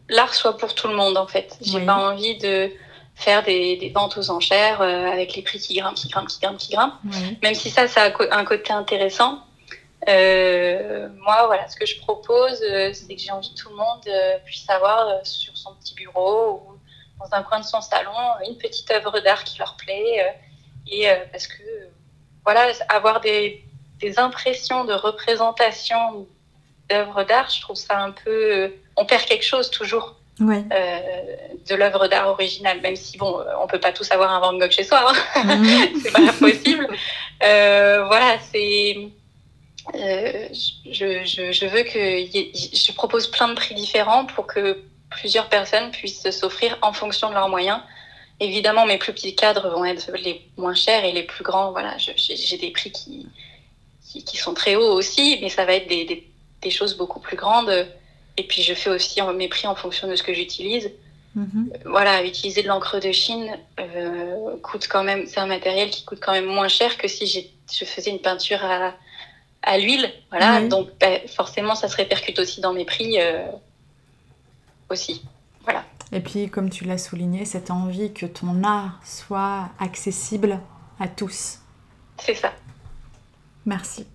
l'art 0.09 0.33
soit 0.33 0.57
pour 0.57 0.73
tout 0.73 0.87
le 0.87 0.95
monde 0.95 1.17
en 1.17 1.27
fait. 1.27 1.55
J'ai 1.61 1.85
pas 1.85 2.11
envie 2.11 2.35
de 2.39 2.71
faire 3.13 3.43
des, 3.43 3.77
des, 3.77 3.89
ventes 3.89 4.17
aux 4.17 4.31
enchères 4.31 4.81
avec 4.81 5.35
les 5.35 5.43
prix 5.43 5.59
qui 5.59 5.75
grimpent, 5.75 5.93
qui 5.93 6.07
grimpent, 6.07 6.27
qui 6.27 6.39
grimpent, 6.39 6.57
qui 6.57 6.71
grimpent. 6.73 6.95
Même 7.43 7.53
si 7.53 7.69
ça, 7.69 7.87
ça 7.87 8.05
a 8.05 8.37
un 8.39 8.43
côté 8.43 8.73
intéressant. 8.73 9.43
Euh, 10.07 11.07
moi, 11.19 11.45
voilà, 11.47 11.67
ce 11.69 11.75
que 11.75 11.85
je 11.85 11.99
propose, 11.99 12.61
euh, 12.61 12.91
c'est 12.93 13.15
que 13.15 13.21
j'ai 13.21 13.31
envie 13.31 13.53
que 13.53 13.59
tout 13.59 13.69
le 13.69 13.75
monde 13.75 14.01
euh, 14.07 14.37
puisse 14.45 14.69
avoir 14.69 15.25
sur 15.25 15.55
son 15.55 15.75
petit 15.75 15.93
bureau 15.95 16.63
ou 16.65 16.79
dans 17.19 17.35
un 17.37 17.43
coin 17.43 17.59
de 17.59 17.65
son 17.65 17.81
salon 17.81 18.11
une 18.47 18.57
petite 18.57 18.89
œuvre 18.91 19.19
d'art 19.19 19.43
qui 19.43 19.59
leur 19.59 19.77
plaît. 19.77 20.35
et 20.91 21.07
parce 21.31 21.47
que, 21.47 21.63
voilà, 22.43 22.71
avoir 22.89 23.21
des, 23.21 23.63
des 23.99 24.19
impressions 24.19 24.83
de 24.83 24.93
représentation 24.93 26.27
d'œuvres 26.89 27.23
d'art, 27.23 27.49
je 27.49 27.61
trouve 27.61 27.77
ça 27.77 27.99
un 27.99 28.11
peu. 28.11 28.73
on 28.97 29.05
perd 29.05 29.23
quelque 29.25 29.45
chose 29.45 29.69
toujours. 29.69 30.15
de 30.39 31.75
l'œuvre 31.75 32.07
d'art 32.07 32.27
originale, 32.27 32.81
même 32.81 32.97
si 32.97 33.17
bon, 33.17 33.41
on 33.61 33.67
peut 33.67 33.79
pas 33.79 33.93
tous 33.93 34.11
avoir 34.11 34.33
un 34.33 34.39
Van 34.41 34.57
Gogh 34.57 34.71
chez 34.71 34.83
soi, 34.83 35.13
hein. 35.35 35.43
Mhm. 35.45 35.99
c'est 36.03 36.11
pas 36.11 36.33
possible. 36.33 36.87
voilà, 37.39 38.37
c'est 38.51 39.11
euh, 39.95 40.47
je, 40.85 41.23
je, 41.25 41.51
je, 41.51 41.65
veux 41.65 41.83
que 41.83 41.99
je 41.99 42.91
propose 42.93 43.27
plein 43.27 43.49
de 43.49 43.53
prix 43.53 43.75
différents 43.75 44.25
pour 44.25 44.47
que 44.47 44.81
plusieurs 45.09 45.49
personnes 45.49 45.91
puissent 45.91 46.29
s'offrir 46.31 46.77
en 46.81 46.93
fonction 46.93 47.29
de 47.29 47.33
leurs 47.33 47.49
moyens. 47.49 47.79
Évidemment, 48.39 48.85
mes 48.85 48.97
plus 48.97 49.13
petits 49.13 49.35
cadres 49.35 49.69
vont 49.69 49.85
être 49.85 50.11
les 50.17 50.41
moins 50.57 50.73
chers 50.73 51.03
et 51.05 51.11
les 51.11 51.23
plus 51.23 51.43
grands, 51.43 51.71
voilà, 51.71 51.97
j'ai 51.97 52.57
des 52.57 52.71
prix 52.71 52.91
qui, 52.91 53.27
qui, 54.09 54.23
qui, 54.23 54.37
sont 54.37 54.53
très 54.53 54.75
hauts 54.75 54.93
aussi, 54.93 55.37
mais 55.41 55.49
ça 55.49 55.65
va 55.65 55.73
être 55.73 55.87
des, 55.87 56.05
des, 56.05 56.27
des, 56.61 56.69
choses 56.71 56.97
beaucoup 56.97 57.19
plus 57.19 57.37
grandes. 57.37 57.87
Et 58.37 58.43
puis, 58.43 58.63
je 58.63 58.73
fais 58.73 58.89
aussi 58.89 59.21
mes 59.35 59.47
prix 59.47 59.67
en 59.67 59.75
fonction 59.75 60.07
de 60.07 60.15
ce 60.15 60.23
que 60.23 60.33
j'utilise. 60.33 60.91
Mm-hmm. 61.37 61.81
Voilà, 61.85 62.23
utiliser 62.23 62.63
de 62.63 62.67
l'encre 62.67 62.99
de 62.99 63.11
Chine 63.11 63.57
euh, 63.79 64.57
coûte 64.61 64.87
quand 64.87 65.03
même, 65.03 65.25
c'est 65.27 65.39
un 65.39 65.45
matériel 65.45 65.89
qui 65.89 66.03
coûte 66.05 66.19
quand 66.21 66.33
même 66.33 66.45
moins 66.45 66.67
cher 66.67 66.97
que 66.97 67.07
si 67.07 67.51
je 67.71 67.85
faisais 67.85 68.11
une 68.11 68.19
peinture 68.19 68.63
à, 68.63 68.93
à 69.63 69.77
l'huile. 69.77 70.11
Voilà, 70.29 70.67
donc 70.67 70.89
ben, 70.99 71.21
forcément, 71.27 71.75
ça 71.75 71.87
se 71.87 71.95
répercute 71.95 72.37
aussi 72.39 72.61
dans 72.61 72.73
mes 72.73 72.85
prix 72.85 73.19
euh, 73.19 73.47
aussi. 74.89 75.23
Voilà. 75.63 75.83
Et 76.11 76.19
puis, 76.19 76.49
comme 76.49 76.69
tu 76.69 76.83
l'as 76.85 76.97
souligné, 76.97 77.45
cette 77.45 77.71
envie 77.71 78.13
que 78.13 78.25
ton 78.25 78.63
art 78.63 78.99
soit 79.03 79.69
accessible 79.79 80.59
à 80.99 81.07
tous. 81.07 81.59
C'est 82.19 82.35
ça. 82.35 82.53
Merci. 83.65 84.05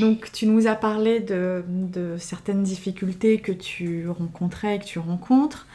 Donc, 0.00 0.32
tu 0.32 0.46
nous 0.46 0.66
as 0.66 0.74
parlé 0.74 1.20
de, 1.20 2.16
certaines 2.18 2.62
difficultés 2.62 3.40
que 3.40 3.52
tu 3.52 4.08
rencontrais 4.08 4.76
et 4.76 4.78
que 4.78 4.84
tu 4.84 4.98
rencontres. 4.98 5.66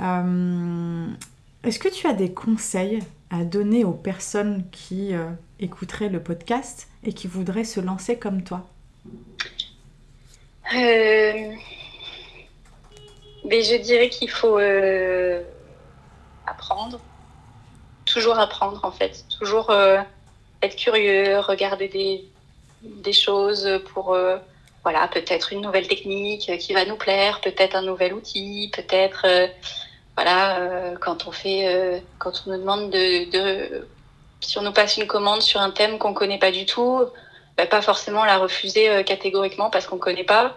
Euh, 0.00 1.06
est-ce 1.62 1.78
que 1.78 1.88
tu 1.88 2.06
as 2.06 2.14
des 2.14 2.32
conseils 2.32 3.00
à 3.30 3.44
donner 3.44 3.84
aux 3.84 3.92
personnes 3.92 4.64
qui 4.72 5.14
euh, 5.14 5.30
écouteraient 5.60 6.08
le 6.08 6.22
podcast 6.22 6.88
et 7.04 7.12
qui 7.12 7.26
voudraient 7.26 7.64
se 7.64 7.80
lancer 7.80 8.18
comme 8.18 8.42
toi. 8.42 8.66
Euh, 10.74 11.52
mais 13.44 13.62
Je 13.62 13.80
dirais 13.82 14.08
qu'il 14.08 14.30
faut 14.30 14.58
euh, 14.58 15.42
apprendre, 16.46 17.00
toujours 18.04 18.38
apprendre 18.38 18.84
en 18.84 18.90
fait, 18.90 19.24
toujours 19.38 19.72
être 20.62 20.76
curieux, 20.76 21.38
regarder 21.40 21.88
des, 21.88 22.24
des 22.82 23.12
choses 23.12 23.68
pour 23.92 24.16
voilà, 24.82 25.08
peut-être 25.08 25.52
une 25.52 25.60
nouvelle 25.60 25.88
technique 25.88 26.50
qui 26.58 26.72
va 26.72 26.84
nous 26.84 26.96
plaire, 26.96 27.40
peut-être 27.40 27.76
un 27.76 27.82
nouvel 27.82 28.14
outil, 28.14 28.70
peut-être 28.74 29.26
voilà, 30.22 30.58
euh, 30.58 30.96
quand 31.00 31.26
on 31.26 31.32
fait, 31.32 31.66
euh, 31.66 31.98
quand 32.18 32.44
on 32.44 32.50
nous 32.50 32.58
demande 32.58 32.90
de, 32.90 33.30
de, 33.30 33.86
si 34.40 34.58
on 34.58 34.62
nous 34.62 34.72
passe 34.72 34.96
une 34.96 35.06
commande 35.06 35.42
sur 35.42 35.60
un 35.60 35.70
thème 35.70 35.98
qu'on 35.98 36.14
connaît 36.14 36.38
pas 36.38 36.50
du 36.50 36.66
tout, 36.66 37.00
bah, 37.56 37.66
pas 37.66 37.82
forcément 37.82 38.24
la 38.24 38.38
refuser 38.38 38.88
euh, 38.88 39.02
catégoriquement 39.02 39.70
parce 39.70 39.86
qu'on 39.86 39.98
connaît 39.98 40.24
pas. 40.24 40.56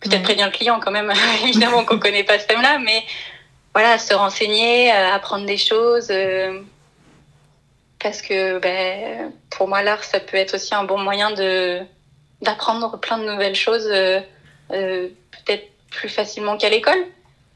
Peut-être 0.00 0.22
prévenir 0.22 0.46
le 0.46 0.52
client 0.52 0.80
quand 0.80 0.90
même, 0.90 1.12
évidemment 1.42 1.84
qu'on 1.84 1.98
connaît 1.98 2.24
pas 2.24 2.38
ce 2.38 2.46
thème-là, 2.46 2.78
mais 2.78 3.04
voilà, 3.74 3.98
se 3.98 4.14
renseigner, 4.14 4.90
apprendre 4.90 5.46
des 5.46 5.58
choses. 5.58 6.10
parce 7.98 8.22
que 8.22 8.58
ben, 8.58 9.32
pour 9.50 9.68
moi, 9.68 9.82
l'art, 9.82 10.02
ça 10.02 10.18
peut 10.18 10.38
être 10.38 10.54
aussi 10.54 10.74
un 10.74 10.84
bon 10.84 10.98
moyen 10.98 11.30
de 11.30 11.80
d'apprendre 12.40 12.98
plein 12.98 13.18
de 13.18 13.30
nouvelles 13.30 13.54
choses, 13.54 13.86
peut-être 14.70 15.68
plus 15.90 16.08
facilement 16.08 16.56
qu'à 16.56 16.70
l'école, 16.70 17.04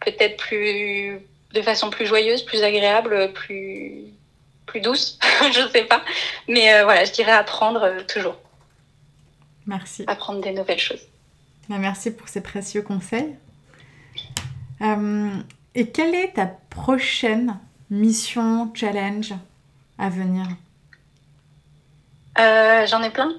peut-être 0.01 0.37
plus 0.37 1.21
de 1.55 1.63
façon 1.63 1.89
plus 1.89 2.07
joyeuse, 2.07 2.43
plus 2.43 2.63
agréable, 2.63 3.33
plus, 3.33 4.04
plus 4.75 4.81
douce, 4.81 5.21
je 5.53 5.61
ne 5.61 5.69
sais 5.69 5.85
pas. 5.85 6.03
Mais 6.49 6.75
euh, 6.75 6.83
voilà, 6.83 7.05
je 7.05 7.13
dirais 7.13 7.31
apprendre 7.31 7.81
euh, 7.85 8.01
toujours. 8.13 8.35
Merci. 9.67 10.03
Apprendre 10.09 10.41
des 10.41 10.51
nouvelles 10.51 10.81
choses. 10.81 11.03
Ben, 11.69 11.79
merci 11.79 12.11
pour 12.11 12.29
ces 12.29 12.41
précieux 12.41 12.83
conseils. 12.83 13.37
Euh, 14.83 15.31
et 15.77 15.91
quelle 15.91 16.15
est 16.17 16.33
ta 16.35 16.47
prochaine 16.47 17.57
mission, 17.89 18.73
challenge 18.75 19.33
à 19.97 20.09
venir? 20.09 20.47
J'en 22.37 23.03
ai 23.05 23.11
plein. 23.11 23.33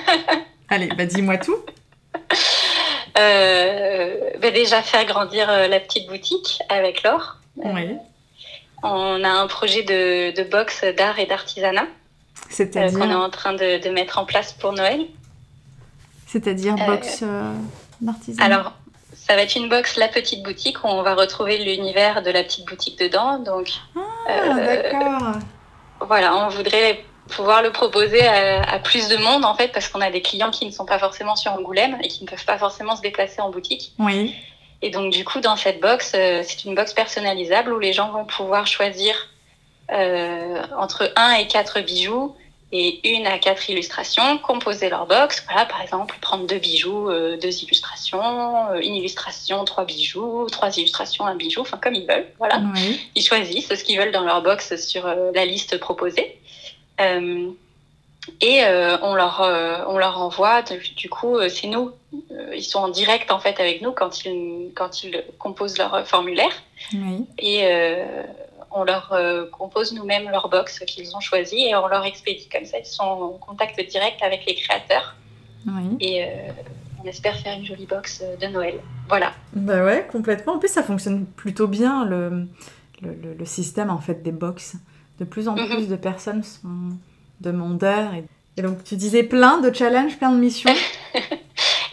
Allez, 0.70 0.86
bah 0.86 1.04
dis-moi 1.04 1.36
tout. 1.36 1.58
Ben, 3.14 4.52
déjà 4.54 4.82
faire 4.82 5.04
grandir 5.04 5.46
la 5.68 5.80
petite 5.80 6.08
boutique 6.08 6.62
avec 6.70 7.02
l'or. 7.02 7.36
Oui. 7.56 7.98
On 8.82 9.22
a 9.22 9.28
un 9.28 9.46
projet 9.46 9.82
de, 9.82 10.34
de 10.34 10.48
box 10.48 10.84
d'art 10.96 11.18
et 11.18 11.26
d'artisanat 11.26 11.86
euh, 12.60 12.90
qu'on 12.90 13.10
est 13.10 13.14
en 13.14 13.30
train 13.30 13.52
de, 13.52 13.82
de, 13.82 13.90
mettre 13.90 14.18
en 14.18 14.24
place 14.24 14.52
pour 14.52 14.72
Noël. 14.72 15.06
C'est-à-dire 16.26 16.74
euh, 16.74 16.86
box 16.86 17.20
euh, 17.22 17.54
d'artisanat 18.00 18.44
Alors, 18.44 18.72
ça 19.14 19.36
va 19.36 19.42
être 19.42 19.54
une 19.56 19.68
box 19.68 19.96
La 19.96 20.08
Petite 20.08 20.42
Boutique 20.42 20.82
où 20.84 20.88
on 20.88 21.02
va 21.02 21.14
retrouver 21.14 21.58
l'univers 21.58 22.22
de 22.22 22.30
la 22.30 22.42
petite 22.42 22.66
boutique 22.66 22.98
dedans. 22.98 23.38
Donc, 23.38 23.68
ah, 23.96 24.54
d'accord. 24.54 25.32
Voilà, 26.00 26.36
on 26.36 26.48
voudrait 26.48 27.04
pouvoir 27.28 27.62
le 27.62 27.70
proposer 27.70 28.26
à, 28.26 28.62
à, 28.62 28.78
plus 28.80 29.08
de 29.08 29.16
monde 29.16 29.44
en 29.44 29.54
fait 29.54 29.68
parce 29.68 29.88
qu'on 29.88 30.00
a 30.00 30.10
des 30.10 30.20
clients 30.20 30.50
qui 30.50 30.66
ne 30.66 30.72
sont 30.72 30.84
pas 30.84 30.98
forcément 30.98 31.36
sur 31.36 31.52
Angoulême 31.52 31.96
et 32.02 32.08
qui 32.08 32.24
ne 32.24 32.28
peuvent 32.28 32.44
pas 32.44 32.58
forcément 32.58 32.96
se 32.96 33.02
déplacer 33.02 33.40
en 33.40 33.50
boutique. 33.50 33.94
Oui. 33.98 34.34
Et 34.82 34.90
donc, 34.90 35.12
du 35.12 35.24
coup, 35.24 35.40
dans 35.40 35.56
cette 35.56 35.80
box, 35.80 36.12
euh, 36.14 36.42
c'est 36.44 36.64
une 36.64 36.74
box 36.74 36.92
personnalisable 36.92 37.72
où 37.72 37.78
les 37.78 37.92
gens 37.92 38.10
vont 38.10 38.24
pouvoir 38.24 38.66
choisir 38.66 39.14
euh, 39.92 40.62
entre 40.78 41.12
un 41.16 41.32
et 41.34 41.46
quatre 41.46 41.80
bijoux 41.80 42.34
et 42.72 43.14
une 43.14 43.26
à 43.26 43.38
quatre 43.38 43.68
illustrations, 43.68 44.38
composer 44.38 44.88
leur 44.88 45.06
box. 45.06 45.44
Voilà, 45.46 45.66
par 45.66 45.82
exemple, 45.82 46.16
prendre 46.20 46.46
deux 46.46 46.58
bijoux, 46.58 47.10
euh, 47.10 47.36
deux 47.36 47.62
illustrations, 47.62 48.70
euh, 48.70 48.80
une 48.80 48.94
illustration, 48.94 49.64
trois 49.64 49.84
bijoux, 49.84 50.46
trois 50.50 50.76
illustrations, 50.78 51.26
un 51.26 51.34
bijou, 51.34 51.60
enfin 51.60 51.76
comme 51.76 51.94
ils 51.94 52.06
veulent. 52.06 52.26
Voilà, 52.38 52.62
ils 53.14 53.22
choisissent 53.22 53.68
ce 53.68 53.84
qu'ils 53.84 53.98
veulent 53.98 54.12
dans 54.12 54.24
leur 54.24 54.42
box 54.42 54.76
sur 54.76 55.06
la 55.06 55.44
liste 55.44 55.78
proposée. 55.78 56.38
Et 58.40 58.62
euh, 58.64 58.98
on, 59.02 59.14
leur, 59.14 59.40
euh, 59.40 59.84
on 59.88 59.98
leur 59.98 60.20
envoie, 60.20 60.62
du 60.62 61.08
coup, 61.08 61.36
euh, 61.36 61.48
c'est 61.48 61.66
nous, 61.66 61.90
ils 62.54 62.62
sont 62.62 62.78
en 62.78 62.88
direct 62.88 63.30
en 63.32 63.40
fait 63.40 63.58
avec 63.58 63.82
nous 63.82 63.92
quand 63.92 64.24
ils, 64.24 64.70
quand 64.74 65.02
ils 65.02 65.24
composent 65.38 65.78
leur 65.78 66.06
formulaire. 66.06 66.52
Oui. 66.92 67.26
Et 67.38 67.66
on 68.70 68.84
leur 68.84 69.14
compose 69.50 69.92
nous-mêmes 69.92 70.30
leur 70.30 70.48
box 70.48 70.80
qu'ils 70.80 71.16
ont 71.16 71.20
choisi 71.20 71.66
et 71.66 71.74
on 71.74 71.86
leur 71.88 72.04
expédie 72.04 72.48
comme 72.48 72.64
ça. 72.64 72.78
Ils 72.78 72.86
sont 72.86 73.02
en 73.02 73.28
contact 73.30 73.80
direct 73.88 74.22
avec 74.22 74.44
les 74.46 74.54
créateurs. 74.54 75.16
Oui. 75.66 75.96
Et 76.00 76.26
on 77.02 77.08
espère 77.08 77.36
faire 77.38 77.56
une 77.56 77.64
jolie 77.64 77.86
box 77.86 78.22
de 78.40 78.46
Noël. 78.46 78.80
Voilà. 79.08 79.32
Bah 79.54 79.84
ouais, 79.84 80.06
complètement. 80.10 80.54
En 80.54 80.58
plus, 80.58 80.68
ça 80.68 80.82
fonctionne 80.82 81.26
plutôt 81.26 81.66
bien 81.66 82.04
le, 82.04 82.46
le, 83.00 83.34
le 83.38 83.44
système 83.46 83.90
en 83.90 83.98
fait 83.98 84.22
des 84.22 84.32
box. 84.32 84.76
De 85.18 85.24
plus 85.24 85.48
en 85.48 85.54
mhm. 85.54 85.68
plus 85.68 85.88
de 85.88 85.96
personnes 85.96 86.42
sont 86.42 86.96
demandeurs. 87.42 88.14
Et, 88.14 88.24
et 88.56 88.62
donc, 88.62 88.84
tu 88.84 88.96
disais 88.96 89.22
plein 89.22 89.58
de 89.58 89.74
challenges, 89.74 90.16
plein 90.16 90.30
de 90.30 90.38
missions. 90.38 90.74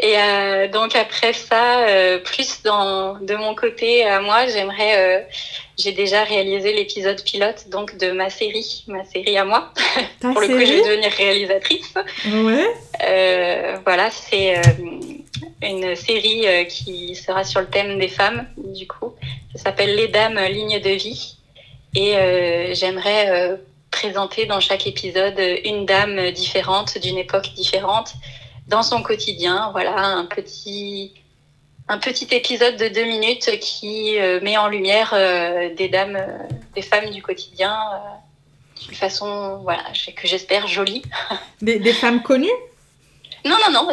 Et 0.01 0.17
euh, 0.17 0.67
donc 0.69 0.95
après 0.95 1.33
ça, 1.33 1.81
euh, 1.81 2.19
plus 2.19 2.63
dans 2.63 3.19
de 3.19 3.35
mon 3.35 3.53
côté 3.53 4.05
à 4.05 4.21
moi, 4.21 4.47
j'aimerais. 4.47 4.97
Euh, 4.97 5.21
j'ai 5.77 5.91
déjà 5.91 6.23
réalisé 6.23 6.73
l'épisode 6.73 7.21
pilote 7.23 7.65
donc 7.69 7.97
de 7.97 8.11
ma 8.11 8.29
série, 8.29 8.83
ma 8.87 9.03
série 9.05 9.37
à 9.37 9.45
moi. 9.45 9.73
Pour 10.21 10.39
le 10.39 10.47
coup, 10.47 10.59
je 10.59 10.73
vais 10.73 10.89
devenir 10.89 11.11
réalisatrice. 11.11 11.93
Ouais. 12.25 13.79
voilà, 13.85 14.09
c'est 14.11 14.61
une 15.61 15.95
série 15.95 16.67
qui 16.67 17.15
sera 17.15 17.45
sur 17.45 17.61
le 17.61 17.67
thème 17.67 17.97
des 17.97 18.09
femmes. 18.09 18.45
Du 18.57 18.87
coup, 18.87 19.13
ça 19.55 19.63
s'appelle 19.63 19.95
Les 19.95 20.09
Dames 20.09 20.39
Ligne 20.49 20.81
de 20.81 20.89
vie. 20.89 21.37
Et 21.95 22.13
j'aimerais 22.73 23.57
présenter 23.91 24.45
dans 24.45 24.59
chaque 24.59 24.87
épisode 24.87 25.39
une 25.63 25.85
dame 25.85 26.31
différente, 26.31 26.97
d'une 26.97 27.17
époque 27.17 27.53
différente, 27.55 28.13
dans 28.67 28.83
son 28.83 29.01
quotidien. 29.01 29.69
Voilà, 29.71 29.97
un 29.97 30.25
petit, 30.25 31.13
un 31.87 31.97
petit 31.97 32.27
épisode 32.31 32.77
de 32.77 32.87
deux 32.87 33.03
minutes 33.03 33.59
qui 33.59 34.19
euh, 34.19 34.39
met 34.41 34.57
en 34.57 34.67
lumière 34.67 35.11
euh, 35.13 35.73
des 35.75 35.89
dames, 35.89 36.15
euh, 36.15 36.37
des 36.75 36.81
femmes 36.81 37.09
du 37.09 37.21
quotidien 37.21 37.75
d'une 38.81 38.95
façon, 38.95 39.57
voilà, 39.63 39.83
que 40.15 40.27
j'espère 40.27 40.67
jolie. 40.67 41.01
Des, 41.61 41.79
des, 41.79 41.91
femmes 41.91 42.21
connues? 42.21 42.47
Non, 43.43 43.57
non, 43.67 43.73
non, 43.73 43.87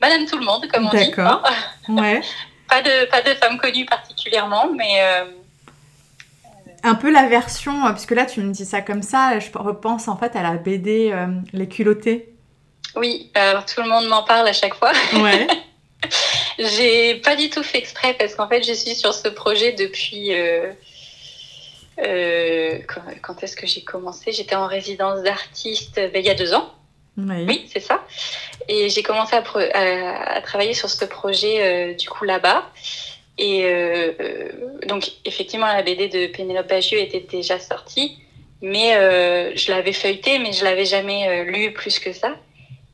Madame 0.00 0.24
Tout 0.24 0.38
le 0.38 0.44
Monde, 0.46 0.66
comme 0.72 0.86
on 0.86 0.90
dit. 0.90 1.10
D'accord. 1.10 1.42
Ouais. 1.88 2.22
pas, 2.66 2.80
de, 2.80 3.04
pas 3.10 3.20
de 3.20 3.34
femmes 3.34 3.58
connues 3.58 3.84
particulièrement, 3.84 4.70
mais 4.74 5.02
un 6.84 6.94
peu 6.94 7.10
la 7.10 7.26
version, 7.26 7.92
puisque 7.92 8.12
là 8.12 8.26
tu 8.26 8.40
me 8.40 8.52
dis 8.52 8.64
ça 8.64 8.80
comme 8.80 9.02
ça, 9.02 9.38
je 9.38 9.50
repense 9.56 10.08
en 10.08 10.16
fait 10.16 10.36
à 10.36 10.42
la 10.42 10.52
BD 10.54 11.14
Les 11.52 11.68
culottés. 11.68 12.34
Oui, 12.96 13.30
alors 13.34 13.64
tout 13.64 13.82
le 13.82 13.88
monde 13.88 14.06
m'en 14.06 14.22
parle 14.22 14.46
à 14.46 14.52
chaque 14.52 14.74
fois. 14.74 14.92
Ouais. 15.14 15.46
j'ai 16.58 17.16
pas 17.16 17.36
du 17.36 17.50
tout 17.50 17.62
fait 17.62 17.78
exprès 17.78 18.14
parce 18.14 18.34
qu'en 18.34 18.48
fait, 18.48 18.62
je 18.62 18.72
suis 18.72 18.94
sur 18.94 19.14
ce 19.14 19.28
projet 19.28 19.72
depuis. 19.72 20.32
Euh, 20.32 20.72
euh, 22.00 22.78
quand, 23.22 23.42
est-ce 23.42 23.56
que 23.56 23.66
j'ai 23.66 23.82
commencé? 23.82 24.32
J'étais 24.32 24.56
en 24.56 24.66
résidence 24.66 25.22
d'artiste 25.22 25.96
ben, 25.96 26.16
il 26.16 26.26
y 26.26 26.30
a 26.30 26.34
deux 26.34 26.54
ans. 26.54 26.72
Oui, 27.16 27.44
oui 27.46 27.70
c'est 27.72 27.80
ça. 27.80 28.04
Et 28.68 28.88
j'ai 28.88 29.02
commencé 29.02 29.36
à, 29.36 30.40
travailler 30.42 30.74
sur 30.74 30.90
ce 30.90 31.04
projet 31.04 31.62
euh, 31.62 31.94
du 31.94 32.08
coup 32.08 32.24
là-bas. 32.24 32.64
Et 33.36 33.64
donc, 34.86 35.10
effectivement, 35.24 35.66
la 35.66 35.82
BD 35.82 36.08
de 36.08 36.28
Pénélope 36.28 36.68
Bagieux 36.68 37.00
était 37.00 37.20
déjà 37.20 37.58
sortie, 37.58 38.18
mais 38.62 38.92
je 39.56 39.72
l'avais 39.72 39.92
feuilletée, 39.92 40.38
mais 40.38 40.52
je 40.52 40.64
l'avais 40.64 40.84
jamais 40.84 41.44
lu 41.44 41.72
plus 41.72 41.98
que 41.98 42.12
ça. 42.12 42.36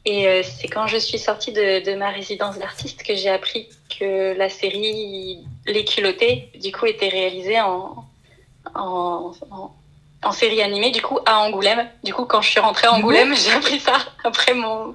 Et 0.06 0.26
euh, 0.26 0.42
c'est 0.42 0.68
quand 0.68 0.86
je 0.86 0.96
suis 0.96 1.18
sortie 1.18 1.52
de, 1.52 1.84
de 1.84 1.94
ma 1.94 2.08
résidence 2.08 2.58
d'artiste 2.58 3.02
que 3.02 3.14
j'ai 3.14 3.28
appris 3.28 3.68
que 3.98 4.36
la 4.36 4.48
série 4.48 5.38
Les 5.66 5.84
culottés, 5.84 6.50
du 6.60 6.72
coup, 6.72 6.86
était 6.86 7.08
réalisée 7.08 7.60
en, 7.60 8.04
en, 8.74 9.32
en, 10.22 10.32
série 10.32 10.62
animée, 10.62 10.90
du 10.90 11.02
coup, 11.02 11.18
à 11.26 11.40
Angoulême. 11.40 11.86
Du 12.02 12.14
coup, 12.14 12.24
quand 12.24 12.40
je 12.40 12.48
suis 12.50 12.60
rentrée 12.60 12.86
à 12.86 12.92
Angoulême, 12.92 13.34
j'ai 13.36 13.52
appris 13.52 13.78
ça 13.78 13.98
après, 14.24 14.54
mon, 14.54 14.94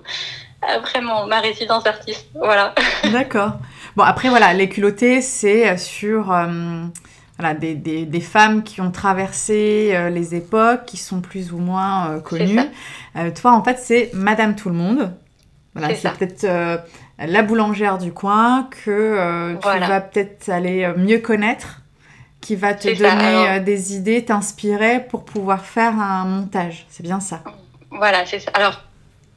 après 0.62 1.02
mon, 1.02 1.28
ma 1.28 1.39
résidence 1.39 1.84
d'artiste. 1.84 2.26
Voilà. 2.34 2.74
D'accord. 3.12 3.52
Bon, 3.96 4.04
après, 4.04 4.30
voilà, 4.30 4.54
Les 4.54 4.70
culottés, 4.70 5.22
c'est 5.22 5.78
sur... 5.78 6.32
Euh, 6.32 6.86
voilà, 7.38 7.54
des, 7.54 7.76
des, 7.76 8.06
des, 8.06 8.22
femmes 8.22 8.64
qui 8.64 8.80
ont 8.80 8.91
traversé 8.91 9.91
euh, 9.93 10.10
les 10.10 10.36
époques, 10.36 10.86
qui 10.86 10.98
sont 10.98 11.20
plus 11.20 11.52
ou 11.52 11.58
moins 11.58 12.10
euh, 12.12 12.20
connues. 12.22 12.60
Euh, 13.18 13.30
toi, 13.32 13.54
en 13.54 13.64
fait, 13.64 13.78
c'est 13.78 14.10
Madame 14.14 14.56
Tout 14.56 14.70
le 14.70 14.76
Monde. 14.76 15.14
Voilà, 15.74 15.93
c'est 15.93 16.10
peut-être 16.14 16.48
la 17.18 17.43
boulangère 17.43 17.98
du 17.98 18.14
coin 18.14 18.70
que 18.72 19.58
tu 19.62 19.80
vas 19.80 20.00
peut-être 20.00 20.48
aller 20.48 20.89
mieux 20.96 21.20
connaître, 21.20 21.82
qui 22.39 22.56
va 22.56 22.74
te 22.74 22.88
donner 22.88 23.60
des 23.60 23.93
idées, 23.93 24.24
t'inspirer 24.24 25.02
pour 25.02 25.26
pouvoir 25.26 25.66
faire 25.66 26.00
un 26.00 26.24
montage. 26.24 26.86
C'est 26.89 27.04
bien 27.04 27.20
ça. 27.20 27.41
Voilà, 27.91 28.26
c'est 28.26 28.39
ça. 28.39 28.52
Alors, 28.54 28.84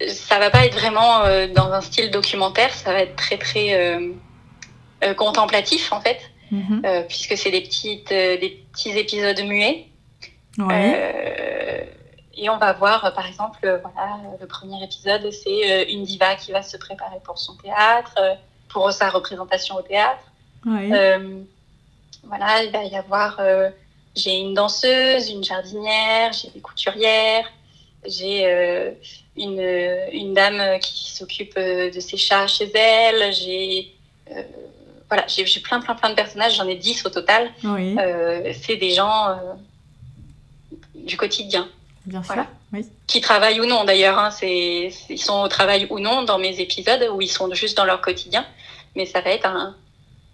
ça 0.06 0.38
va 0.38 0.50
pas 0.50 0.64
être 0.64 0.78
vraiment 0.78 1.24
dans 1.56 1.72
un 1.72 1.80
style 1.80 2.12
documentaire, 2.12 2.72
ça 2.72 2.92
va 2.92 3.00
être 3.00 3.16
très 3.16 3.36
très 3.36 3.98
contemplatif 5.16 5.92
en 5.92 6.00
fait. 6.00 6.18
Mhm. 6.50 6.82
Euh, 6.84 7.02
puisque 7.02 7.36
c'est 7.36 7.50
des, 7.50 7.60
petites, 7.60 8.12
euh, 8.12 8.38
des 8.38 8.62
petits 8.72 8.90
épisodes 8.90 9.40
muets. 9.42 9.86
Euh, 10.58 11.84
et 12.36 12.50
on 12.50 12.56
va 12.56 12.72
voir, 12.72 13.12
par 13.14 13.26
exemple, 13.26 13.58
voilà, 13.60 14.18
le 14.40 14.46
premier 14.46 14.82
épisode, 14.82 15.30
c'est 15.30 15.90
une 15.90 16.04
diva 16.04 16.34
qui 16.36 16.52
va 16.52 16.62
se 16.62 16.76
préparer 16.76 17.18
pour 17.24 17.38
son 17.38 17.54
théâtre, 17.56 18.18
pour 18.68 18.90
sa 18.92 19.08
représentation 19.08 19.76
au 19.76 19.82
théâtre. 19.82 20.22
voilà, 20.64 22.62
il 22.64 22.70
va 22.72 22.84
y 22.84 22.96
avoir, 22.96 23.40
j'ai 24.16 24.38
une 24.38 24.54
danseuse, 24.54 25.30
une 25.30 25.44
jardinière, 25.44 26.32
j'ai 26.32 26.50
des 26.50 26.60
couturières, 26.60 27.50
j'ai 28.04 28.44
une, 29.36 29.60
une, 30.12 30.34
dame 30.34 30.78
qui 30.80 31.12
s'occupe 31.12 31.56
de 31.56 32.00
ses 32.00 32.16
chats 32.16 32.46
chez 32.46 32.70
elle, 32.76 33.32
j'ai 33.32 33.94
voilà, 35.08 35.24
j'ai 35.26 35.44
plein, 35.60 35.80
plein, 35.80 35.94
plein 35.94 36.10
de 36.10 36.14
personnages, 36.14 36.56
j'en 36.56 36.68
ai 36.68 36.76
10 36.76 37.06
au 37.06 37.10
total. 37.10 37.50
Euh, 37.64 38.52
c'est 38.60 38.76
des 38.76 38.90
gens 38.90 39.28
euh, 39.28 39.34
du 40.94 41.16
quotidien. 41.16 41.68
Bien 42.04 42.22
sûr, 42.22 42.44
oui. 42.72 42.86
Qui 43.06 43.20
travaillent 43.20 43.60
ou 43.60 43.66
non 43.66 43.84
d'ailleurs. 43.84 44.18
Hein, 44.18 44.30
ils 44.42 45.18
sont 45.18 45.40
au 45.40 45.48
travail 45.48 45.86
ou 45.90 45.98
non 45.98 46.24
dans 46.24 46.38
mes 46.38 46.60
épisodes 46.60 47.08
ou 47.12 47.22
ils 47.22 47.30
sont 47.30 47.52
juste 47.54 47.76
dans 47.76 47.84
leur 47.84 48.00
quotidien. 48.02 48.44
Mais 48.96 49.06
ça 49.06 49.20
va 49.20 49.30
être 49.30 49.46
un, 49.46 49.74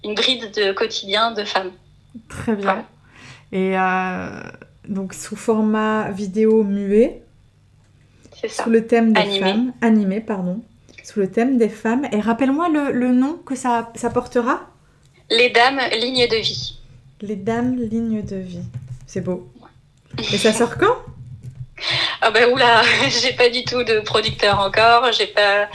une 0.02 0.14
bride 0.14 0.52
de 0.52 0.72
quotidien 0.72 1.30
de 1.30 1.44
femmes. 1.44 1.72
Très 2.28 2.56
bien. 2.56 2.84
Et 3.52 3.78
euh, 3.78 4.42
donc 4.88 5.14
sous 5.14 5.36
format 5.36 6.10
vidéo 6.10 6.64
muet. 6.64 7.22
C'est 8.40 8.48
ça. 8.48 8.64
Sous 8.64 8.70
le 8.70 8.86
thème 8.86 9.12
des 9.12 9.38
femmes. 9.38 9.72
Animé, 9.80 10.20
pardon 10.20 10.60
sous 11.04 11.20
le 11.20 11.30
thème 11.30 11.58
des 11.58 11.68
femmes. 11.68 12.08
Et 12.10 12.20
rappelle-moi 12.20 12.68
le, 12.68 12.90
le, 12.90 13.12
nom 13.12 13.34
que 13.34 13.54
ça, 13.54 13.92
ça 13.94 14.10
portera 14.10 14.60
Les 15.30 15.50
Dames 15.50 15.80
Lignes 15.92 16.26
de 16.26 16.36
Vie. 16.36 16.78
Les 17.20 17.36
Dames 17.36 17.76
Lignes 17.76 18.24
de 18.24 18.36
Vie. 18.36 18.64
C'est 19.06 19.20
beau. 19.20 19.48
Et 20.18 20.38
ça 20.38 20.52
sort 20.52 20.76
quand? 20.78 20.96
Ah 22.20 22.30
ben 22.30 22.50
oula, 22.52 22.82
j'ai 23.08 23.32
pas 23.32 23.50
du 23.50 23.64
tout 23.64 23.84
de 23.84 24.00
producteur 24.00 24.58
encore. 24.60 25.12
J'ai 25.12 25.26
pas, 25.26 25.68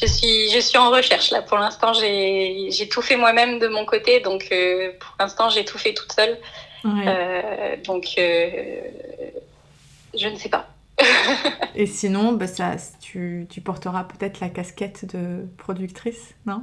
je 0.00 0.06
suis, 0.06 0.50
je 0.50 0.58
suis 0.58 0.76
en 0.76 0.90
recherche 0.90 1.30
là. 1.30 1.42
Pour 1.42 1.58
l'instant, 1.58 1.92
j'ai, 1.94 2.68
j'ai 2.70 2.88
tout 2.88 3.00
fait 3.00 3.16
moi-même 3.16 3.58
de 3.58 3.68
mon 3.68 3.84
côté, 3.84 4.20
donc 4.20 4.48
euh, 4.52 4.92
pour 4.98 5.14
l'instant, 5.18 5.48
j'ai 5.48 5.64
tout 5.64 5.78
fait 5.78 5.94
toute 5.94 6.12
seule. 6.12 6.38
Euh, 6.84 7.76
donc, 7.84 8.06
euh, 8.18 8.50
je 10.14 10.28
ne 10.28 10.36
sais 10.36 10.50
pas. 10.50 10.68
Et 11.74 11.86
sinon, 11.86 12.32
bah, 12.32 12.46
ça, 12.46 12.72
tu, 13.00 13.46
tu 13.50 13.60
porteras 13.60 14.04
peut-être 14.04 14.40
la 14.40 14.48
casquette 14.48 15.14
de 15.14 15.46
productrice, 15.56 16.34
non? 16.46 16.62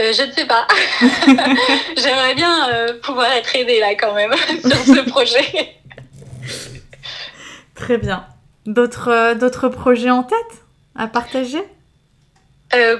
Euh, 0.00 0.12
je 0.12 0.22
ne 0.22 0.32
sais 0.32 0.46
pas. 0.46 0.66
J'aimerais 1.96 2.34
bien 2.34 2.68
euh, 2.68 3.00
pouvoir 3.00 3.32
être 3.32 3.56
aidée 3.56 3.80
là 3.80 3.94
quand 3.94 4.14
même 4.14 4.32
sur 4.60 4.76
ce 4.76 5.08
projet. 5.08 5.76
Très 7.74 7.96
bien. 7.96 8.26
D'autres, 8.66 9.08
euh, 9.08 9.34
d'autres 9.34 9.68
projets 9.68 10.10
en 10.10 10.22
tête 10.22 10.36
à 10.94 11.06
partager? 11.06 11.62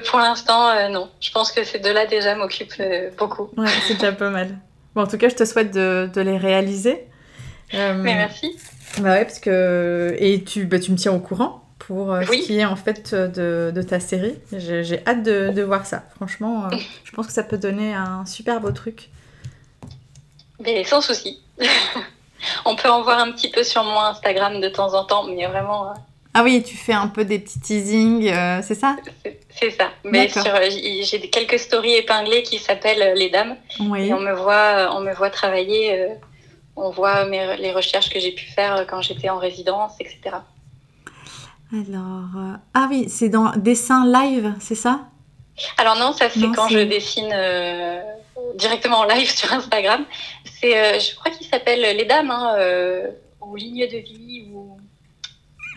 Pour 0.09 0.17
l'instant, 0.17 0.89
non. 0.89 1.11
Je 1.19 1.29
pense 1.29 1.51
que 1.51 1.63
ces 1.63 1.77
deux-là 1.77 2.07
déjà 2.07 2.33
m'occupent 2.33 2.81
beaucoup. 3.15 3.49
Ouais, 3.57 3.67
c'est 3.87 3.93
déjà 3.93 4.11
pas 4.11 4.31
mal. 4.31 4.57
Bon, 4.95 5.03
en 5.03 5.07
tout 5.07 5.19
cas, 5.19 5.29
je 5.29 5.35
te 5.35 5.45
souhaite 5.45 5.71
de, 5.71 6.09
de 6.11 6.21
les 6.21 6.37
réaliser. 6.37 7.05
Mais 7.73 8.15
merci. 8.15 8.57
Bah 8.99 9.11
ouais, 9.11 9.25
parce 9.25 9.39
que. 9.39 10.15
Et 10.19 10.43
tu, 10.43 10.65
bah, 10.65 10.79
tu 10.79 10.91
me 10.91 10.97
tiens 10.97 11.13
au 11.13 11.19
courant 11.19 11.63
pour 11.87 12.11
euh, 12.11 12.21
ce 12.23 12.31
qui 12.31 12.59
est 12.59 12.65
en 12.65 12.75
fait 12.75 13.15
de, 13.15 13.71
de 13.73 13.81
ta 13.81 13.99
série. 13.99 14.35
J'ai 14.51 15.01
hâte 15.07 15.23
de, 15.23 15.49
de, 15.49 15.61
voir 15.61 15.85
ça. 15.85 16.03
Franchement, 16.15 16.65
euh, 16.65 16.75
je 17.03 17.11
pense 17.11 17.27
que 17.27 17.33
ça 17.33 17.43
peut 17.43 17.57
donner 17.57 17.93
un 17.93 18.25
super 18.25 18.59
beau 18.59 18.71
truc. 18.71 19.09
Mais 20.59 20.83
sans 20.83 21.01
souci. 21.01 21.41
On 22.65 22.75
peut 22.75 22.89
en 22.89 23.01
voir 23.01 23.19
un 23.19 23.31
petit 23.31 23.49
peu 23.49 23.63
sur 23.63 23.83
mon 23.83 23.99
Instagram 23.99 24.61
de 24.61 24.69
temps 24.69 24.93
en 24.93 25.05
temps, 25.05 25.23
mais 25.23 25.45
vraiment. 25.47 25.89
Euh, 25.89 25.93
ah 26.33 26.43
oui, 26.43 26.61
tu 26.61 26.77
fais 26.77 26.93
un 26.93 27.07
peu 27.07 27.25
des 27.25 27.39
petits 27.39 27.59
teasings, 27.59 28.31
c'est 28.61 28.75
ça? 28.75 28.95
C'est 29.49 29.71
ça. 29.71 29.89
Mais 30.03 30.29
j'ai 30.29 31.29
quelques 31.31 31.57
stories 31.57 31.95
épinglées 31.95 32.43
qui 32.43 32.59
s'appellent 32.59 33.15
Les 33.15 33.31
Dames. 33.31 33.55
Oui. 33.79 34.07
Et 34.07 34.13
on 34.13 34.19
me 34.19 34.33
voit, 34.33 34.95
on 34.95 34.99
me 34.99 35.13
voit 35.13 35.31
travailler 35.31 36.09
on 36.77 36.91
voit 36.91 37.25
les 37.25 37.73
recherches 37.73 38.09
que 38.09 38.19
j'ai 38.19 38.31
pu 38.31 38.45
faire 38.45 38.85
quand 38.87 39.01
j'étais 39.01 39.29
en 39.29 39.39
résidence, 39.39 39.93
etc. 39.99 40.37
Alors, 41.73 42.29
euh, 42.37 42.55
ah 42.73 42.87
oui, 42.89 43.09
c'est 43.09 43.27
dans 43.29 43.51
dessin 43.57 44.05
live, 44.05 44.53
c'est 44.59 44.75
ça? 44.75 45.01
Alors 45.77 45.97
non, 45.97 46.13
ça 46.13 46.29
c'est 46.29 46.51
quand 46.55 46.69
je 46.69 46.79
dessine 46.79 47.31
euh, 47.33 47.99
directement 48.55 48.99
en 48.99 49.05
live 49.05 49.29
sur 49.35 49.51
Instagram. 49.51 50.05
C'est, 50.45 50.77
euh, 50.77 50.99
je 50.99 51.15
crois 51.15 51.31
qu'il 51.31 51.47
s'appelle 51.47 51.97
Les 51.97 52.05
Dames, 52.05 52.31
hein, 52.31 52.55
euh, 52.57 53.07
ou 53.41 53.55
Ligne 53.55 53.87
de 53.87 53.97
vie, 53.97 54.45
ou... 54.53 54.77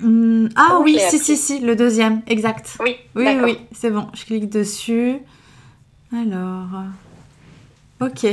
Hum, 0.02 0.48
ah 0.56 0.78
oui, 0.80 0.98
si, 1.10 1.18
si, 1.18 1.36
si, 1.36 1.60
le 1.60 1.76
deuxième, 1.76 2.22
exact. 2.26 2.76
Oui, 2.80 2.96
oui, 3.14 3.36
oui, 3.42 3.58
c'est 3.72 3.90
bon, 3.90 4.06
je 4.14 4.24
clique 4.24 4.48
dessus. 4.48 5.18
Alors, 6.12 6.84
ok. 8.00 8.26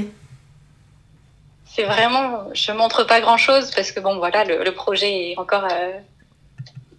C'est 1.78 1.86
vraiment, 1.86 2.50
je 2.54 2.72
montre 2.72 3.06
pas 3.06 3.22
grand 3.22 3.38
chose 3.38 3.72
parce 3.72 3.92
que 3.92 4.00
bon, 4.00 4.18
voilà, 4.18 4.44
le, 4.44 4.64
le 4.64 4.72
projet 4.74 5.32
est 5.32 5.38
encore 5.38 5.68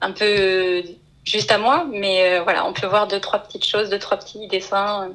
un 0.01 0.13
peu 0.13 0.83
juste 1.25 1.53
à 1.53 1.59
moi, 1.59 1.87
mais 1.91 2.39
euh, 2.39 2.43
voilà, 2.43 2.67
on 2.67 2.73
peut 2.73 2.87
voir 2.87 3.07
deux, 3.07 3.21
trois 3.21 3.39
petites 3.39 3.67
choses, 3.67 3.91
deux, 3.91 3.99
trois 3.99 4.17
petits 4.17 4.49
dessins. 4.49 5.11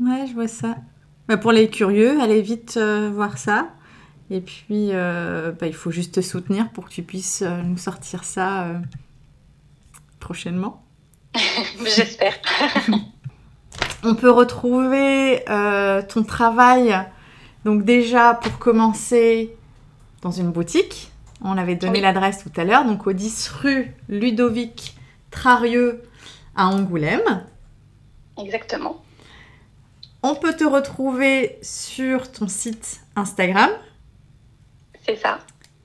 Ouais, 0.00 0.26
je 0.26 0.34
vois 0.34 0.48
ça. 0.48 0.76
Bah, 1.28 1.36
pour 1.36 1.52
les 1.52 1.68
curieux, 1.68 2.20
allez 2.20 2.42
vite 2.42 2.76
euh, 2.76 3.10
voir 3.12 3.38
ça. 3.38 3.68
Et 4.30 4.40
puis, 4.40 4.90
euh, 4.92 5.52
bah, 5.52 5.66
il 5.66 5.74
faut 5.74 5.90
juste 5.90 6.14
te 6.14 6.20
soutenir 6.20 6.70
pour 6.70 6.88
que 6.88 6.94
tu 6.94 7.02
puisses 7.02 7.42
nous 7.42 7.78
sortir 7.78 8.24
ça 8.24 8.66
prochainement. 10.20 10.82
J'espère. 11.84 12.34
on 14.04 14.14
peut 14.14 14.30
retrouver 14.30 15.44
ton 16.08 16.24
travail, 16.24 16.94
donc 17.64 17.84
déjà 17.84 18.34
pour 18.34 18.58
commencer, 18.58 19.56
dans 20.22 20.30
une 20.30 20.50
boutique. 20.50 21.12
On 21.42 21.56
avait 21.56 21.76
donné 21.76 22.00
l'adresse 22.00 22.42
tout 22.42 22.60
à 22.60 22.64
l'heure, 22.64 22.84
donc 22.84 23.06
au 23.06 23.12
10 23.12 23.48
rue 23.48 23.94
Ludovic 24.08 24.96
Trarieux 25.30 26.02
à 26.56 26.66
Angoulême. 26.66 27.44
Exactement. 28.36 29.02
On 30.22 30.34
peut 30.34 30.54
te 30.54 30.64
retrouver 30.64 31.58
sur 31.62 32.32
ton 32.32 32.48
site 32.48 33.00
Instagram. 33.14 33.70
C'est 35.06 35.16
ça. 35.16 35.38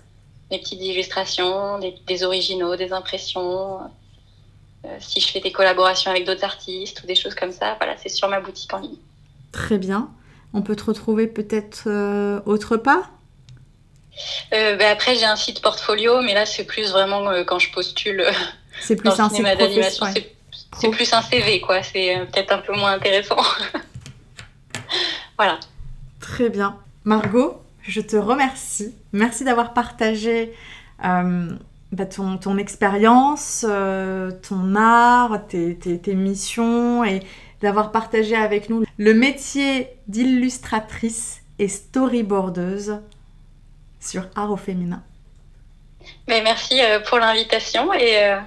des 0.54 0.60
petites 0.60 0.82
illustrations, 0.82 1.80
des, 1.80 1.96
des 2.08 2.24
originaux, 2.24 2.76
des 2.76 2.94
impressions. 2.94 3.80
si 5.00 5.20
je 5.20 5.28
fais 5.28 5.40
des 5.40 5.52
collaborations 5.52 6.12
avec 6.12 6.26
d'autres 6.26 6.44
artistes 6.44 7.02
ou 7.04 7.08
des 7.08 7.16
choses 7.16 7.36
comme 7.36 7.52
ça, 7.52 7.76
voilà, 7.80 7.96
c'est 7.98 8.10
sur 8.10 8.30
ma 8.30 8.40
boutique 8.40 8.74
en 8.74 8.80
ligne. 8.80 8.98
Très 9.52 9.78
bien. 9.78 10.10
On 10.54 10.62
peut 10.62 10.76
te 10.76 10.84
retrouver 10.84 11.28
peut-être 11.28 11.84
euh, 11.88 12.40
autre 12.46 12.78
part? 12.78 13.10
Euh, 14.54 14.76
ben 14.76 14.92
Après, 14.92 15.16
j'ai 15.16 15.26
un 15.26 15.36
site 15.36 15.62
portfolio, 15.62 16.22
mais 16.22 16.36
là, 16.36 16.46
c'est 16.46 16.66
plus 16.66 16.92
vraiment 16.92 17.28
euh, 17.30 17.44
quand 17.44 17.60
je 17.60 17.72
postule 17.72 18.24
c'est 18.80 18.96
plus 18.96 19.20
un 19.20 19.30
cinéma 19.30 19.56
d'animation. 19.56 20.06
C'est 20.80 20.90
plus 20.90 21.12
un 21.14 21.22
CV, 21.22 21.62
quoi. 21.62 21.82
C'est 21.82 22.28
peut-être 22.32 22.52
un 22.52 22.60
peu 22.60 22.76
moins 22.76 22.94
intéressant. 22.94 23.42
voilà. 25.38 25.60
Très 26.20 26.50
bien. 26.50 26.78
Margot, 27.04 27.63
je 27.84 28.02
te 28.02 28.16
remercie. 28.16 28.96
Merci 29.12 29.44
d'avoir 29.44 29.74
partagé 29.74 30.54
bah, 31.02 32.06
ton, 32.06 32.58
expérience, 32.58 33.66
ton 34.42 34.76
art, 34.76 35.48
tes, 35.48 36.16
missions 36.16 37.04
et 37.04 37.22
d'avoir 37.62 37.92
partagé 37.92 38.36
avec 38.36 38.70
nous 38.70 38.84
le 38.98 39.14
métier 39.14 39.90
d'illustratrice 40.08 41.42
et 41.60 41.68
storyboardeuse 41.68 43.00
sur 44.00 44.28
Art 44.36 44.52
au 44.52 44.58
féminin. 44.58 45.02
Mais 46.28 46.42
merci 46.42 46.82
euh, 46.82 47.00
pour 47.00 47.18
l'invitation 47.20 47.94
et, 47.94 48.24
euh, 48.24 48.40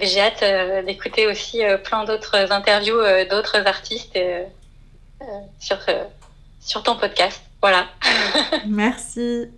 j'ai 0.00 0.20
hâte 0.20 0.42
euh, 0.42 0.82
d'écouter 0.82 1.26
aussi 1.26 1.62
plein 1.84 2.04
d'autres 2.04 2.52
interviews 2.52 3.00
d'autres 3.30 3.66
artistes 3.66 4.18
sur 5.58 6.82
ton 6.82 6.96
podcast. 6.96 7.42
Voilà. 7.64 7.86
merci. 8.68 9.48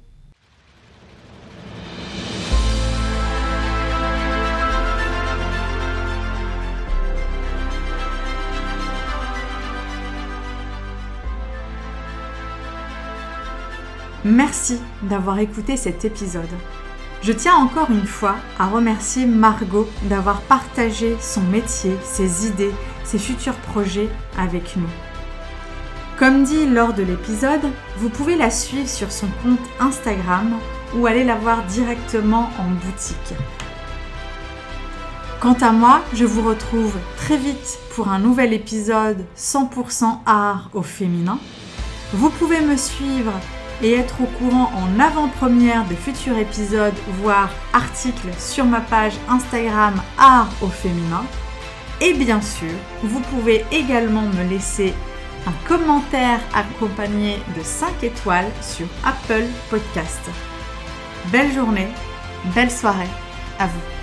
Merci 14.24 14.80
d'avoir 15.02 15.40
écouté 15.40 15.76
cet 15.76 16.04
épisode. 16.04 16.44
Je 17.22 17.32
tiens 17.32 17.56
encore 17.56 17.90
une 17.90 18.06
fois 18.06 18.36
à 18.60 18.68
remercier 18.68 19.26
Margot 19.26 19.88
d'avoir 20.02 20.42
partagé 20.42 21.16
son 21.20 21.40
métier, 21.40 21.96
ses 22.04 22.46
idées, 22.46 22.70
ses 23.02 23.18
futurs 23.18 23.56
projets 23.56 24.08
avec 24.38 24.76
nous. 24.76 25.05
Comme 26.18 26.44
dit 26.44 26.64
lors 26.64 26.94
de 26.94 27.02
l'épisode, 27.02 27.70
vous 27.98 28.08
pouvez 28.08 28.36
la 28.36 28.48
suivre 28.48 28.88
sur 28.88 29.12
son 29.12 29.26
compte 29.42 29.60
Instagram 29.78 30.56
ou 30.96 31.06
aller 31.06 31.24
la 31.24 31.34
voir 31.34 31.62
directement 31.64 32.48
en 32.58 32.70
boutique. 32.70 33.34
Quant 35.40 35.58
à 35.60 35.72
moi, 35.72 36.00
je 36.14 36.24
vous 36.24 36.40
retrouve 36.40 36.96
très 37.18 37.36
vite 37.36 37.78
pour 37.94 38.08
un 38.08 38.18
nouvel 38.18 38.54
épisode 38.54 39.26
100% 39.36 40.20
art 40.24 40.70
au 40.72 40.80
féminin. 40.80 41.38
Vous 42.14 42.30
pouvez 42.30 42.62
me 42.62 42.78
suivre 42.78 43.32
et 43.82 43.92
être 43.92 44.22
au 44.22 44.26
courant 44.38 44.72
en 44.74 44.98
avant-première 44.98 45.84
des 45.84 45.96
futurs 45.96 46.38
épisodes, 46.38 46.94
voire 47.20 47.50
articles 47.74 48.32
sur 48.38 48.64
ma 48.64 48.80
page 48.80 49.12
Instagram 49.28 50.00
Art 50.16 50.48
au 50.62 50.68
féminin. 50.68 51.26
Et 52.00 52.14
bien 52.14 52.40
sûr, 52.40 52.72
vous 53.02 53.20
pouvez 53.20 53.66
également 53.70 54.22
me 54.22 54.48
laisser 54.48 54.94
un 55.46 55.52
commentaire 55.66 56.40
accompagné 56.54 57.36
de 57.56 57.62
5 57.62 58.02
étoiles 58.02 58.50
sur 58.60 58.86
Apple 59.04 59.44
Podcast. 59.70 60.20
Belle 61.30 61.52
journée, 61.52 61.88
belle 62.54 62.70
soirée 62.70 63.08
à 63.58 63.66
vous. 63.66 63.95